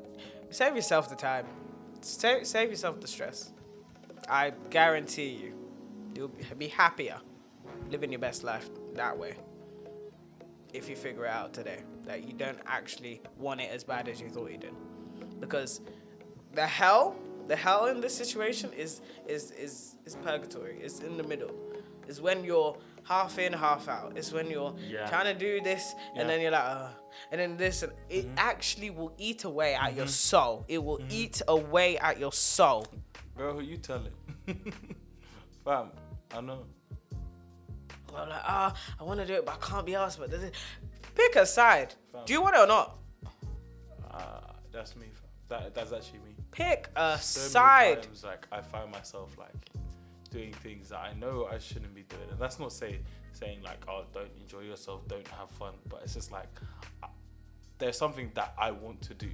save 0.50 0.76
yourself 0.76 1.10
the 1.10 1.15
time. 1.15 1.45
Save, 2.02 2.45
save 2.45 2.69
yourself 2.69 3.00
the 3.00 3.08
stress. 3.08 3.52
I 4.29 4.53
guarantee 4.69 5.29
you, 5.29 5.53
you'll 6.15 6.29
be- 6.57 6.67
happier 6.67 7.19
living 7.89 8.12
your 8.12 8.19
best 8.19 8.43
life 8.43 8.69
that 8.95 9.17
way. 9.17 9.36
If 10.73 10.89
you 10.89 10.95
figure 10.95 11.25
it 11.25 11.31
out 11.31 11.53
today 11.53 11.84
that 12.05 12.23
you 12.23 12.34
don't 12.34 12.60
actually 12.65 13.21
want 13.38 13.62
it 13.62 13.69
as 13.71 13.84
bad 13.84 14.07
as 14.07 14.21
you 14.21 14.29
thought 14.29 14.51
you 14.51 14.57
did. 14.57 14.73
Because 15.39 15.81
the 16.53 16.65
hell 16.65 17.15
the 17.47 17.55
hell 17.55 17.88
in 17.88 17.99
this 17.99 18.15
situation 18.15 18.71
is 18.73 19.01
is 19.27 19.51
is 19.51 19.97
is 20.05 20.15
purgatory. 20.23 20.77
It's 20.81 20.99
in 20.99 21.17
the 21.17 21.23
middle. 21.23 21.51
It's 22.07 22.21
when 22.21 22.43
you're 22.43 22.77
half 23.03 23.39
in 23.39 23.53
half 23.53 23.88
out. 23.88 24.13
It's 24.15 24.31
when 24.31 24.49
you're 24.49 24.73
Yeah. 24.77 25.07
trying 25.07 25.25
to 25.25 25.38
do 25.38 25.62
this 25.62 25.93
Yeah. 25.93 26.21
and 26.21 26.29
then 26.29 26.41
you're 26.41 26.51
like 26.51 26.63
uh, 26.63 26.89
and 27.31 27.41
then 27.41 27.57
this 27.57 27.84
and 27.84 27.91
it 28.10 28.25
mm-hmm. 28.25 28.36
actually 28.38 28.89
will 28.89 29.13
eat 29.17 29.43
away 29.43 29.75
at 29.75 29.95
your 29.95 30.05
mm-hmm. 30.05 30.12
soul. 30.12 30.65
It 30.67 30.84
will 30.84 30.99
mm-hmm. 30.99 31.12
eat 31.21 31.41
away 31.47 31.97
at 31.97 32.19
your 32.19 32.31
soul 32.31 32.86
Girl, 33.37 33.53
who 33.53 33.61
you 33.61 33.77
telling? 33.77 34.11
Fam, 35.65 35.91
I 36.33 36.41
know. 36.41 36.65
I'm 38.15 38.29
like, 38.29 38.41
ah, 38.43 38.73
I 38.99 39.03
want 39.03 39.19
to 39.21 39.25
do 39.25 39.33
it, 39.35 39.45
but 39.45 39.55
I 39.61 39.65
can't 39.65 39.85
be 39.85 39.95
asked. 39.95 40.19
But 40.19 40.29
this 40.31 40.43
is- 40.43 40.51
pick 41.15 41.35
a 41.37 41.45
side. 41.45 41.93
Fam. 42.11 42.23
Do 42.25 42.33
you 42.33 42.41
want 42.41 42.55
it 42.55 42.59
or 42.59 42.67
not? 42.67 42.97
Uh, 44.11 44.39
that's 44.71 44.95
me. 44.95 45.07
Fam. 45.13 45.27
That 45.47 45.73
that's 45.75 45.91
actually 45.93 46.19
me. 46.19 46.35
Pick 46.51 46.89
a 46.95 47.17
So 47.19 47.39
many 47.39 47.49
side. 47.51 48.03
times, 48.03 48.23
like 48.23 48.47
I 48.51 48.61
find 48.61 48.91
myself 48.91 49.37
like 49.37 49.69
doing 50.29 50.53
things 50.53 50.89
that 50.89 50.99
I 50.99 51.13
know 51.13 51.47
I 51.51 51.57
shouldn't 51.59 51.93
be 51.95 52.03
doing, 52.03 52.23
and 52.29 52.39
that's 52.39 52.59
not 52.59 52.71
say 52.73 52.99
saying 53.33 53.61
like, 53.63 53.83
oh, 53.87 54.03
don't 54.13 54.31
enjoy 54.41 54.61
yourself, 54.61 55.07
don't 55.07 55.27
have 55.29 55.49
fun, 55.51 55.73
but 55.89 56.01
it's 56.03 56.13
just 56.13 56.31
like 56.31 56.49
uh, 57.03 57.07
there's 57.77 57.97
something 57.97 58.31
that 58.35 58.53
I 58.57 58.71
want 58.71 59.01
to 59.03 59.13
do, 59.13 59.29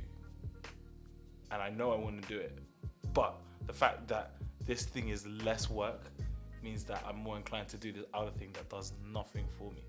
and 1.52 1.62
I 1.62 1.70
know 1.70 1.92
I 1.92 1.98
want 1.98 2.22
to 2.22 2.28
do 2.28 2.40
it, 2.40 2.58
but 3.14 3.36
the 3.68 3.74
fact 3.74 4.08
that 4.08 4.32
this 4.66 4.84
thing 4.84 5.10
is 5.10 5.28
less 5.28 5.70
work 5.70 6.02
means 6.64 6.84
that 6.86 7.04
I'm 7.08 7.18
more 7.18 7.38
inclined 7.38 7.68
to 7.70 7.78
do 7.78 7.92
this 7.92 8.06
other 8.14 8.32
thing 8.32 8.50
that 8.54 8.70
does 8.70 8.94
nothing 9.14 9.46
for 9.58 9.72
me. 9.72 9.84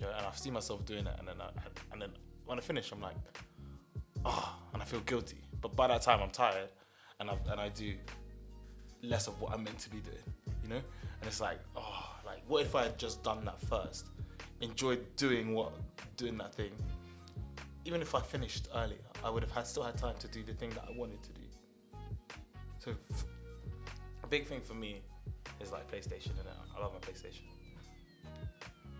Yeah, 0.00 0.08
and 0.16 0.26
I've 0.26 0.36
seen 0.36 0.52
myself 0.52 0.84
doing 0.84 1.06
it, 1.06 1.14
and 1.18 1.28
then 1.28 1.36
I, 1.40 1.50
and 1.92 2.02
then 2.02 2.10
when 2.44 2.58
I 2.58 2.60
finish, 2.60 2.92
I'm 2.92 3.00
like, 3.00 3.16
oh, 4.24 4.56
and 4.72 4.82
I 4.82 4.84
feel 4.84 5.00
guilty. 5.00 5.38
But 5.60 5.74
by 5.74 5.86
that 5.86 6.02
time, 6.02 6.20
I'm 6.22 6.30
tired, 6.30 6.68
and 7.20 7.30
I 7.30 7.36
and 7.50 7.60
I 7.60 7.68
do 7.70 7.94
less 9.02 9.26
of 9.26 9.40
what 9.40 9.52
I'm 9.52 9.64
meant 9.64 9.78
to 9.80 9.90
be 9.90 9.98
doing, 9.98 10.16
you 10.62 10.68
know. 10.68 10.76
And 11.20 11.26
it's 11.26 11.40
like, 11.40 11.60
oh, 11.76 12.10
like 12.26 12.42
what 12.46 12.62
if 12.62 12.74
I 12.74 12.82
had 12.84 12.98
just 12.98 13.22
done 13.22 13.44
that 13.46 13.60
first, 13.60 14.08
enjoyed 14.60 15.16
doing 15.16 15.54
what 15.54 15.72
doing 16.16 16.36
that 16.38 16.54
thing. 16.54 16.72
Even 17.86 18.02
if 18.02 18.14
I 18.14 18.20
finished 18.20 18.68
earlier, 18.74 18.98
I 19.24 19.30
would 19.30 19.42
have 19.44 19.52
had 19.52 19.66
still 19.66 19.84
had 19.84 19.96
time 19.96 20.16
to 20.18 20.28
do 20.28 20.42
the 20.42 20.52
thing 20.52 20.70
that 20.70 20.84
I 20.88 20.98
wanted 20.98 21.22
to 21.22 21.32
do. 21.32 21.45
So, 22.86 22.94
a 24.22 24.26
big 24.28 24.46
thing 24.46 24.60
for 24.60 24.74
me 24.74 25.02
is 25.60 25.72
like 25.72 25.90
PlayStation, 25.90 26.30
and 26.38 26.48
I 26.76 26.80
love 26.80 26.92
my 26.92 27.00
PlayStation. 27.00 27.42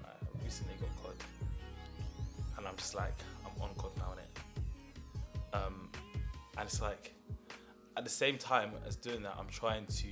I 0.04 0.08
recently 0.42 0.74
got 0.80 0.88
COD, 1.04 1.14
and 2.58 2.66
I'm 2.66 2.74
just 2.76 2.96
like, 2.96 3.14
I'm 3.44 3.62
on 3.62 3.72
COD 3.76 3.92
now, 3.96 4.14
innit? 4.16 5.56
Um, 5.56 5.88
and 6.58 6.66
it's 6.66 6.82
like, 6.82 7.14
at 7.96 8.02
the 8.02 8.10
same 8.10 8.38
time 8.38 8.72
as 8.88 8.96
doing 8.96 9.22
that, 9.22 9.36
I'm 9.38 9.46
trying 9.46 9.86
to, 9.86 10.08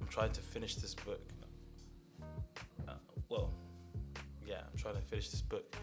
I'm 0.00 0.06
trying 0.08 0.30
to 0.30 0.40
finish 0.40 0.76
this 0.76 0.94
book. 0.94 1.32
Uh, 2.86 2.92
well, 3.28 3.50
yeah, 4.46 4.60
I'm 4.70 4.78
trying 4.78 4.94
to 4.94 5.02
finish 5.02 5.30
this 5.30 5.42
book 5.42 5.74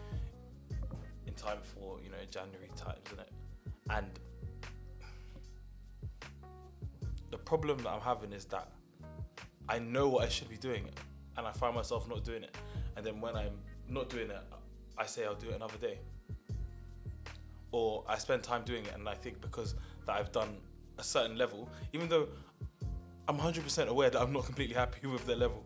in 1.26 1.34
time 1.34 1.58
for 1.60 2.00
you 2.02 2.08
know 2.08 2.16
January 2.30 2.70
times, 2.74 3.00
isn't 3.08 3.20
it? 3.20 3.32
And 3.90 4.18
problem 7.50 7.78
that 7.78 7.88
I'm 7.88 8.00
having 8.00 8.32
is 8.32 8.44
that 8.44 8.68
I 9.68 9.80
know 9.80 10.06
what 10.08 10.22
I 10.24 10.28
should 10.28 10.48
be 10.48 10.56
doing, 10.56 10.84
and 11.36 11.44
I 11.44 11.50
find 11.50 11.74
myself 11.74 12.08
not 12.08 12.22
doing 12.22 12.44
it. 12.44 12.56
And 12.96 13.04
then 13.04 13.20
when 13.20 13.34
I'm 13.34 13.56
not 13.88 14.08
doing 14.08 14.30
it, 14.30 14.44
I 14.96 15.04
say 15.06 15.24
I'll 15.24 15.34
do 15.34 15.48
it 15.48 15.56
another 15.56 15.76
day. 15.88 15.98
Or 17.72 18.04
I 18.08 18.18
spend 18.18 18.44
time 18.44 18.62
doing 18.62 18.84
it, 18.86 18.94
and 18.94 19.08
I 19.08 19.14
think 19.14 19.40
because 19.40 19.74
that 20.06 20.14
I've 20.14 20.30
done 20.30 20.58
a 20.96 21.02
certain 21.02 21.36
level, 21.36 21.68
even 21.92 22.08
though 22.08 22.28
I'm 23.26 23.36
100% 23.36 23.88
aware 23.88 24.10
that 24.10 24.20
I'm 24.22 24.32
not 24.32 24.44
completely 24.44 24.76
happy 24.76 25.04
with 25.14 25.26
the 25.26 25.34
level, 25.34 25.64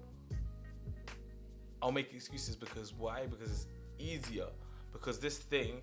I'll 1.82 1.92
make 1.92 2.14
excuses 2.14 2.56
because 2.56 2.94
why? 2.94 3.26
Because 3.26 3.50
it's 3.50 3.66
easier. 3.98 4.46
Because 4.90 5.18
this 5.18 5.36
thing, 5.36 5.82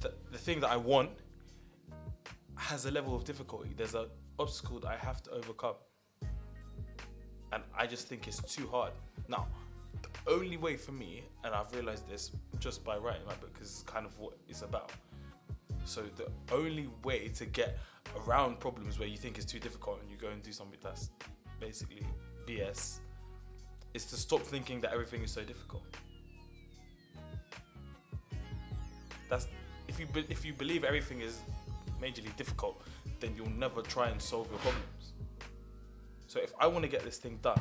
the, 0.00 0.14
the 0.30 0.38
thing 0.38 0.60
that 0.60 0.70
I 0.70 0.78
want, 0.78 1.10
has 2.56 2.86
a 2.86 2.90
level 2.90 3.14
of 3.14 3.24
difficulty. 3.24 3.74
There's 3.76 3.94
an 3.94 4.06
obstacle 4.42 4.80
that 4.80 4.88
I 4.88 4.96
have 4.96 5.22
to 5.24 5.30
overcome. 5.30 5.76
And 7.52 7.62
I 7.78 7.86
just 7.86 8.08
think 8.08 8.26
it's 8.26 8.42
too 8.42 8.68
hard. 8.68 8.92
Now, 9.28 9.46
the 10.02 10.30
only 10.30 10.56
way 10.56 10.76
for 10.76 10.92
me, 10.92 11.22
and 11.44 11.54
I've 11.54 11.72
realized 11.74 12.08
this 12.08 12.32
just 12.58 12.84
by 12.84 12.96
writing 12.96 13.24
my 13.26 13.34
book, 13.34 13.52
because 13.52 13.68
it's 13.68 13.82
kind 13.82 14.04
of 14.04 14.18
what 14.18 14.36
it's 14.48 14.62
about. 14.62 14.90
So 15.84 16.02
the 16.16 16.28
only 16.52 16.88
way 17.04 17.28
to 17.28 17.44
get 17.44 17.78
around 18.26 18.58
problems 18.60 18.98
where 18.98 19.08
you 19.08 19.16
think 19.16 19.36
it's 19.36 19.50
too 19.50 19.58
difficult 19.58 20.00
and 20.00 20.10
you 20.10 20.16
go 20.16 20.28
and 20.28 20.42
do 20.42 20.52
something 20.52 20.78
that's 20.82 21.10
basically 21.60 22.06
BS 22.46 22.98
is 23.94 24.04
to 24.06 24.16
stop 24.16 24.40
thinking 24.40 24.80
that 24.80 24.92
everything 24.92 25.22
is 25.22 25.30
so 25.30 25.42
difficult. 25.42 25.84
That's 29.28 29.48
if 29.88 29.98
you 30.00 30.06
be, 30.06 30.24
if 30.28 30.44
you 30.44 30.52
believe 30.52 30.84
everything 30.84 31.20
is 31.20 31.40
majorly 32.02 32.34
difficult, 32.36 32.82
then 33.20 33.34
you'll 33.36 33.50
never 33.50 33.80
try 33.82 34.08
and 34.08 34.20
solve 34.20 34.48
your 34.50 34.58
problems. 34.58 35.12
So 36.26 36.40
if 36.40 36.52
I 36.58 36.66
want 36.66 36.82
to 36.84 36.90
get 36.90 37.04
this 37.04 37.18
thing 37.18 37.38
done, 37.42 37.60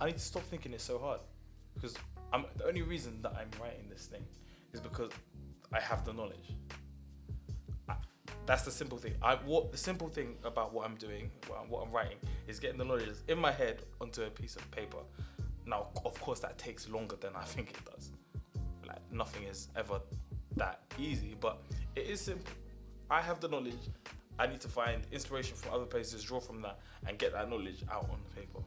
I 0.00 0.06
need 0.06 0.14
to 0.14 0.20
stop 0.20 0.42
thinking 0.44 0.72
it's 0.72 0.84
so 0.84 0.98
hard. 0.98 1.20
Because 1.74 1.96
I'm 2.32 2.44
the 2.56 2.66
only 2.66 2.82
reason 2.82 3.20
that 3.22 3.34
I'm 3.36 3.50
writing 3.60 3.86
this 3.88 4.06
thing 4.06 4.24
is 4.72 4.80
because 4.80 5.10
I 5.72 5.80
have 5.80 6.04
the 6.04 6.12
knowledge. 6.12 6.54
I, 7.88 7.94
that's 8.46 8.62
the 8.62 8.70
simple 8.70 8.98
thing. 8.98 9.14
I 9.22 9.36
what 9.36 9.72
the 9.72 9.78
simple 9.78 10.08
thing 10.08 10.36
about 10.44 10.72
what 10.72 10.86
I'm 10.86 10.96
doing, 10.96 11.30
what 11.46 11.60
I'm, 11.62 11.70
what 11.70 11.86
I'm 11.86 11.92
writing, 11.92 12.18
is 12.46 12.60
getting 12.60 12.78
the 12.78 12.84
knowledge 12.84 13.08
in 13.28 13.38
my 13.38 13.52
head 13.52 13.82
onto 14.00 14.22
a 14.22 14.30
piece 14.30 14.56
of 14.56 14.70
paper. 14.70 14.98
Now, 15.66 15.86
of 16.04 16.20
course, 16.20 16.40
that 16.40 16.58
takes 16.58 16.88
longer 16.88 17.16
than 17.16 17.34
I 17.34 17.44
think 17.44 17.70
it 17.70 17.84
does. 17.90 18.10
Like 18.86 19.00
nothing 19.10 19.44
is 19.44 19.68
ever 19.76 20.00
that 20.56 20.82
easy, 20.98 21.34
but 21.40 21.62
it 21.96 22.06
is 22.06 22.20
simple. 22.20 22.52
I 23.12 23.20
have 23.20 23.40
the 23.40 23.48
knowledge. 23.48 23.90
I 24.38 24.46
need 24.46 24.62
to 24.62 24.68
find 24.68 25.02
inspiration 25.12 25.54
from 25.54 25.74
other 25.74 25.84
places, 25.84 26.24
draw 26.24 26.40
from 26.40 26.62
that, 26.62 26.78
and 27.06 27.18
get 27.18 27.34
that 27.34 27.50
knowledge 27.50 27.84
out 27.92 28.08
on 28.10 28.18
the 28.26 28.40
paper. 28.40 28.60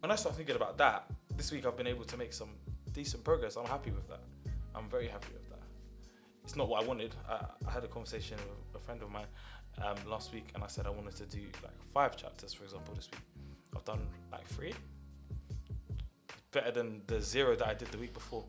When 0.00 0.10
I 0.10 0.16
start 0.16 0.36
thinking 0.36 0.56
about 0.56 0.76
that, 0.76 1.06
this 1.34 1.50
week 1.50 1.64
I've 1.64 1.78
been 1.78 1.86
able 1.86 2.04
to 2.04 2.18
make 2.18 2.34
some 2.34 2.50
decent 2.92 3.24
progress. 3.24 3.56
I'm 3.56 3.64
happy 3.64 3.92
with 3.92 4.06
that. 4.08 4.20
I'm 4.74 4.90
very 4.90 5.08
happy 5.08 5.32
with 5.32 5.48
that. 5.48 5.62
It's 6.44 6.54
not 6.54 6.68
what 6.68 6.84
I 6.84 6.86
wanted. 6.86 7.14
I, 7.26 7.46
I 7.66 7.70
had 7.70 7.82
a 7.82 7.88
conversation 7.88 8.36
with 8.36 8.82
a 8.82 8.84
friend 8.84 9.02
of 9.02 9.10
mine 9.10 9.24
um, 9.82 9.96
last 10.06 10.34
week, 10.34 10.48
and 10.54 10.62
I 10.62 10.66
said 10.66 10.86
I 10.86 10.90
wanted 10.90 11.16
to 11.16 11.24
do 11.24 11.44
like 11.62 11.82
five 11.94 12.18
chapters, 12.18 12.52
for 12.52 12.64
example, 12.64 12.94
this 12.94 13.08
week. 13.10 13.22
I've 13.74 13.86
done 13.86 14.06
like 14.30 14.46
three. 14.48 14.74
Better 16.50 16.72
than 16.72 17.00
the 17.06 17.22
zero 17.22 17.56
that 17.56 17.66
I 17.66 17.72
did 17.72 17.88
the 17.88 17.98
week 17.98 18.12
before. 18.12 18.44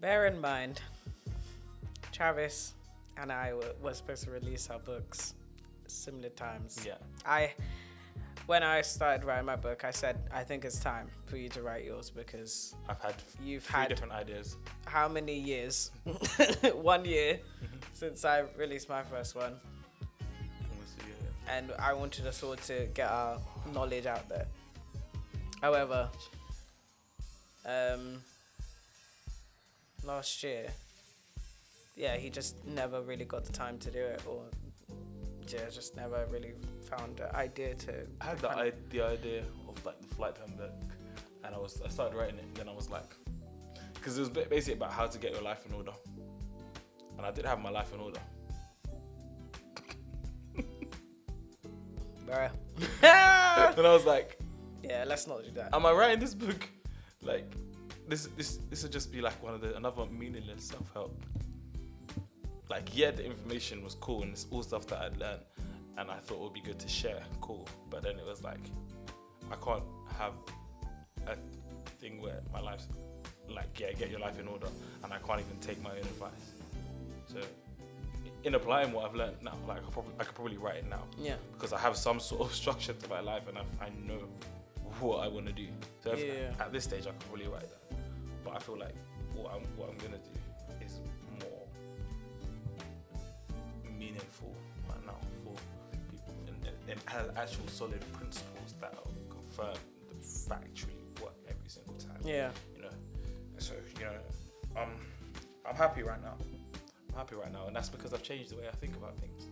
Bear 0.00 0.26
in 0.26 0.40
mind, 0.40 0.80
Travis 2.10 2.72
and 3.18 3.32
I 3.32 3.54
were, 3.54 3.72
were 3.82 3.94
supposed 3.94 4.24
to 4.24 4.30
release 4.30 4.68
our 4.70 4.78
books 4.78 5.34
similar 5.86 6.28
times. 6.30 6.78
Yeah. 6.84 6.94
I, 7.24 7.52
when 8.46 8.62
I 8.62 8.82
started 8.82 9.24
writing 9.24 9.46
my 9.46 9.56
book, 9.56 9.84
I 9.84 9.90
said 9.90 10.18
I 10.32 10.42
think 10.44 10.64
it's 10.64 10.78
time 10.78 11.08
for 11.26 11.36
you 11.36 11.48
to 11.50 11.62
write 11.62 11.84
yours 11.84 12.10
because 12.10 12.74
I've 12.88 13.00
had 13.00 13.14
You've 13.42 13.64
three 13.64 13.80
had- 13.80 13.88
different 13.88 14.12
ideas. 14.12 14.56
how 14.86 15.08
many 15.08 15.34
years? 15.38 15.90
one 16.74 17.04
year 17.04 17.40
since 17.92 18.24
I 18.24 18.44
released 18.56 18.88
my 18.88 19.02
first 19.02 19.34
one, 19.34 19.54
Almost 20.70 21.02
a 21.02 21.06
year. 21.06 21.16
and 21.48 21.72
I 21.78 21.92
wanted 21.94 22.26
us 22.26 22.42
all 22.42 22.56
to 22.56 22.86
get 22.94 23.10
our 23.10 23.38
knowledge 23.72 24.06
out 24.06 24.28
there. 24.28 24.46
However, 25.62 26.08
um, 27.64 28.22
last 30.04 30.42
year. 30.44 30.68
Yeah, 31.96 32.16
he 32.16 32.28
just 32.30 32.64
never 32.66 33.00
really 33.02 33.24
got 33.24 33.44
the 33.44 33.52
time 33.52 33.78
to 33.78 33.90
do 33.90 33.98
it, 34.00 34.22
or 34.26 34.42
yeah, 35.48 35.60
just 35.70 35.96
never 35.96 36.26
really 36.30 36.52
found 36.90 37.16
the 37.16 37.34
idea 37.34 37.74
to. 37.74 38.06
I 38.20 38.24
had 38.26 38.38
the, 38.38 38.50
I- 38.50 38.72
the 38.90 39.00
idea 39.02 39.44
of 39.68 39.84
like 39.86 40.00
the 40.00 40.14
flight 40.14 40.34
time 40.36 40.54
book, 40.56 40.72
and 41.44 41.54
I 41.54 41.58
was 41.58 41.80
I 41.84 41.88
started 41.88 42.16
writing 42.16 42.36
it. 42.38 42.44
and 42.44 42.56
Then 42.56 42.68
I 42.68 42.72
was 42.74 42.90
like, 42.90 43.14
because 43.94 44.16
it 44.18 44.20
was 44.20 44.28
ba- 44.28 44.46
basically 44.50 44.74
about 44.74 44.92
how 44.92 45.06
to 45.06 45.18
get 45.18 45.32
your 45.32 45.42
life 45.42 45.64
in 45.66 45.72
order, 45.74 45.92
and 47.16 47.26
I 47.26 47.30
did 47.30 47.46
have 47.46 47.60
my 47.60 47.70
life 47.70 47.92
in 47.94 48.00
order. 48.00 48.20
Bruh. 52.26 52.50
and 53.78 53.86
I 53.86 53.92
was 53.94 54.04
like, 54.04 54.38
yeah, 54.82 55.04
let's 55.06 55.26
not 55.26 55.44
do 55.44 55.50
that. 55.52 55.74
am 55.74 55.86
I 55.86 55.92
writing 55.92 56.18
this 56.20 56.34
book? 56.34 56.68
Like, 57.22 57.50
this 58.08 58.26
this 58.36 58.58
this 58.68 58.82
would 58.82 58.92
just 58.92 59.10
be 59.12 59.20
like 59.22 59.40
one 59.42 59.54
of 59.54 59.60
the 59.62 59.74
another 59.76 60.04
meaningless 60.06 60.64
self 60.64 60.92
help. 60.92 61.22
Like, 62.68 62.96
yeah, 62.96 63.10
the 63.12 63.24
information 63.24 63.84
was 63.84 63.94
cool 63.94 64.22
and 64.22 64.32
it's 64.32 64.46
all 64.50 64.62
stuff 64.62 64.86
that 64.88 65.00
I'd 65.00 65.16
learned, 65.18 65.42
and 65.98 66.10
I 66.10 66.16
thought 66.16 66.36
it 66.36 66.40
would 66.40 66.52
be 66.54 66.60
good 66.60 66.78
to 66.80 66.88
share. 66.88 67.22
Cool, 67.40 67.68
but 67.90 68.02
then 68.02 68.18
it 68.18 68.26
was 68.26 68.42
like, 68.42 68.58
I 69.50 69.56
can't 69.56 69.84
have 70.18 70.32
a 71.26 71.36
thing 71.98 72.20
where 72.20 72.40
my 72.52 72.60
life's 72.60 72.88
like, 73.48 73.78
yeah, 73.78 73.92
get 73.92 74.10
your 74.10 74.20
life 74.20 74.40
in 74.40 74.48
order, 74.48 74.66
and 75.04 75.12
I 75.12 75.18
can't 75.18 75.40
even 75.40 75.58
take 75.60 75.80
my 75.82 75.90
own 75.90 75.98
advice. 75.98 76.52
So, 77.26 77.38
in 78.42 78.54
applying 78.54 78.92
what 78.92 79.04
I've 79.08 79.14
learned 79.14 79.36
now, 79.42 79.54
like 79.66 79.78
I, 79.78 79.90
probably, 79.90 80.12
I 80.20 80.24
could 80.24 80.34
probably 80.34 80.56
write 80.56 80.76
it 80.76 80.88
now 80.88 81.02
yeah. 81.18 81.34
because 81.52 81.72
I 81.72 81.78
have 81.78 81.96
some 81.96 82.20
sort 82.30 82.42
of 82.42 82.54
structure 82.54 82.92
to 82.92 83.08
my 83.08 83.20
life 83.20 83.42
and 83.48 83.58
I, 83.58 83.62
I 83.84 83.88
know 84.06 84.20
what 85.00 85.24
I 85.24 85.28
want 85.28 85.46
to 85.46 85.52
do. 85.52 85.66
So 86.02 86.12
if, 86.12 86.20
Yeah. 86.20 86.64
at 86.64 86.72
this 86.72 86.84
stage, 86.84 87.02
I 87.02 87.10
can 87.10 87.18
probably 87.28 87.48
write 87.48 87.62
that. 87.62 87.96
But 88.44 88.56
I 88.56 88.58
feel 88.60 88.78
like 88.78 88.94
what 89.34 89.52
I'm 89.52 89.62
what 89.76 89.90
I'm 89.90 89.98
gonna 89.98 90.18
do 90.18 90.40
meaningful 94.42 94.54
right 94.88 95.06
now 95.06 95.18
for 95.44 95.54
people 95.90 96.34
and, 96.46 96.90
and 96.90 97.00
has 97.06 97.28
actual 97.36 97.66
solid 97.68 98.00
principles 98.12 98.74
that 98.80 98.94
confirm 99.30 99.74
the 100.08 100.14
factually 100.24 101.22
work 101.22 101.34
every 101.48 101.68
single 101.68 101.94
time. 101.94 102.20
Yeah. 102.24 102.50
You 102.74 102.82
know, 102.82 102.90
so 103.58 103.74
you 103.98 104.04
know, 104.04 104.12
I'm 104.76 104.90
I'm 105.68 105.76
happy 105.76 106.02
right 106.02 106.22
now. 106.22 106.34
I'm 107.10 107.16
happy 107.16 107.36
right 107.36 107.52
now, 107.52 107.66
and 107.66 107.74
that's 107.74 107.88
because 107.88 108.12
I've 108.12 108.22
changed 108.22 108.50
the 108.50 108.56
way 108.56 108.68
I 108.68 108.76
think 108.76 108.96
about 108.96 109.18
things. 109.18 109.48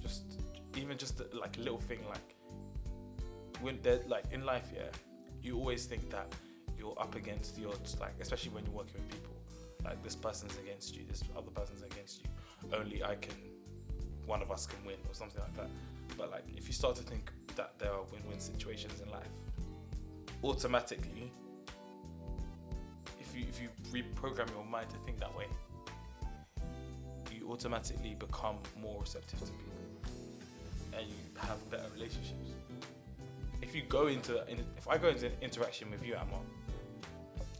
Just 0.00 0.40
even 0.76 0.96
just 0.96 1.18
the, 1.18 1.28
like 1.36 1.56
a 1.58 1.60
little 1.60 1.80
thing 1.80 2.00
like 2.08 2.34
when 3.60 3.78
they're 3.82 4.00
like 4.06 4.24
in 4.32 4.44
life, 4.44 4.70
yeah, 4.74 4.82
you 5.42 5.56
always 5.56 5.86
think 5.86 6.10
that 6.10 6.32
you're 6.78 6.96
up 7.00 7.16
against 7.16 7.56
the 7.56 7.68
odds, 7.68 7.98
like 8.00 8.14
especially 8.20 8.52
when 8.52 8.64
you're 8.64 8.74
working 8.74 8.94
with 8.94 9.08
people. 9.10 9.34
Like 9.84 10.02
this 10.02 10.16
person's 10.16 10.56
against 10.58 10.96
you, 10.96 11.04
this 11.08 11.22
other 11.36 11.50
person's 11.50 11.82
against 11.82 12.22
you. 12.22 12.30
Only 12.72 13.02
I 13.02 13.14
can, 13.16 13.34
one 14.26 14.42
of 14.42 14.50
us 14.50 14.66
can 14.66 14.84
win, 14.84 14.96
or 15.08 15.14
something 15.14 15.40
like 15.40 15.56
that. 15.56 15.70
But 16.16 16.30
like 16.30 16.44
if 16.56 16.66
you 16.66 16.72
start 16.72 16.96
to 16.96 17.02
think 17.02 17.30
that 17.56 17.78
there 17.78 17.92
are 17.92 18.02
win-win 18.12 18.40
situations 18.40 19.00
in 19.00 19.10
life, 19.10 19.28
automatically, 20.42 21.30
if 23.20 23.34
you 23.36 23.46
if 23.48 23.60
you 23.60 23.68
reprogram 23.92 24.50
your 24.50 24.64
mind 24.64 24.88
to 24.90 24.96
think 24.96 25.18
that 25.20 25.34
way, 25.36 25.46
you 27.32 27.50
automatically 27.50 28.16
become 28.18 28.56
more 28.80 29.00
receptive 29.00 29.38
to 29.40 29.46
people, 29.46 29.72
and 30.96 31.06
you 31.06 31.14
have 31.38 31.70
better 31.70 31.88
relationships. 31.94 32.50
If 33.62 33.74
you 33.74 33.82
go 33.88 34.06
into 34.06 34.46
in, 34.48 34.64
if 34.76 34.88
I 34.88 34.98
go 34.98 35.08
into 35.08 35.30
interaction 35.42 35.90
with 35.90 36.04
you, 36.06 36.14
Ama, 36.14 36.38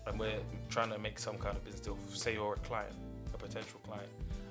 and 0.06 0.18
we're 0.18 0.40
trying 0.68 0.90
to 0.90 0.98
make 0.98 1.18
some 1.18 1.36
kind 1.38 1.56
of 1.56 1.64
business 1.64 1.80
deal, 1.80 1.98
say 2.12 2.34
you're 2.34 2.54
a 2.54 2.58
client, 2.58 2.94
a 3.34 3.36
potential 3.36 3.80
client, 3.84 4.08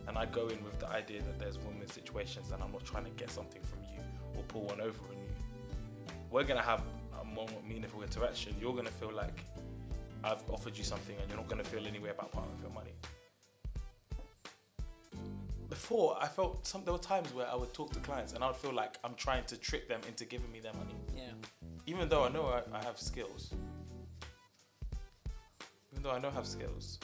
and 0.07 0.17
I 0.17 0.25
go 0.25 0.47
in 0.47 0.63
with 0.63 0.79
the 0.79 0.89
idea 0.89 1.21
that 1.21 1.37
there's 1.39 1.57
win-win 1.57 1.87
situations, 1.87 2.51
and 2.51 2.61
I'm 2.63 2.71
not 2.71 2.85
trying 2.85 3.03
to 3.05 3.11
get 3.11 3.29
something 3.29 3.61
from 3.63 3.79
you 3.93 4.01
or 4.35 4.43
pull 4.43 4.63
one 4.63 4.81
over 4.81 4.99
on 5.09 5.17
you. 5.17 6.13
We're 6.31 6.43
gonna 6.43 6.61
have 6.61 6.81
a 7.21 7.25
more 7.25 7.47
meaningful 7.67 8.01
interaction. 8.03 8.55
You're 8.59 8.73
gonna 8.75 8.89
feel 8.91 9.11
like 9.13 9.43
I've 10.23 10.43
offered 10.49 10.77
you 10.77 10.83
something, 10.83 11.15
and 11.21 11.29
you're 11.29 11.37
not 11.37 11.47
gonna 11.47 11.63
feel 11.63 11.85
any 11.85 11.99
way 11.99 12.09
about 12.09 12.31
part 12.31 12.47
of 12.53 12.61
your 12.61 12.71
money. 12.71 12.91
Before, 15.69 16.17
I 16.21 16.27
felt 16.27 16.65
some. 16.65 16.83
There 16.85 16.93
were 16.93 16.99
times 16.99 17.33
where 17.33 17.47
I 17.47 17.55
would 17.55 17.73
talk 17.73 17.91
to 17.93 17.99
clients, 17.99 18.33
and 18.33 18.43
I 18.43 18.47
would 18.47 18.55
feel 18.55 18.73
like 18.73 18.97
I'm 19.03 19.15
trying 19.15 19.43
to 19.45 19.57
trick 19.57 19.87
them 19.89 19.99
into 20.07 20.23
giving 20.25 20.51
me 20.51 20.59
their 20.61 20.73
money 20.73 20.95
Yeah. 21.15 21.23
even 21.85 22.07
though 22.09 22.23
I 22.23 22.29
know 22.29 22.45
I, 22.47 22.61
I 22.77 22.83
have 22.83 22.97
skills, 22.97 23.53
even 25.91 26.03
though 26.03 26.11
I 26.11 26.19
know 26.19 26.29
I 26.29 26.31
have 26.31 26.47
skills, 26.47 26.99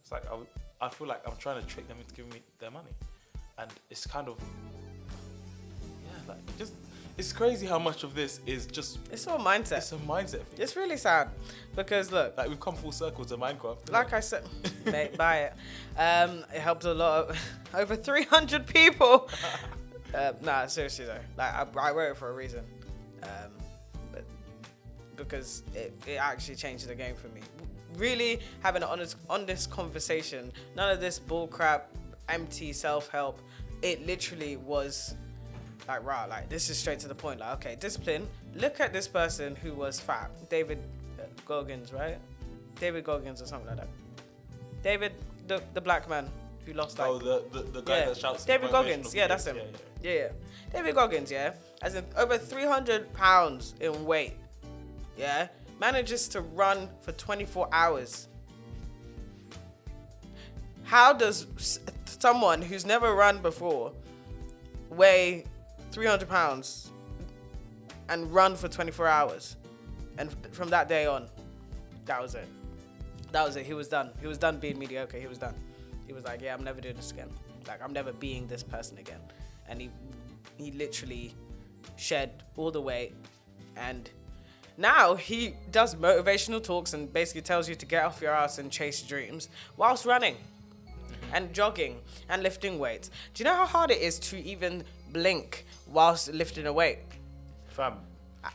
it's 0.00 0.10
like 0.10 0.26
I, 0.30 0.34
would- 0.34 0.48
I 0.80 0.88
feel 0.88 1.06
like 1.08 1.22
I'm 1.26 1.36
trying 1.38 1.60
to 1.60 1.66
trick 1.66 1.88
them 1.88 1.98
into 2.00 2.14
giving 2.14 2.32
me 2.32 2.40
their 2.58 2.70
money, 2.70 2.90
and 3.58 3.70
it's 3.90 4.06
kind 4.06 4.28
of 4.28 4.38
yeah, 6.04 6.34
like 6.34 6.58
just 6.58 6.72
it's 7.16 7.32
crazy 7.32 7.66
how 7.66 7.80
much 7.80 8.04
of 8.04 8.14
this 8.14 8.38
is 8.46 8.66
just 8.66 8.98
It's 9.10 9.26
all 9.26 9.38
mindset. 9.40 9.78
it's 9.78 9.90
a 9.90 9.96
mindset 9.96 10.42
thing. 10.42 10.60
It's 10.60 10.76
really 10.76 10.96
sad 10.96 11.28
because 11.74 12.12
look, 12.12 12.36
Like 12.38 12.48
we've 12.48 12.60
come 12.60 12.76
full 12.76 12.92
circle 12.92 13.24
to 13.24 13.36
Minecraft. 13.36 13.90
like 13.90 14.12
I 14.12 14.20
said, 14.20 14.44
mate, 14.84 15.16
buy 15.16 15.38
it. 15.50 15.52
Um, 15.98 16.44
it 16.54 16.60
helped 16.60 16.84
a 16.84 16.94
lot. 16.94 17.30
Of, 17.30 17.40
over 17.74 17.96
300 17.96 18.66
people. 18.68 19.28
uh, 20.14 20.32
nah, 20.42 20.66
seriously 20.66 21.06
though, 21.06 21.18
like 21.36 21.52
I, 21.52 21.66
I 21.88 21.90
wrote 21.92 22.12
it 22.12 22.16
for 22.16 22.30
a 22.30 22.34
reason, 22.34 22.64
um, 23.24 23.50
but 24.12 24.24
because 25.16 25.64
it, 25.74 25.92
it 26.06 26.20
actually 26.20 26.54
changed 26.54 26.86
the 26.86 26.94
game 26.94 27.16
for 27.16 27.26
me. 27.30 27.40
Really 27.96 28.40
having 28.62 28.82
an 28.82 28.88
honest, 28.88 29.16
honest 29.28 29.70
conversation. 29.70 30.52
None 30.76 30.90
of 30.90 31.00
this 31.00 31.18
bullcrap, 31.18 31.82
empty 32.28 32.72
self 32.72 33.08
help. 33.08 33.40
It 33.82 34.06
literally 34.06 34.56
was 34.56 35.14
like 35.86 36.04
rah, 36.04 36.26
like 36.28 36.48
this 36.48 36.68
is 36.68 36.78
straight 36.78 36.98
to 37.00 37.08
the 37.08 37.14
point. 37.14 37.40
Like 37.40 37.54
okay, 37.54 37.76
discipline. 37.80 38.28
Look 38.54 38.80
at 38.80 38.92
this 38.92 39.08
person 39.08 39.56
who 39.56 39.72
was 39.72 39.98
fat, 39.98 40.30
David 40.48 40.78
uh, 41.18 41.22
Goggins, 41.46 41.92
right? 41.92 42.18
David 42.78 43.04
Goggins 43.04 43.42
or 43.42 43.46
something 43.46 43.68
like 43.68 43.78
that. 43.78 43.88
David, 44.82 45.12
the 45.46 45.62
the 45.74 45.80
black 45.80 46.08
man 46.08 46.30
who 46.64 46.74
lost 46.74 46.98
like 46.98 47.08
oh, 47.08 47.18
the, 47.18 47.42
the 47.52 47.62
the 47.62 47.80
guy 47.80 48.00
yeah, 48.00 48.04
that 48.06 48.16
shouts. 48.16 48.44
David 48.44 48.70
Goggins. 48.70 49.14
Yeah, 49.14 49.26
that's 49.26 49.46
him. 49.46 49.56
Yeah, 49.56 49.62
Yeah, 50.02 50.10
yeah. 50.10 50.18
yeah. 50.20 50.28
David 50.72 50.94
Goggins. 50.94 51.30
Yeah, 51.30 51.54
as 51.82 51.94
in 51.94 52.04
over 52.16 52.36
300 52.36 53.12
pounds 53.14 53.74
in 53.80 54.04
weight. 54.04 54.34
Yeah, 55.16 55.48
manages 55.80 56.28
to 56.28 56.40
run 56.40 56.88
for 57.00 57.12
24 57.12 57.68
hours. 57.72 58.28
How 60.84 61.12
does 61.12 61.46
someone 62.06 62.62
who's 62.62 62.86
never 62.86 63.14
run 63.14 63.38
before 63.38 63.92
weigh 64.90 65.44
300 65.92 66.28
pounds 66.28 66.90
and 68.08 68.32
run 68.32 68.56
for 68.56 68.68
24 68.68 69.06
hours? 69.06 69.56
And 70.16 70.34
from 70.52 70.70
that 70.70 70.88
day 70.88 71.06
on, 71.06 71.28
that 72.06 72.20
was 72.20 72.34
it. 72.34 72.48
That 73.32 73.46
was 73.46 73.56
it. 73.56 73.66
He 73.66 73.74
was 73.74 73.88
done. 73.88 74.10
He 74.20 74.26
was 74.26 74.38
done 74.38 74.58
being 74.58 74.78
mediocre. 74.78 75.18
He 75.18 75.26
was 75.26 75.38
done. 75.38 75.54
He 76.06 76.12
was 76.12 76.24
like, 76.24 76.40
yeah, 76.40 76.54
I'm 76.54 76.64
never 76.64 76.80
doing 76.80 76.96
this 76.96 77.10
again. 77.10 77.28
Like, 77.68 77.82
I'm 77.82 77.92
never 77.92 78.12
being 78.12 78.46
this 78.46 78.62
person 78.62 78.96
again. 78.98 79.20
And 79.68 79.80
he, 79.80 79.90
he 80.56 80.70
literally 80.72 81.34
shed 81.96 82.42
all 82.56 82.70
the 82.70 82.80
weight. 82.80 83.14
And 83.76 84.10
now 84.78 85.16
he 85.16 85.54
does 85.70 85.96
motivational 85.96 86.62
talks 86.62 86.94
and 86.94 87.12
basically 87.12 87.42
tells 87.42 87.68
you 87.68 87.74
to 87.74 87.84
get 87.84 88.04
off 88.04 88.22
your 88.22 88.32
ass 88.32 88.58
and 88.58 88.70
chase 88.70 89.02
dreams 89.02 89.48
whilst 89.76 90.06
running 90.06 90.36
and 91.34 91.52
jogging 91.52 91.98
and 92.28 92.42
lifting 92.42 92.78
weights. 92.78 93.10
Do 93.34 93.42
you 93.42 93.44
know 93.44 93.56
how 93.56 93.66
hard 93.66 93.90
it 93.90 94.00
is 94.00 94.18
to 94.20 94.38
even 94.42 94.84
blink 95.12 95.66
whilst 95.86 96.32
lifting 96.32 96.66
a 96.66 96.72
weight? 96.72 97.00
Fam, 97.66 97.94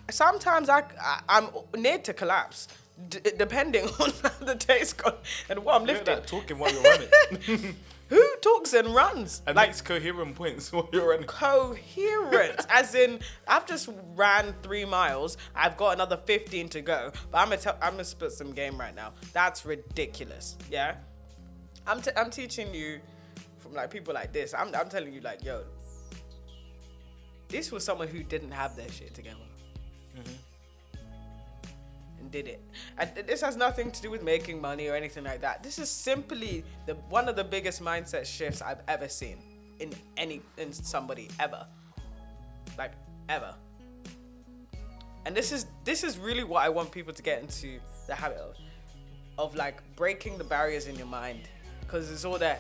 sometimes 0.10 0.70
I, 0.70 0.84
I 1.00 1.20
I'm 1.28 1.50
near 1.78 2.00
to 2.00 2.14
collapse, 2.14 2.68
d- 3.10 3.20
depending 3.38 3.86
on 4.00 4.12
how 4.24 4.46
the 4.46 4.56
day's 4.56 4.94
gone 4.94 5.16
and 5.50 5.64
what 5.64 5.76
I'm 5.76 5.86
lifting. 5.86 6.06
that 6.16 6.26
talking 6.26 6.58
while 6.58 6.72
you're 6.74 6.84
running. 6.84 7.76
Who 8.14 8.36
talks 8.42 8.74
and 8.74 8.94
runs 8.94 9.42
and 9.48 9.56
like 9.56 9.70
makes 9.70 9.82
coherent 9.82 10.36
points 10.36 10.72
while 10.74 10.88
you're 10.94 11.10
running. 11.10 11.26
coherent? 11.26 12.64
as 12.70 12.94
in, 12.94 13.20
I've 13.48 13.66
just 13.66 13.90
ran 14.16 14.54
three 14.62 14.86
miles. 14.86 15.38
I've 15.56 15.78
got 15.78 15.96
another 15.96 16.18
15 16.18 16.70
to 16.70 16.82
go, 16.82 17.12
but 17.32 17.38
I'm 17.40 17.46
gonna 17.50 17.58
tell, 17.58 17.76
I'm 17.82 17.94
gonna 17.94 18.04
spit 18.04 18.32
some 18.32 18.52
game 18.54 18.78
right 18.80 18.94
now. 18.96 19.14
That's 19.34 19.66
ridiculous. 19.66 20.58
Yeah, 20.70 20.96
I'm 21.88 22.02
t- 22.02 22.12
I'm 22.16 22.30
teaching 22.30 22.72
you 22.74 23.00
from 23.58 23.74
like 23.74 23.90
people 23.90 24.14
like 24.14 24.32
this. 24.32 24.54
I'm 24.54 24.74
I'm 24.76 24.90
telling 24.90 25.12
you 25.12 25.22
like, 25.22 25.44
yo, 25.44 25.64
this 27.48 27.72
was 27.72 27.84
someone 27.84 28.10
who 28.10 28.22
didn't 28.22 28.52
have 28.52 28.76
their 28.76 28.90
shit 28.90 29.14
together. 29.16 29.38
and 30.16 30.28
did 32.34 32.48
it. 32.48 32.62
And 32.98 33.10
this 33.28 33.42
has 33.42 33.56
nothing 33.56 33.92
to 33.92 34.02
do 34.02 34.10
with 34.12 34.24
making 34.24 34.60
money 34.60 34.88
or 34.90 34.96
anything 34.96 35.24
like 35.24 35.42
that. 35.42 35.64
This 35.64 35.78
is 35.80 35.90
simply 35.90 36.66
the 36.88 36.96
one 37.18 37.30
of 37.30 37.36
the 37.36 37.44
biggest 37.56 37.82
mindset 37.82 38.26
shifts 38.26 38.62
I've 38.62 38.82
ever 38.88 39.08
seen 39.08 39.38
in 39.80 39.90
any 40.18 40.42
in 40.58 40.74
somebody 40.74 41.30
ever. 41.40 41.66
Like 42.78 42.94
ever. 43.30 43.54
And 45.26 45.34
this 45.40 45.52
is 45.52 45.68
this 45.86 46.04
is 46.04 46.18
really 46.18 46.44
what 46.44 46.62
I 46.64 46.70
want 46.70 46.92
people 46.92 47.14
to 47.14 47.24
get 47.24 47.42
into 47.42 47.80
the 48.08 48.16
habit 48.16 48.40
of. 48.40 48.56
of 49.38 49.56
like 49.56 49.78
breaking 49.96 50.38
the 50.38 50.44
barriers 50.56 50.86
in 50.88 50.96
your 50.96 51.12
mind 51.22 51.44
because 51.82 52.12
it's 52.12 52.26
all 52.26 52.40
there. 52.48 52.60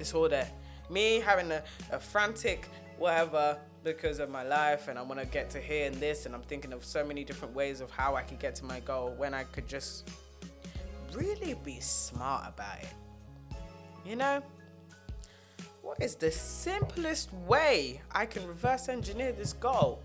It's 0.00 0.12
all 0.14 0.28
there. 0.28 0.50
Me 0.90 1.06
having 1.20 1.50
a, 1.52 1.62
a 1.90 1.98
frantic 1.98 2.68
whatever 2.98 3.58
because 3.84 4.18
of 4.18 4.30
my 4.30 4.42
life 4.42 4.88
and 4.88 4.98
I 4.98 5.02
want 5.02 5.20
to 5.20 5.26
get 5.26 5.50
to 5.50 5.60
here 5.60 5.86
and 5.86 5.94
this 5.96 6.24
and 6.26 6.34
I'm 6.34 6.42
thinking 6.42 6.72
of 6.72 6.84
so 6.84 7.04
many 7.04 7.22
different 7.22 7.54
ways 7.54 7.80
of 7.80 7.90
how 7.90 8.16
I 8.16 8.22
could 8.22 8.38
get 8.38 8.54
to 8.56 8.64
my 8.64 8.80
goal 8.80 9.14
when 9.16 9.34
I 9.34 9.44
could 9.44 9.68
just 9.68 10.10
really 11.12 11.54
be 11.62 11.78
smart 11.80 12.48
about 12.48 12.78
it. 12.82 12.88
You 14.04 14.16
know? 14.16 14.42
What 15.82 16.02
is 16.02 16.14
the 16.14 16.30
simplest 16.30 17.32
way 17.46 18.00
I 18.10 18.24
can 18.24 18.46
reverse 18.46 18.88
engineer 18.88 19.32
this 19.32 19.52
goal? 19.52 20.02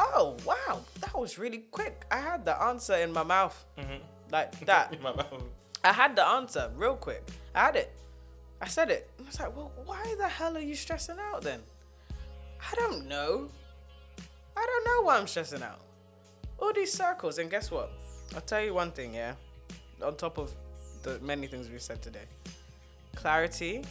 Oh, 0.00 0.36
wow, 0.46 0.80
that 1.00 1.16
was 1.16 1.38
really 1.38 1.64
quick. 1.70 2.06
I 2.10 2.16
had 2.16 2.46
the 2.46 2.60
answer 2.60 2.94
in 2.94 3.12
my 3.12 3.22
mouth. 3.22 3.62
Mm-hmm. 3.78 4.02
Like 4.30 4.58
that. 4.66 4.94
In 4.94 5.02
my 5.02 5.14
mouth. 5.14 5.44
I 5.84 5.92
had 5.92 6.16
the 6.16 6.26
answer 6.26 6.70
real 6.74 6.96
quick. 6.96 7.28
I 7.54 7.66
had 7.66 7.76
it. 7.76 7.92
I 8.60 8.68
said 8.68 8.90
it. 8.90 9.10
I 9.20 9.26
was 9.26 9.38
like, 9.38 9.54
well, 9.54 9.72
why 9.84 10.14
the 10.16 10.28
hell 10.28 10.56
are 10.56 10.60
you 10.60 10.74
stressing 10.74 11.18
out 11.18 11.42
then? 11.42 11.60
I 12.70 12.74
don't 12.76 13.06
know. 13.08 13.48
I 14.56 14.66
don't 14.66 14.84
know 14.84 15.06
why 15.06 15.18
I'm 15.18 15.26
stressing 15.26 15.62
out. 15.62 15.80
All 16.58 16.72
these 16.72 16.92
circles, 16.92 17.38
and 17.38 17.50
guess 17.50 17.70
what? 17.70 17.90
I'll 18.34 18.40
tell 18.40 18.62
you 18.62 18.74
one 18.74 18.92
thing, 18.92 19.14
yeah. 19.14 19.34
On 20.04 20.14
top 20.16 20.38
of 20.38 20.50
the 21.02 21.18
many 21.20 21.46
things 21.46 21.68
we've 21.68 21.82
said 21.82 22.00
today, 22.02 22.24
clarity 23.16 23.82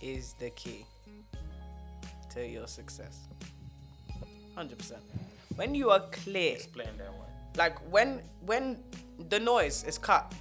is 0.00 0.34
the 0.34 0.50
key 0.50 0.84
to 2.34 2.46
your 2.46 2.66
success. 2.66 3.28
100%. 4.56 4.92
When 5.56 5.74
you 5.74 5.90
are 5.90 6.00
clear, 6.10 6.54
Explain 6.54 6.88
that 6.98 7.12
one. 7.12 7.28
like 7.56 7.78
when 7.92 8.20
when 8.46 8.78
the 9.28 9.38
noise 9.38 9.84
is 9.84 9.98
cut 9.98 10.32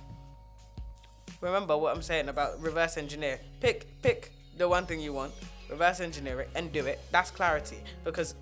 remember 1.42 1.76
what 1.78 1.94
i'm 1.96 2.02
saying 2.02 2.30
about 2.30 2.60
reverse 2.62 2.96
engineer 2.98 3.40
pick 3.60 3.88
pick 4.02 4.32
the 4.60 4.68
one 4.68 4.86
thing 4.86 5.00
you 5.00 5.14
want 5.14 5.32
reverse 5.70 6.02
engineer 6.02 6.42
it 6.42 6.50
and 6.56 6.72
do 6.72 6.86
it. 6.86 7.00
That's 7.12 7.32
clarity. 7.32 7.78
Because 8.04 8.36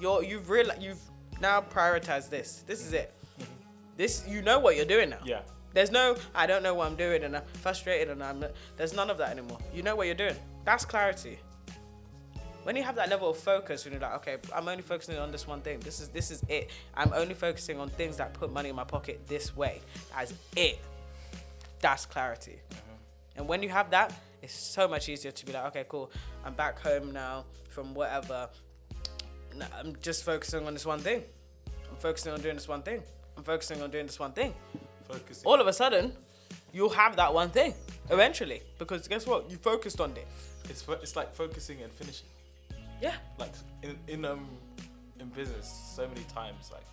you're 0.00 0.22
you've 0.22 0.48
real 0.48 0.70
you've 0.80 1.00
now 1.40 1.60
prioritized 1.60 2.30
this. 2.30 2.64
This 2.66 2.84
is 2.84 2.92
it. 2.92 3.12
This 3.96 4.24
you 4.26 4.42
know 4.42 4.58
what 4.58 4.76
you're 4.76 4.84
doing 4.84 5.10
now. 5.10 5.18
Yeah. 5.24 5.40
there's 5.74 5.90
no 5.90 6.16
i 6.34 6.46
don't 6.46 6.62
know 6.62 6.74
what 6.74 6.86
i'm 6.86 6.96
doing 6.96 7.22
and 7.24 7.36
i'm 7.36 7.42
frustrated 7.64 8.08
and 8.08 8.22
i'm 8.22 8.42
there's 8.76 8.94
none 8.94 9.10
of 9.10 9.18
that 9.18 9.30
anymore. 9.30 9.58
You 9.74 9.82
know 9.82 9.94
what 9.94 10.06
you're 10.06 10.14
doing. 10.14 10.36
That's 10.64 10.84
clarity. 10.84 11.38
When 12.64 12.76
you 12.76 12.82
have 12.82 12.96
that 12.96 13.08
level 13.08 13.30
of 13.30 13.36
focus 13.36 13.84
when 13.84 13.92
you're 13.92 14.02
like 14.02 14.14
okay 14.16 14.36
i'm 14.54 14.68
only 14.68 14.82
focusing 14.82 15.18
on 15.18 15.30
this 15.30 15.46
one 15.46 15.60
thing. 15.60 15.80
This 15.80 16.00
is 16.00 16.08
this 16.08 16.30
is 16.30 16.42
it. 16.48 16.70
I'm 16.94 17.12
only 17.12 17.34
focusing 17.34 17.78
on 17.78 17.90
things 17.90 18.16
that 18.16 18.32
put 18.32 18.52
money 18.52 18.70
in 18.70 18.76
my 18.76 18.84
pocket 18.84 19.26
this 19.26 19.56
way. 19.56 19.80
As 20.16 20.32
it. 20.56 20.78
That's 21.80 22.06
clarity. 22.06 22.58
Mm-hmm. 22.70 22.94
And 23.36 23.48
when 23.48 23.62
you 23.62 23.68
have 23.68 23.90
that 23.90 24.12
it's 24.42 24.54
so 24.54 24.86
much 24.88 25.08
easier 25.08 25.30
to 25.32 25.46
be 25.46 25.52
like 25.52 25.64
okay 25.66 25.84
cool 25.88 26.10
i'm 26.44 26.54
back 26.54 26.78
home 26.80 27.12
now 27.12 27.44
from 27.70 27.94
whatever. 27.94 28.48
I'm 29.80 29.94
just 30.00 30.24
focusing 30.24 30.66
on 30.66 30.72
this 30.74 30.86
one 30.86 31.00
thing. 31.00 31.22
I'm 31.90 31.96
focusing 31.96 32.32
on 32.32 32.40
doing 32.40 32.54
this 32.54 32.68
one 32.68 32.82
thing. 32.82 33.02
I'm 33.36 33.42
focusing 33.42 33.82
on 33.82 33.90
doing 33.90 34.06
this 34.06 34.18
one 34.18 34.32
thing. 34.32 34.54
Focusing. 35.08 35.44
all 35.46 35.60
of 35.60 35.66
a 35.66 35.72
sudden 35.72 36.12
you'll 36.72 36.90
have 36.90 37.16
that 37.16 37.32
one 37.32 37.50
thing 37.50 37.74
eventually. 38.10 38.62
Because 38.78 39.08
guess 39.08 39.26
what? 39.26 39.50
You 39.50 39.56
focused 39.56 40.00
on 40.00 40.10
it 40.12 40.26
It's 40.68 40.82
fo- 40.82 40.98
it's 41.02 41.16
like 41.16 41.34
focusing 41.34 41.82
and 41.82 41.92
finishing. 41.92 42.28
yeah. 43.00 43.14
Like 43.38 43.52
in 43.82 43.98
in 44.06 44.24
um 44.24 44.46
in 45.20 45.28
business, 45.28 45.66
so 45.96 46.06
many 46.06 46.24
times 46.34 46.70
like 46.72 46.86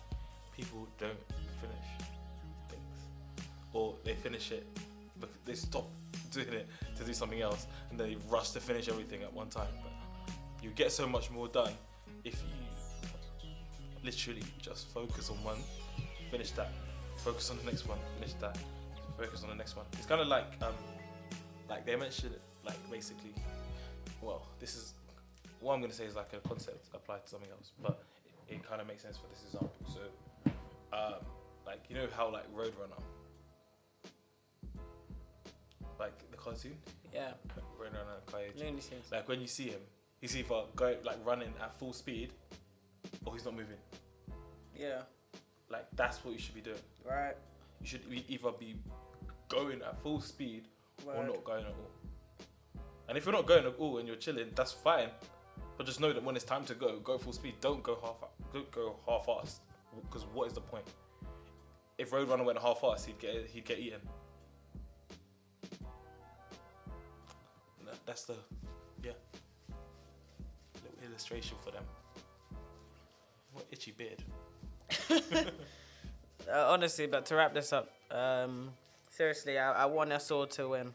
people 0.56 0.88
don't 0.98 1.22
finish 1.60 1.88
things, 2.68 2.98
or 3.72 3.94
they 4.04 4.14
finish 4.14 4.50
it, 4.50 4.66
but 5.20 5.28
they 5.44 5.54
stop 5.54 5.88
doing 6.44 6.52
it 6.52 6.68
to 6.96 7.04
do 7.04 7.12
something 7.12 7.40
else, 7.40 7.66
and 7.90 7.98
they 7.98 8.16
rush 8.28 8.50
to 8.50 8.60
finish 8.60 8.88
everything 8.88 9.22
at 9.22 9.32
one 9.32 9.48
time. 9.48 9.68
But 9.82 9.92
you 10.62 10.70
get 10.70 10.92
so 10.92 11.06
much 11.06 11.30
more 11.30 11.48
done 11.48 11.72
if 12.24 12.42
you 12.42 13.48
literally 14.04 14.42
just 14.60 14.88
focus 14.88 15.30
on 15.30 15.36
one, 15.44 15.58
finish 16.30 16.50
that, 16.52 16.72
focus 17.18 17.50
on 17.50 17.56
the 17.58 17.64
next 17.64 17.86
one, 17.86 17.98
finish 18.18 18.34
that, 18.34 18.58
focus 19.18 19.42
on 19.42 19.48
the 19.50 19.54
next 19.54 19.76
one. 19.76 19.86
It's 19.94 20.06
kind 20.06 20.20
of 20.20 20.28
like 20.28 20.46
um, 20.62 20.74
like 21.68 21.84
they 21.86 21.96
mentioned 21.96 22.34
like 22.64 22.78
basically, 22.90 23.34
well, 24.20 24.46
this 24.60 24.76
is 24.76 24.94
what 25.60 25.74
I'm 25.74 25.80
gonna 25.80 25.92
say 25.92 26.04
is 26.04 26.16
like 26.16 26.32
a 26.32 26.48
concept 26.48 26.88
applied 26.94 27.24
to 27.24 27.30
something 27.30 27.50
else, 27.50 27.72
but 27.82 28.02
it, 28.48 28.54
it 28.54 28.68
kind 28.68 28.80
of 28.80 28.86
makes 28.86 29.02
sense 29.02 29.16
for 29.16 29.26
this 29.28 29.42
example. 29.44 29.72
So, 29.92 30.00
um, 30.92 31.14
like 31.66 31.84
you 31.88 31.96
know 31.96 32.06
how 32.16 32.32
like 32.32 32.52
Roadrunner, 32.54 33.02
like 35.98 36.30
the 36.30 36.36
cartoon, 36.36 36.76
yeah. 37.14 37.32
Looney 38.58 38.80
Tunes. 38.80 39.10
Like 39.10 39.28
when 39.28 39.40
you 39.40 39.46
see 39.46 39.68
him, 39.68 39.80
he's 40.20 40.36
either 40.36 40.62
going 40.74 40.96
like 41.04 41.18
running 41.24 41.52
at 41.62 41.74
full 41.78 41.92
speed, 41.92 42.32
or 43.24 43.34
he's 43.34 43.44
not 43.44 43.54
moving. 43.54 43.78
yeah 44.76 45.02
Like 45.70 45.86
that's 45.94 46.24
what 46.24 46.32
you 46.34 46.38
should 46.40 46.54
be 46.54 46.60
doing. 46.60 46.76
right 47.04 47.34
You 47.80 47.86
should 47.86 48.02
either 48.10 48.52
be 48.58 48.76
going 49.48 49.82
at 49.82 50.00
full 50.02 50.20
speed 50.20 50.68
or 51.06 51.24
not 51.24 51.44
going 51.44 51.64
at 51.64 51.72
all. 51.72 51.90
And 53.08 53.16
if 53.16 53.24
you're 53.24 53.34
not 53.34 53.46
going 53.46 53.64
at 53.64 53.74
all 53.78 53.98
and 53.98 54.08
you're 54.08 54.16
chilling, 54.16 54.50
that's 54.54 54.72
fine. 54.72 55.08
But 55.76 55.86
just 55.86 56.00
know 56.00 56.12
that 56.12 56.22
when 56.24 56.36
it's 56.36 56.44
time 56.44 56.64
to 56.64 56.74
go, 56.74 56.98
go 57.00 57.18
full 57.18 57.32
speed. 57.32 57.54
Don't 57.60 57.82
go 57.82 57.98
half. 58.02 58.16
Don't 58.52 58.70
go 58.70 58.96
half 59.06 59.26
fast. 59.26 59.60
Because 60.02 60.26
what 60.32 60.48
is 60.48 60.54
the 60.54 60.60
point? 60.60 60.84
If 61.98 62.10
Roadrunner 62.10 62.44
went 62.44 62.58
half 62.58 62.80
fast, 62.80 63.06
he'd 63.06 63.18
get 63.18 63.46
he'd 63.46 63.64
get 63.64 63.78
eaten. 63.78 64.00
That's 68.06 68.24
the 68.24 68.36
yeah. 69.02 69.12
Little 70.82 71.08
illustration 71.08 71.56
for 71.64 71.72
them. 71.72 71.84
What 73.52 73.66
itchy 73.70 73.92
beard. 73.92 74.22
Uh, 76.48 76.68
honestly, 76.68 77.08
but 77.08 77.26
to 77.26 77.34
wrap 77.34 77.52
this 77.52 77.72
up, 77.72 77.90
um, 78.12 78.70
seriously, 79.10 79.58
I, 79.58 79.82
I 79.82 79.86
want 79.86 80.12
us 80.12 80.30
all 80.30 80.46
to 80.46 80.68
win. 80.68 80.92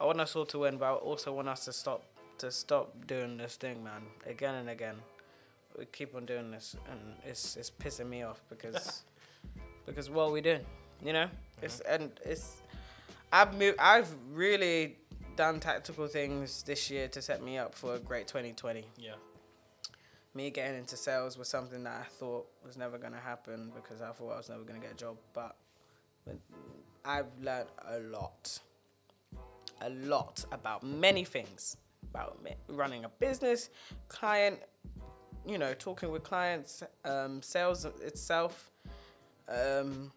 I 0.00 0.06
want 0.06 0.20
us 0.20 0.34
all 0.34 0.46
to 0.46 0.60
win, 0.60 0.78
but 0.78 0.86
I 0.86 0.92
also 0.92 1.34
want 1.34 1.48
us 1.48 1.66
to 1.66 1.72
stop 1.72 2.02
to 2.38 2.50
stop 2.50 2.94
doing 3.06 3.36
this 3.36 3.56
thing, 3.56 3.84
man, 3.84 4.02
again 4.26 4.54
and 4.54 4.70
again. 4.70 4.96
We 5.78 5.84
keep 5.84 6.14
on 6.14 6.24
doing 6.24 6.50
this, 6.50 6.76
and 6.90 7.00
it's 7.26 7.56
it's 7.56 7.70
pissing 7.70 8.08
me 8.08 8.22
off 8.22 8.42
because 8.48 9.02
because 9.86 10.08
what 10.08 10.28
are 10.28 10.32
we 10.32 10.40
doing? 10.40 10.64
You 11.04 11.12
know, 11.12 11.28
it's 11.60 11.80
and 11.80 12.10
it's 12.24 12.62
I've 13.30 13.54
moved, 13.58 13.78
I've 13.78 14.08
really 14.32 14.96
done 15.40 15.58
tactical 15.58 16.06
things 16.06 16.62
this 16.64 16.90
year 16.90 17.08
to 17.08 17.22
set 17.22 17.42
me 17.42 17.56
up 17.56 17.74
for 17.74 17.94
a 17.94 17.98
great 17.98 18.26
2020 18.26 18.84
Yeah. 18.98 19.12
me 20.34 20.50
getting 20.50 20.76
into 20.76 20.98
sales 20.98 21.38
was 21.38 21.48
something 21.48 21.82
that 21.84 21.96
I 21.98 22.04
thought 22.04 22.46
was 22.62 22.76
never 22.76 22.98
going 22.98 23.14
to 23.14 23.18
happen 23.20 23.72
because 23.74 24.02
I 24.02 24.10
thought 24.12 24.34
I 24.34 24.36
was 24.36 24.50
never 24.50 24.64
going 24.64 24.78
to 24.78 24.86
get 24.86 24.92
a 24.92 24.98
job. 24.98 25.16
But 25.32 25.56
I've 27.06 27.32
learned 27.40 27.70
a 27.88 28.00
lot, 28.00 28.60
a 29.80 29.88
lot 29.88 30.44
about 30.52 30.82
many 30.82 31.24
things 31.24 31.78
about 32.10 32.38
running 32.68 33.06
a 33.06 33.08
business, 33.08 33.70
client, 34.08 34.58
you 35.46 35.56
know, 35.56 35.72
talking 35.72 36.10
with 36.10 36.22
clients, 36.22 36.82
um, 37.06 37.40
sales 37.40 37.86
itself. 38.02 38.70
Um, 39.48 40.12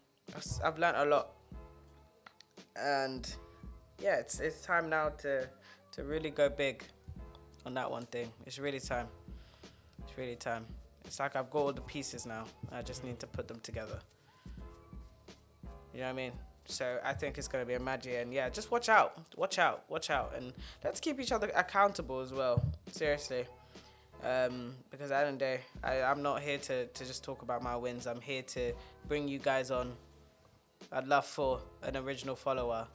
I've 0.62 0.78
learned 0.78 0.98
a 0.98 1.06
lot, 1.06 1.28
and 2.76 3.34
yeah, 4.00 4.16
it's 4.16 4.40
it's 4.40 4.60
time 4.62 4.88
now 4.88 5.10
to 5.18 5.48
to 5.92 6.04
really 6.04 6.30
go 6.30 6.48
big 6.48 6.84
on 7.66 7.74
that 7.74 7.90
one 7.90 8.06
thing. 8.06 8.30
It's 8.46 8.58
really 8.58 8.80
time. 8.80 9.08
It's 10.02 10.16
really 10.18 10.36
time. 10.36 10.66
It's 11.04 11.20
like 11.20 11.36
I've 11.36 11.50
got 11.50 11.58
all 11.58 11.72
the 11.72 11.80
pieces 11.80 12.26
now. 12.26 12.44
I 12.72 12.82
just 12.82 13.04
need 13.04 13.18
to 13.20 13.26
put 13.26 13.48
them 13.48 13.60
together. 13.60 13.98
You 15.92 16.00
know 16.00 16.06
what 16.06 16.10
I 16.10 16.12
mean? 16.12 16.32
So 16.66 16.98
I 17.04 17.12
think 17.12 17.38
it's 17.38 17.46
gonna 17.46 17.66
be 17.66 17.74
a 17.74 17.80
magic, 17.80 18.14
and 18.16 18.32
yeah, 18.32 18.48
just 18.48 18.70
watch 18.70 18.88
out, 18.88 19.18
watch 19.36 19.58
out, 19.58 19.84
watch 19.88 20.10
out, 20.10 20.32
and 20.36 20.52
let's 20.82 20.98
keep 20.98 21.20
each 21.20 21.30
other 21.30 21.50
accountable 21.54 22.20
as 22.20 22.32
well. 22.32 22.64
Seriously, 22.90 23.44
um, 24.24 24.74
because 24.90 25.10
at 25.10 25.20
the 25.20 25.26
end 25.26 25.34
of 25.34 25.38
the 25.38 25.44
day, 25.44 25.60
I, 25.82 26.02
I'm 26.02 26.22
not 26.22 26.40
here 26.40 26.58
to 26.58 26.86
to 26.86 27.04
just 27.04 27.22
talk 27.22 27.42
about 27.42 27.62
my 27.62 27.76
wins. 27.76 28.06
I'm 28.06 28.20
here 28.20 28.42
to 28.42 28.72
bring 29.08 29.28
you 29.28 29.38
guys 29.38 29.70
on. 29.70 29.92
I'd 30.90 31.06
love 31.06 31.26
for 31.26 31.60
an 31.82 31.96
original 31.96 32.34
follower 32.34 32.86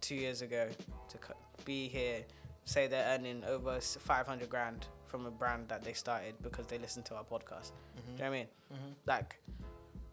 two 0.00 0.14
years 0.14 0.42
ago 0.42 0.68
to 1.08 1.18
be 1.64 1.88
here, 1.88 2.24
say 2.64 2.86
they're 2.86 3.06
earning 3.14 3.42
over 3.44 3.80
500 3.80 4.48
grand 4.48 4.86
from 5.06 5.26
a 5.26 5.30
brand 5.30 5.68
that 5.68 5.82
they 5.82 5.92
started 5.94 6.34
because 6.42 6.66
they 6.66 6.78
listened 6.78 7.04
to 7.06 7.14
our 7.16 7.24
podcast. 7.24 7.72
Do 7.96 8.02
you 8.12 8.18
know 8.18 8.24
what 8.24 8.26
I 8.26 8.30
mean? 8.30 8.46
Mm-hmm. 8.46 8.74
Mm-hmm. 8.74 8.92
Like, 9.06 9.40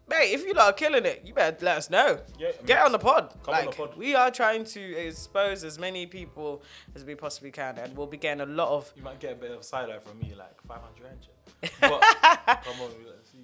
mate, 0.09 0.31
if 0.33 0.45
you 0.45 0.53
lot 0.53 0.69
are 0.69 0.73
killing 0.73 1.05
it, 1.05 1.21
you 1.25 1.33
better 1.33 1.57
let 1.65 1.77
us 1.77 1.89
know. 1.89 2.19
Yeah, 2.39 2.47
I 2.47 2.51
mean, 2.57 2.65
Get 2.65 2.81
on 2.85 2.91
the 2.91 2.99
pod. 2.99 3.33
come 3.43 3.53
on 3.55 3.65
like, 3.65 3.71
the 3.75 3.87
pod. 3.87 3.97
we 3.97 4.15
are 4.15 4.31
trying 4.31 4.63
to 4.65 4.95
expose 4.97 5.63
as 5.63 5.77
many 5.77 6.05
people 6.05 6.63
as 6.95 7.03
we 7.03 7.15
possibly 7.15 7.51
can, 7.51 7.77
and 7.77 7.95
we'll 7.95 8.07
be 8.07 8.17
getting 8.17 8.41
a 8.41 8.45
lot 8.45 8.69
of. 8.69 8.91
You 8.95 9.03
might 9.03 9.19
get 9.19 9.33
a 9.33 9.35
bit 9.35 9.51
of 9.51 9.63
side 9.63 9.89
eye 9.89 9.99
from 9.99 10.19
me, 10.19 10.33
like 10.37 10.61
500 10.67 11.03
rand. 11.03 11.27
But 11.81 12.01
come 12.63 12.81
on, 12.81 12.91
let's 13.07 13.31
see. 13.31 13.39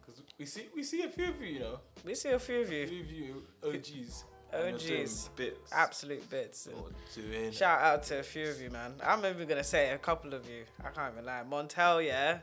Because 0.00 0.22
We 0.38 0.46
see 0.46 0.68
we 0.74 0.82
see 0.82 1.02
a 1.02 1.08
few 1.08 1.28
of 1.28 1.40
you, 1.40 1.46
you 1.48 1.60
know. 1.60 1.80
We 2.04 2.14
see 2.14 2.30
a 2.30 2.38
few 2.38 2.60
of 2.62 2.70
A 2.70 2.74
you, 2.74 2.86
few 2.86 3.00
of 3.00 3.10
you 3.10 3.42
OGs. 3.64 4.24
OGs, 4.54 5.28
Bits. 5.36 5.72
absolute 5.72 6.28
bits. 6.30 6.68
and 7.16 7.54
Shout 7.54 7.80
out 7.80 8.02
to 8.04 8.18
a 8.20 8.22
few 8.22 8.48
of 8.48 8.60
you, 8.60 8.70
man. 8.70 8.94
I'm 9.04 9.24
even 9.24 9.46
gonna 9.48 9.64
say 9.64 9.90
a 9.90 9.98
couple 9.98 10.34
of 10.34 10.48
you. 10.48 10.64
I 10.84 10.90
can't 10.90 11.12
even 11.12 11.24
lie. 11.24 11.42
Montel, 11.48 12.04
yeah. 12.04 12.38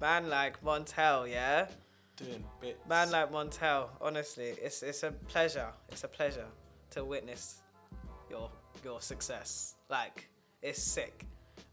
Man 0.00 0.28
like 0.28 0.62
Montel, 0.64 1.30
yeah. 1.30 1.66
doing 2.16 2.44
bits. 2.60 2.78
Man 2.88 3.10
like 3.10 3.30
Montel. 3.30 3.88
Honestly, 4.00 4.54
it's 4.62 4.82
it's 4.82 5.02
a 5.02 5.12
pleasure. 5.28 5.68
It's 5.90 6.04
a 6.04 6.08
pleasure 6.08 6.46
to 6.90 7.04
witness 7.04 7.60
your 8.30 8.50
your 8.84 9.00
success. 9.00 9.74
Like 9.88 10.28
it's 10.62 10.82
sick. 10.82 11.26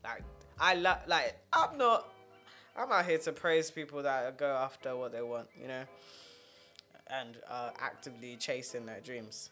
Like 0.04 0.24
I 0.60 0.76
love. 0.76 1.00
Like 1.08 1.40
I'm 1.54 1.78
not. 1.78 2.08
I'm 2.78 2.92
out 2.92 3.06
here 3.06 3.18
to 3.18 3.32
praise 3.32 3.72
people 3.72 4.04
that 4.04 4.38
go 4.38 4.50
after 4.56 4.96
what 4.96 5.12
they 5.12 5.22
want. 5.22 5.48
You 5.60 5.68
know. 5.68 5.84
And 7.12 7.38
are 7.50 7.74
actively 7.80 8.36
chasing 8.36 8.86
their 8.86 9.00
dreams. 9.00 9.50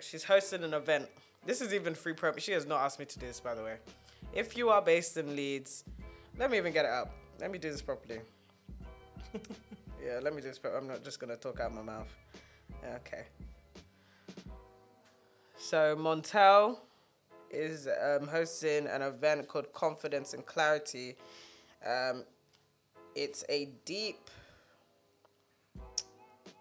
She's 0.00 0.24
hosting 0.24 0.64
an 0.64 0.74
event. 0.74 1.08
This 1.44 1.60
is 1.60 1.74
even 1.74 1.94
free 1.94 2.12
promo. 2.12 2.38
She 2.38 2.52
has 2.52 2.66
not 2.66 2.80
asked 2.80 2.98
me 2.98 3.04
to 3.06 3.18
do 3.18 3.26
this, 3.26 3.40
by 3.40 3.54
the 3.54 3.62
way. 3.62 3.76
If 4.32 4.56
you 4.56 4.70
are 4.70 4.82
based 4.82 5.16
in 5.16 5.34
Leeds, 5.34 5.84
let 6.38 6.50
me 6.50 6.58
even 6.58 6.72
get 6.72 6.84
it 6.84 6.90
up. 6.90 7.12
Let 7.40 7.50
me 7.50 7.58
do 7.58 7.70
this 7.70 7.82
properly. 7.82 8.20
yeah, 10.04 10.20
let 10.22 10.34
me 10.34 10.42
do 10.42 10.48
this. 10.48 10.60
I'm 10.64 10.86
not 10.86 11.02
just 11.02 11.18
gonna 11.18 11.36
talk 11.36 11.60
out 11.60 11.74
my 11.74 11.82
mouth. 11.82 12.12
Okay. 12.96 13.24
So 15.56 15.96
Montel 15.96 16.78
is 17.50 17.86
um, 17.86 18.26
hosting 18.28 18.86
an 18.86 19.02
event 19.02 19.48
called 19.48 19.72
Confidence 19.72 20.34
and 20.34 20.44
Clarity. 20.46 21.16
Um, 21.86 22.24
it's 23.14 23.44
a 23.48 23.70
deep, 23.84 24.30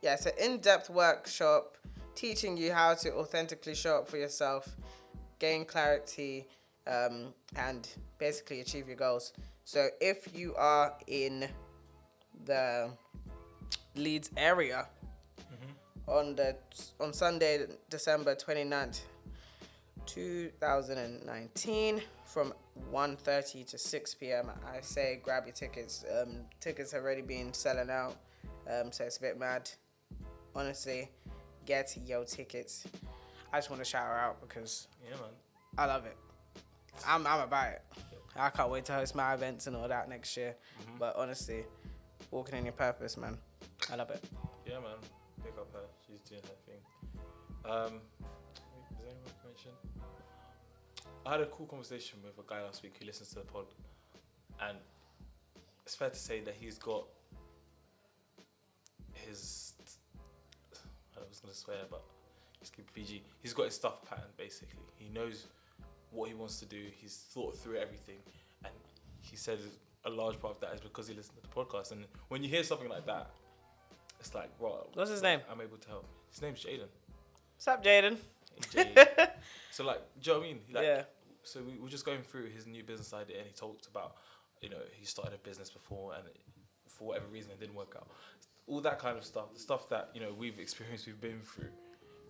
yeah, 0.01 0.15
it's 0.15 0.25
an 0.25 0.33
in-depth 0.39 0.89
workshop 0.89 1.77
teaching 2.19 2.57
you 2.57 2.73
how 2.73 2.93
to 2.93 3.13
authentically 3.13 3.73
show 3.73 3.99
up 3.99 4.07
for 4.09 4.17
yourself, 4.17 4.67
gain 5.39 5.63
clarity, 5.63 6.45
um, 6.85 7.33
and 7.55 7.87
basically 8.17 8.59
achieve 8.59 8.87
your 8.87 8.97
goals. 8.97 9.31
So 9.63 9.87
if 10.01 10.27
you 10.35 10.53
are 10.55 10.93
in 11.07 11.47
the 12.43 12.91
Leeds 13.95 14.31
area 14.35 14.85
on 16.07 16.35
the 16.35 16.57
on 16.99 17.13
Sunday, 17.13 17.67
December 17.89 18.35
29th, 18.35 19.01
2019 20.05 22.01
from 22.25 22.53
1.30 22.91 23.65
to 23.69 23.77
6 23.77 24.15
p.m. 24.15 24.51
I 24.67 24.81
say 24.81 25.21
grab 25.23 25.45
your 25.45 25.53
tickets. 25.53 26.03
Um, 26.19 26.41
tickets 26.59 26.91
have 26.91 27.03
already 27.03 27.21
been 27.21 27.53
selling 27.53 27.89
out, 27.89 28.17
um, 28.69 28.91
so 28.91 29.05
it's 29.05 29.17
a 29.17 29.21
bit 29.21 29.39
mad. 29.39 29.69
Honestly, 30.55 31.09
get 31.69 31.95
your 32.03 32.25
tickets. 32.25 32.87
I 33.53 33.57
just 33.59 33.69
want 33.69 33.79
to 33.79 33.85
shout 33.85 34.07
her 34.07 34.17
out 34.17 34.41
because 34.41 34.87
Yeah, 35.03 35.15
man. 35.17 35.29
I 35.77 35.85
love 35.85 36.05
it. 36.05 36.17
I'm, 37.07 37.25
I'm 37.27 37.41
about 37.41 37.73
it. 37.73 37.81
I 38.35 38.49
can't 38.49 38.71
wait 38.71 38.85
to 38.85 38.93
host 38.93 39.13
my 39.15 39.35
events 39.35 39.67
and 39.67 39.75
all 39.75 39.87
that 39.87 40.09
next 40.09 40.35
year. 40.35 40.55
But 40.97 41.15
honestly, 41.15 41.65
walking 42.31 42.57
in 42.57 42.65
your 42.65 42.73
purpose, 42.73 43.17
man. 43.17 43.37
I 43.91 43.95
love 43.97 44.09
it. 44.09 44.23
Yeah, 44.65 44.79
man. 44.79 44.97
Pick 45.43 45.53
up 45.59 45.71
her. 45.73 45.85
She's 46.07 46.21
doing 46.21 46.41
her 46.41 46.59
thing. 46.65 46.81
Um, 47.65 48.01
is 48.91 48.97
there 48.97 49.09
any 49.09 49.19
more 49.19 49.31
information? 49.37 49.71
I 51.25 51.31
had 51.33 51.41
a 51.41 51.45
cool 51.47 51.67
conversation 51.67 52.17
with 52.23 52.37
a 52.43 52.49
guy 52.49 52.63
last 52.63 52.81
week 52.81 52.95
who 52.99 53.05
listens 53.05 53.29
to 53.29 53.35
the 53.35 53.41
pod, 53.41 53.65
and 54.61 54.77
it's 55.85 55.95
fair 55.95 56.09
to 56.09 56.15
say 56.15 56.41
that 56.41 56.55
he's 56.59 56.79
got 56.79 57.05
his. 59.13 59.73
I 61.29 61.31
was 61.31 61.39
gonna 61.39 61.53
swear, 61.53 61.77
but 61.89 62.01
just 62.59 62.75
keep 62.75 62.91
PG. 62.91 63.21
He's 63.41 63.53
got 63.53 63.65
his 63.65 63.75
stuff 63.75 64.03
patterned 64.03 64.35
basically. 64.35 64.79
He 64.97 65.09
knows 65.09 65.45
what 66.09 66.27
he 66.27 66.33
wants 66.33 66.59
to 66.59 66.65
do. 66.65 66.81
He's 66.99 67.23
thought 67.31 67.55
through 67.55 67.77
everything, 67.77 68.17
and 68.63 68.73
he 69.21 69.35
said 69.35 69.59
a 70.05 70.09
large 70.09 70.39
part 70.39 70.55
of 70.55 70.61
that 70.61 70.73
is 70.73 70.81
because 70.81 71.07
he 71.07 71.13
listened 71.13 71.37
to 71.37 71.41
the 71.43 71.55
podcast. 71.55 71.91
And 71.91 72.05
when 72.29 72.41
you 72.41 72.49
hear 72.49 72.63
something 72.63 72.89
like 72.89 73.05
that, 73.05 73.29
it's 74.19 74.33
like, 74.33 74.49
wow. 74.59 74.87
What's 74.93 75.11
his 75.11 75.21
name? 75.21 75.41
I'm 75.51 75.61
able 75.61 75.77
to 75.77 75.87
help. 75.87 76.05
His 76.31 76.41
name's 76.41 76.63
Jaden. 76.65 76.87
What's 77.55 77.67
up, 77.67 77.83
Jaden? 77.83 78.17
So 79.71 79.83
like, 79.85 80.01
do 80.19 80.31
you 80.31 80.33
know 80.33 80.39
what 80.39 80.45
I 80.45 80.49
mean? 80.49 80.59
Like, 80.71 80.83
Yeah. 80.83 81.03
So 81.43 81.61
we 81.61 81.77
were 81.79 81.89
just 81.89 82.05
going 82.05 82.23
through 82.23 82.47
his 82.47 82.65
new 82.65 82.83
business 82.83 83.13
idea, 83.13 83.37
and 83.37 83.45
he 83.47 83.53
talked 83.53 83.85
about, 83.87 84.15
you 84.61 84.69
know, 84.69 84.81
he 84.91 85.05
started 85.05 85.35
a 85.35 85.37
business 85.37 85.69
before, 85.69 86.13
and 86.13 86.25
it, 86.27 86.37
for 86.87 87.09
whatever 87.09 87.27
reason 87.27 87.51
it 87.51 87.59
didn't 87.59 87.75
work 87.75 87.93
out. 87.95 88.07
All 88.69 88.81
that 88.81 88.99
kind 88.99 89.17
of 89.17 89.23
stuff, 89.25 89.53
the 89.53 89.59
stuff 89.59 89.89
that 89.89 90.09
you 90.13 90.21
know 90.21 90.33
we've 90.37 90.59
experienced, 90.59 91.07
we've 91.07 91.19
been 91.19 91.41
through. 91.41 91.69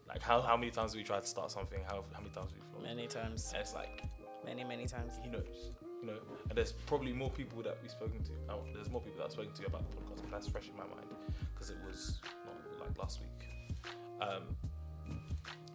Like 0.07 0.21
how, 0.23 0.41
how 0.41 0.57
many 0.57 0.71
times 0.71 0.95
we 0.95 1.03
tried 1.03 1.21
to 1.21 1.27
start 1.27 1.51
something, 1.51 1.81
how, 1.85 2.03
how 2.13 2.19
many 2.19 2.33
times 2.33 2.51
we 2.55 2.61
failed. 2.71 2.83
Many 2.83 3.05
times. 3.07 3.51
And 3.53 3.61
it's 3.61 3.75
like 3.75 4.03
Many, 4.43 4.63
many 4.63 4.87
times. 4.87 5.19
he 5.23 5.29
knows, 5.29 5.71
you 6.01 6.07
know. 6.07 6.17
And 6.49 6.57
there's 6.57 6.71
probably 6.71 7.13
more 7.13 7.29
people 7.29 7.61
that 7.61 7.77
we've 7.83 7.91
spoken 7.91 8.23
to. 8.23 8.31
uh, 8.51 8.55
There's 8.73 8.89
more 8.89 9.01
people 9.01 9.19
that 9.19 9.25
I've 9.25 9.31
spoken 9.33 9.53
to 9.53 9.65
about 9.67 9.83
the 9.91 9.97
podcast, 9.97 10.21
but 10.23 10.31
that's 10.31 10.47
fresh 10.47 10.67
in 10.67 10.75
my 10.77 10.85
mind 10.85 11.05
because 11.53 11.69
it 11.69 11.77
was 11.85 12.19
not 12.45 12.87
like 12.87 12.97
last 12.97 13.19
week. 13.19 13.93
Um, 14.21 14.43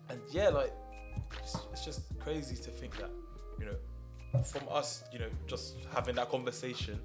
and 0.09 0.21
yeah, 0.33 0.49
like 0.49 0.73
it's, 1.41 1.57
it's 1.73 1.85
just 1.85 2.19
crazy 2.19 2.57
to 2.57 2.71
think 2.71 2.97
that 2.99 3.11
you 3.61 3.67
know, 3.67 4.43
from 4.43 4.63
us, 4.71 5.05
you 5.13 5.21
know, 5.21 5.29
just 5.47 5.77
having 5.95 6.17
that 6.17 6.29
conversation. 6.31 6.99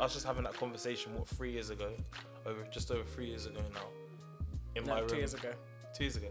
Us 0.00 0.14
just 0.14 0.26
having 0.26 0.44
that 0.44 0.54
conversation 0.54 1.14
what 1.14 1.28
three 1.28 1.52
years 1.52 1.68
ago, 1.68 1.90
over 2.46 2.64
just 2.72 2.90
over 2.90 3.04
three 3.04 3.26
years 3.26 3.44
ago 3.44 3.60
now, 3.74 3.86
in 4.74 4.84
No, 4.84 4.94
my 4.94 5.06
two 5.06 5.16
years 5.16 5.34
ago. 5.34 5.50
Two 5.94 6.04
years 6.04 6.16
ago. 6.16 6.28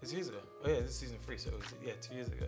It's 0.00 0.10
two 0.10 0.16
years 0.16 0.28
ago. 0.28 0.38
Oh 0.64 0.70
yeah, 0.70 0.80
this 0.80 0.90
is 0.90 0.96
season 0.96 1.18
three. 1.24 1.36
So 1.36 1.50
it 1.50 1.56
was, 1.56 1.74
yeah, 1.84 1.92
two 2.00 2.14
years 2.14 2.28
ago. 2.28 2.46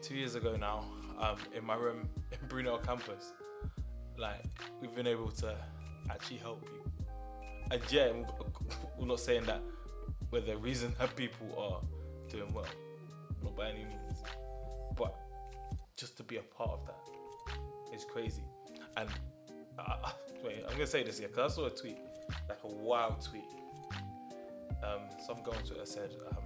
Two 0.00 0.14
years 0.14 0.36
ago 0.36 0.54
now, 0.54 0.84
um, 1.18 1.38
in 1.56 1.64
my 1.64 1.74
room 1.74 2.08
in 2.32 2.48
Brunel 2.48 2.78
campus, 2.78 3.32
like 4.16 4.44
we've 4.80 4.94
been 4.94 5.08
able 5.08 5.32
to 5.32 5.56
actually 6.08 6.36
help 6.36 6.62
you. 6.72 7.16
And 7.72 7.82
yeah, 7.90 8.12
we're 8.96 9.06
not 9.06 9.18
saying 9.18 9.44
that 9.44 9.60
we're 10.30 10.40
the 10.40 10.56
reason 10.56 10.94
that 11.00 11.16
people 11.16 11.48
are 11.58 11.80
doing 12.30 12.52
well, 12.54 12.66
not 13.42 13.56
by 13.56 13.70
any 13.70 13.84
means, 13.84 14.22
but 14.96 15.16
just 15.96 16.16
to 16.18 16.22
be 16.22 16.36
a 16.36 16.42
part 16.42 16.70
of 16.70 16.86
that 16.86 17.94
is 17.94 18.04
crazy. 18.04 18.44
And 18.96 19.08
uh, 19.78 20.10
wait, 20.44 20.64
I'm 20.66 20.72
gonna 20.72 20.86
say 20.86 21.02
this 21.02 21.18
here 21.18 21.28
because 21.28 21.52
I 21.52 21.54
saw 21.54 21.66
a 21.66 21.70
tweet, 21.70 21.98
like 22.48 22.58
a 22.64 22.68
wild 22.68 23.20
tweet 23.20 23.44
um, 24.82 25.00
some 25.18 25.36
girl 25.42 25.54
on 25.54 25.62
Twitter 25.62 25.84
said, 25.84 26.10
um, 26.30 26.44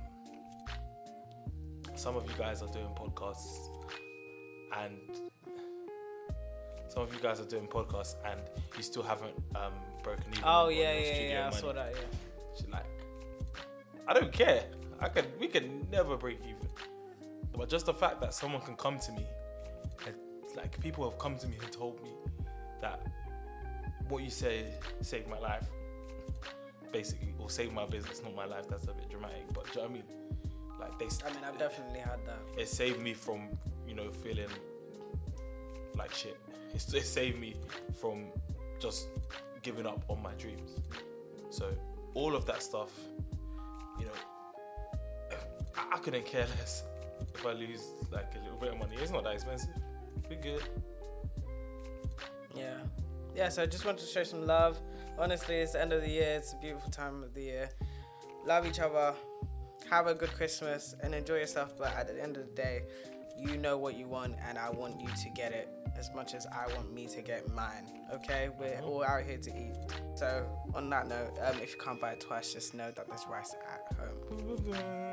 some 1.95 2.17
of 2.17 2.25
you 2.29 2.37
guys 2.39 2.63
are 2.63 2.69
doing 2.69 2.89
podcasts 2.97 3.69
and 4.79 4.99
some 6.89 7.03
of 7.03 7.13
you 7.13 7.21
guys 7.21 7.41
are 7.41 7.45
doing 7.45 7.67
podcasts 7.67 8.17
and 8.25 8.41
you 8.77 8.83
still 8.83 9.03
haven't 9.03 9.35
um, 9.55 9.73
broken 10.03 10.25
even. 10.33 10.45
Oh 10.45 10.69
yeah, 10.69 10.93
yeah, 10.93 11.15
studio 11.15 11.31
yeah. 11.31 11.47
I 11.47 11.51
saw 11.51 11.73
that. 11.73 11.93
Yeah. 11.95 12.59
She 12.59 12.67
like, 12.71 12.87
I 14.09 14.15
don't 14.15 14.33
care. 14.33 14.65
I 15.01 15.09
can, 15.09 15.27
we 15.39 15.49
can 15.49 15.87
never 15.91 16.17
break 16.17 16.39
even. 16.45 16.69
But 17.57 17.69
just 17.69 17.87
the 17.87 17.95
fact 17.95 18.21
that 18.23 18.33
someone 18.35 18.63
can 18.63 18.77
come 18.77 18.99
to 18.99 19.13
me, 19.13 19.27
and, 20.07 20.17
like 20.57 20.79
people 20.81 21.09
have 21.09 21.19
come 21.19 21.39
to 21.39 21.49
me 21.49 21.57
and 21.63 21.73
told 21.73 22.03
me 22.03 22.11
that 22.81 23.07
what 24.09 24.23
you 24.23 24.31
say 24.31 24.67
saved 25.01 25.29
my 25.29 25.39
life, 25.39 25.67
basically, 26.93 27.35
or 27.39 27.51
saved 27.51 27.73
my 27.73 27.87
business, 27.87 28.23
not 28.23 28.35
my 28.35 28.47
life. 28.47 28.69
That's 28.69 28.85
a 28.85 28.93
bit 28.95 29.11
dramatic, 29.11 29.53
but 29.53 29.65
do 29.65 29.71
you 29.71 29.77
know 29.77 29.83
what 29.83 29.91
I 29.91 29.95
mean? 29.95 30.05
Like 30.81 30.99
they, 30.99 31.07
I 31.27 31.33
mean, 31.33 31.45
I've 31.45 31.59
definitely 31.59 32.01
had 32.01 32.19
that. 32.27 32.39
it 32.59 32.69
saved 32.69 33.01
me 33.01 33.15
from 33.15 33.49
you 33.87 33.95
know 33.95 34.11
feeling 34.11 34.49
like 35.97 36.13
shit. 36.13 36.39
It's, 36.75 36.93
it 36.93 37.05
saved 37.05 37.39
me 37.39 37.55
from 38.01 38.27
just 38.81 39.09
giving 39.63 39.87
up 39.87 40.05
on 40.09 40.23
my 40.23 40.33
dreams. 40.35 40.81
So 41.51 41.71
all 42.15 42.35
of 42.35 42.47
that 42.47 42.63
stuff, 42.63 42.91
you 43.99 44.07
know, 44.07 45.39
I, 45.77 45.97
I 45.97 45.99
couldn't 45.99 46.25
care 46.25 46.47
less 46.59 46.83
if 47.35 47.47
I 47.47 47.53
lose 47.53 47.93
like 48.11 48.33
a 48.35 48.43
little 48.43 48.59
bit 48.59 48.73
of 48.73 48.79
money. 48.79 48.97
It's 49.01 49.13
not 49.13 49.25
that 49.25 49.35
expensive. 49.35 49.71
We 50.29 50.37
good. 50.37 50.63
Yeah. 53.35 53.49
So 53.49 53.63
I 53.63 53.67
just 53.67 53.85
wanted 53.85 54.01
to 54.01 54.07
show 54.07 54.25
some 54.25 54.47
love. 54.47 54.81
Honestly, 55.19 55.57
it's 55.57 55.73
the 55.73 55.81
end 55.81 55.93
of 55.93 56.03
the 56.03 56.11
year. 56.11 56.37
It's 56.37 56.53
a 56.53 56.57
beautiful 56.57 56.91
time 56.91 57.23
of 57.23 57.35
the 57.35 57.43
year. 57.43 57.71
Love 58.47 58.67
each 58.67 58.81
other. 58.81 59.15
Have 59.91 60.07
a 60.07 60.15
good 60.15 60.33
Christmas 60.33 60.95
and 61.03 61.15
enjoy 61.15 61.37
yourself. 61.37 61.77
But 61.77 61.95
at 61.97 62.09
the 62.09 62.23
end 62.23 62.37
of 62.37 62.47
the 62.47 62.55
day, 62.55 62.83
you 63.39 63.57
know 63.57 63.79
what 63.79 63.97
you 63.97 64.07
want, 64.07 64.37
and 64.47 64.59
I 64.59 64.71
want 64.71 65.01
you 65.01 65.09
to 65.09 65.29
get 65.31 65.53
it 65.53 65.69
as 65.99 66.11
much 66.15 66.35
as 66.35 66.47
I 66.47 66.73
want 66.75 66.93
me 66.93 67.07
to 67.09 67.23
get 67.23 67.49
mine. 67.53 67.87
Okay? 68.15 68.51
We're 68.59 68.81
all 68.81 69.05
out 69.05 69.25
here 69.25 69.39
to 69.39 69.51
eat. 69.51 69.75
So, 70.15 70.47
on 70.75 70.91
that 70.91 71.09
note, 71.09 71.39
um, 71.43 71.59
if 71.61 71.73
you 71.73 71.81
can't 71.81 72.01
buy 72.01 72.13
it 72.13 72.21
twice, 72.21 72.53
just 72.53 72.75
know 72.75 72.91
that 72.91 73.09
there's 73.09 73.27
rice 73.31 73.55
at 73.73 73.97
home. 73.97 75.12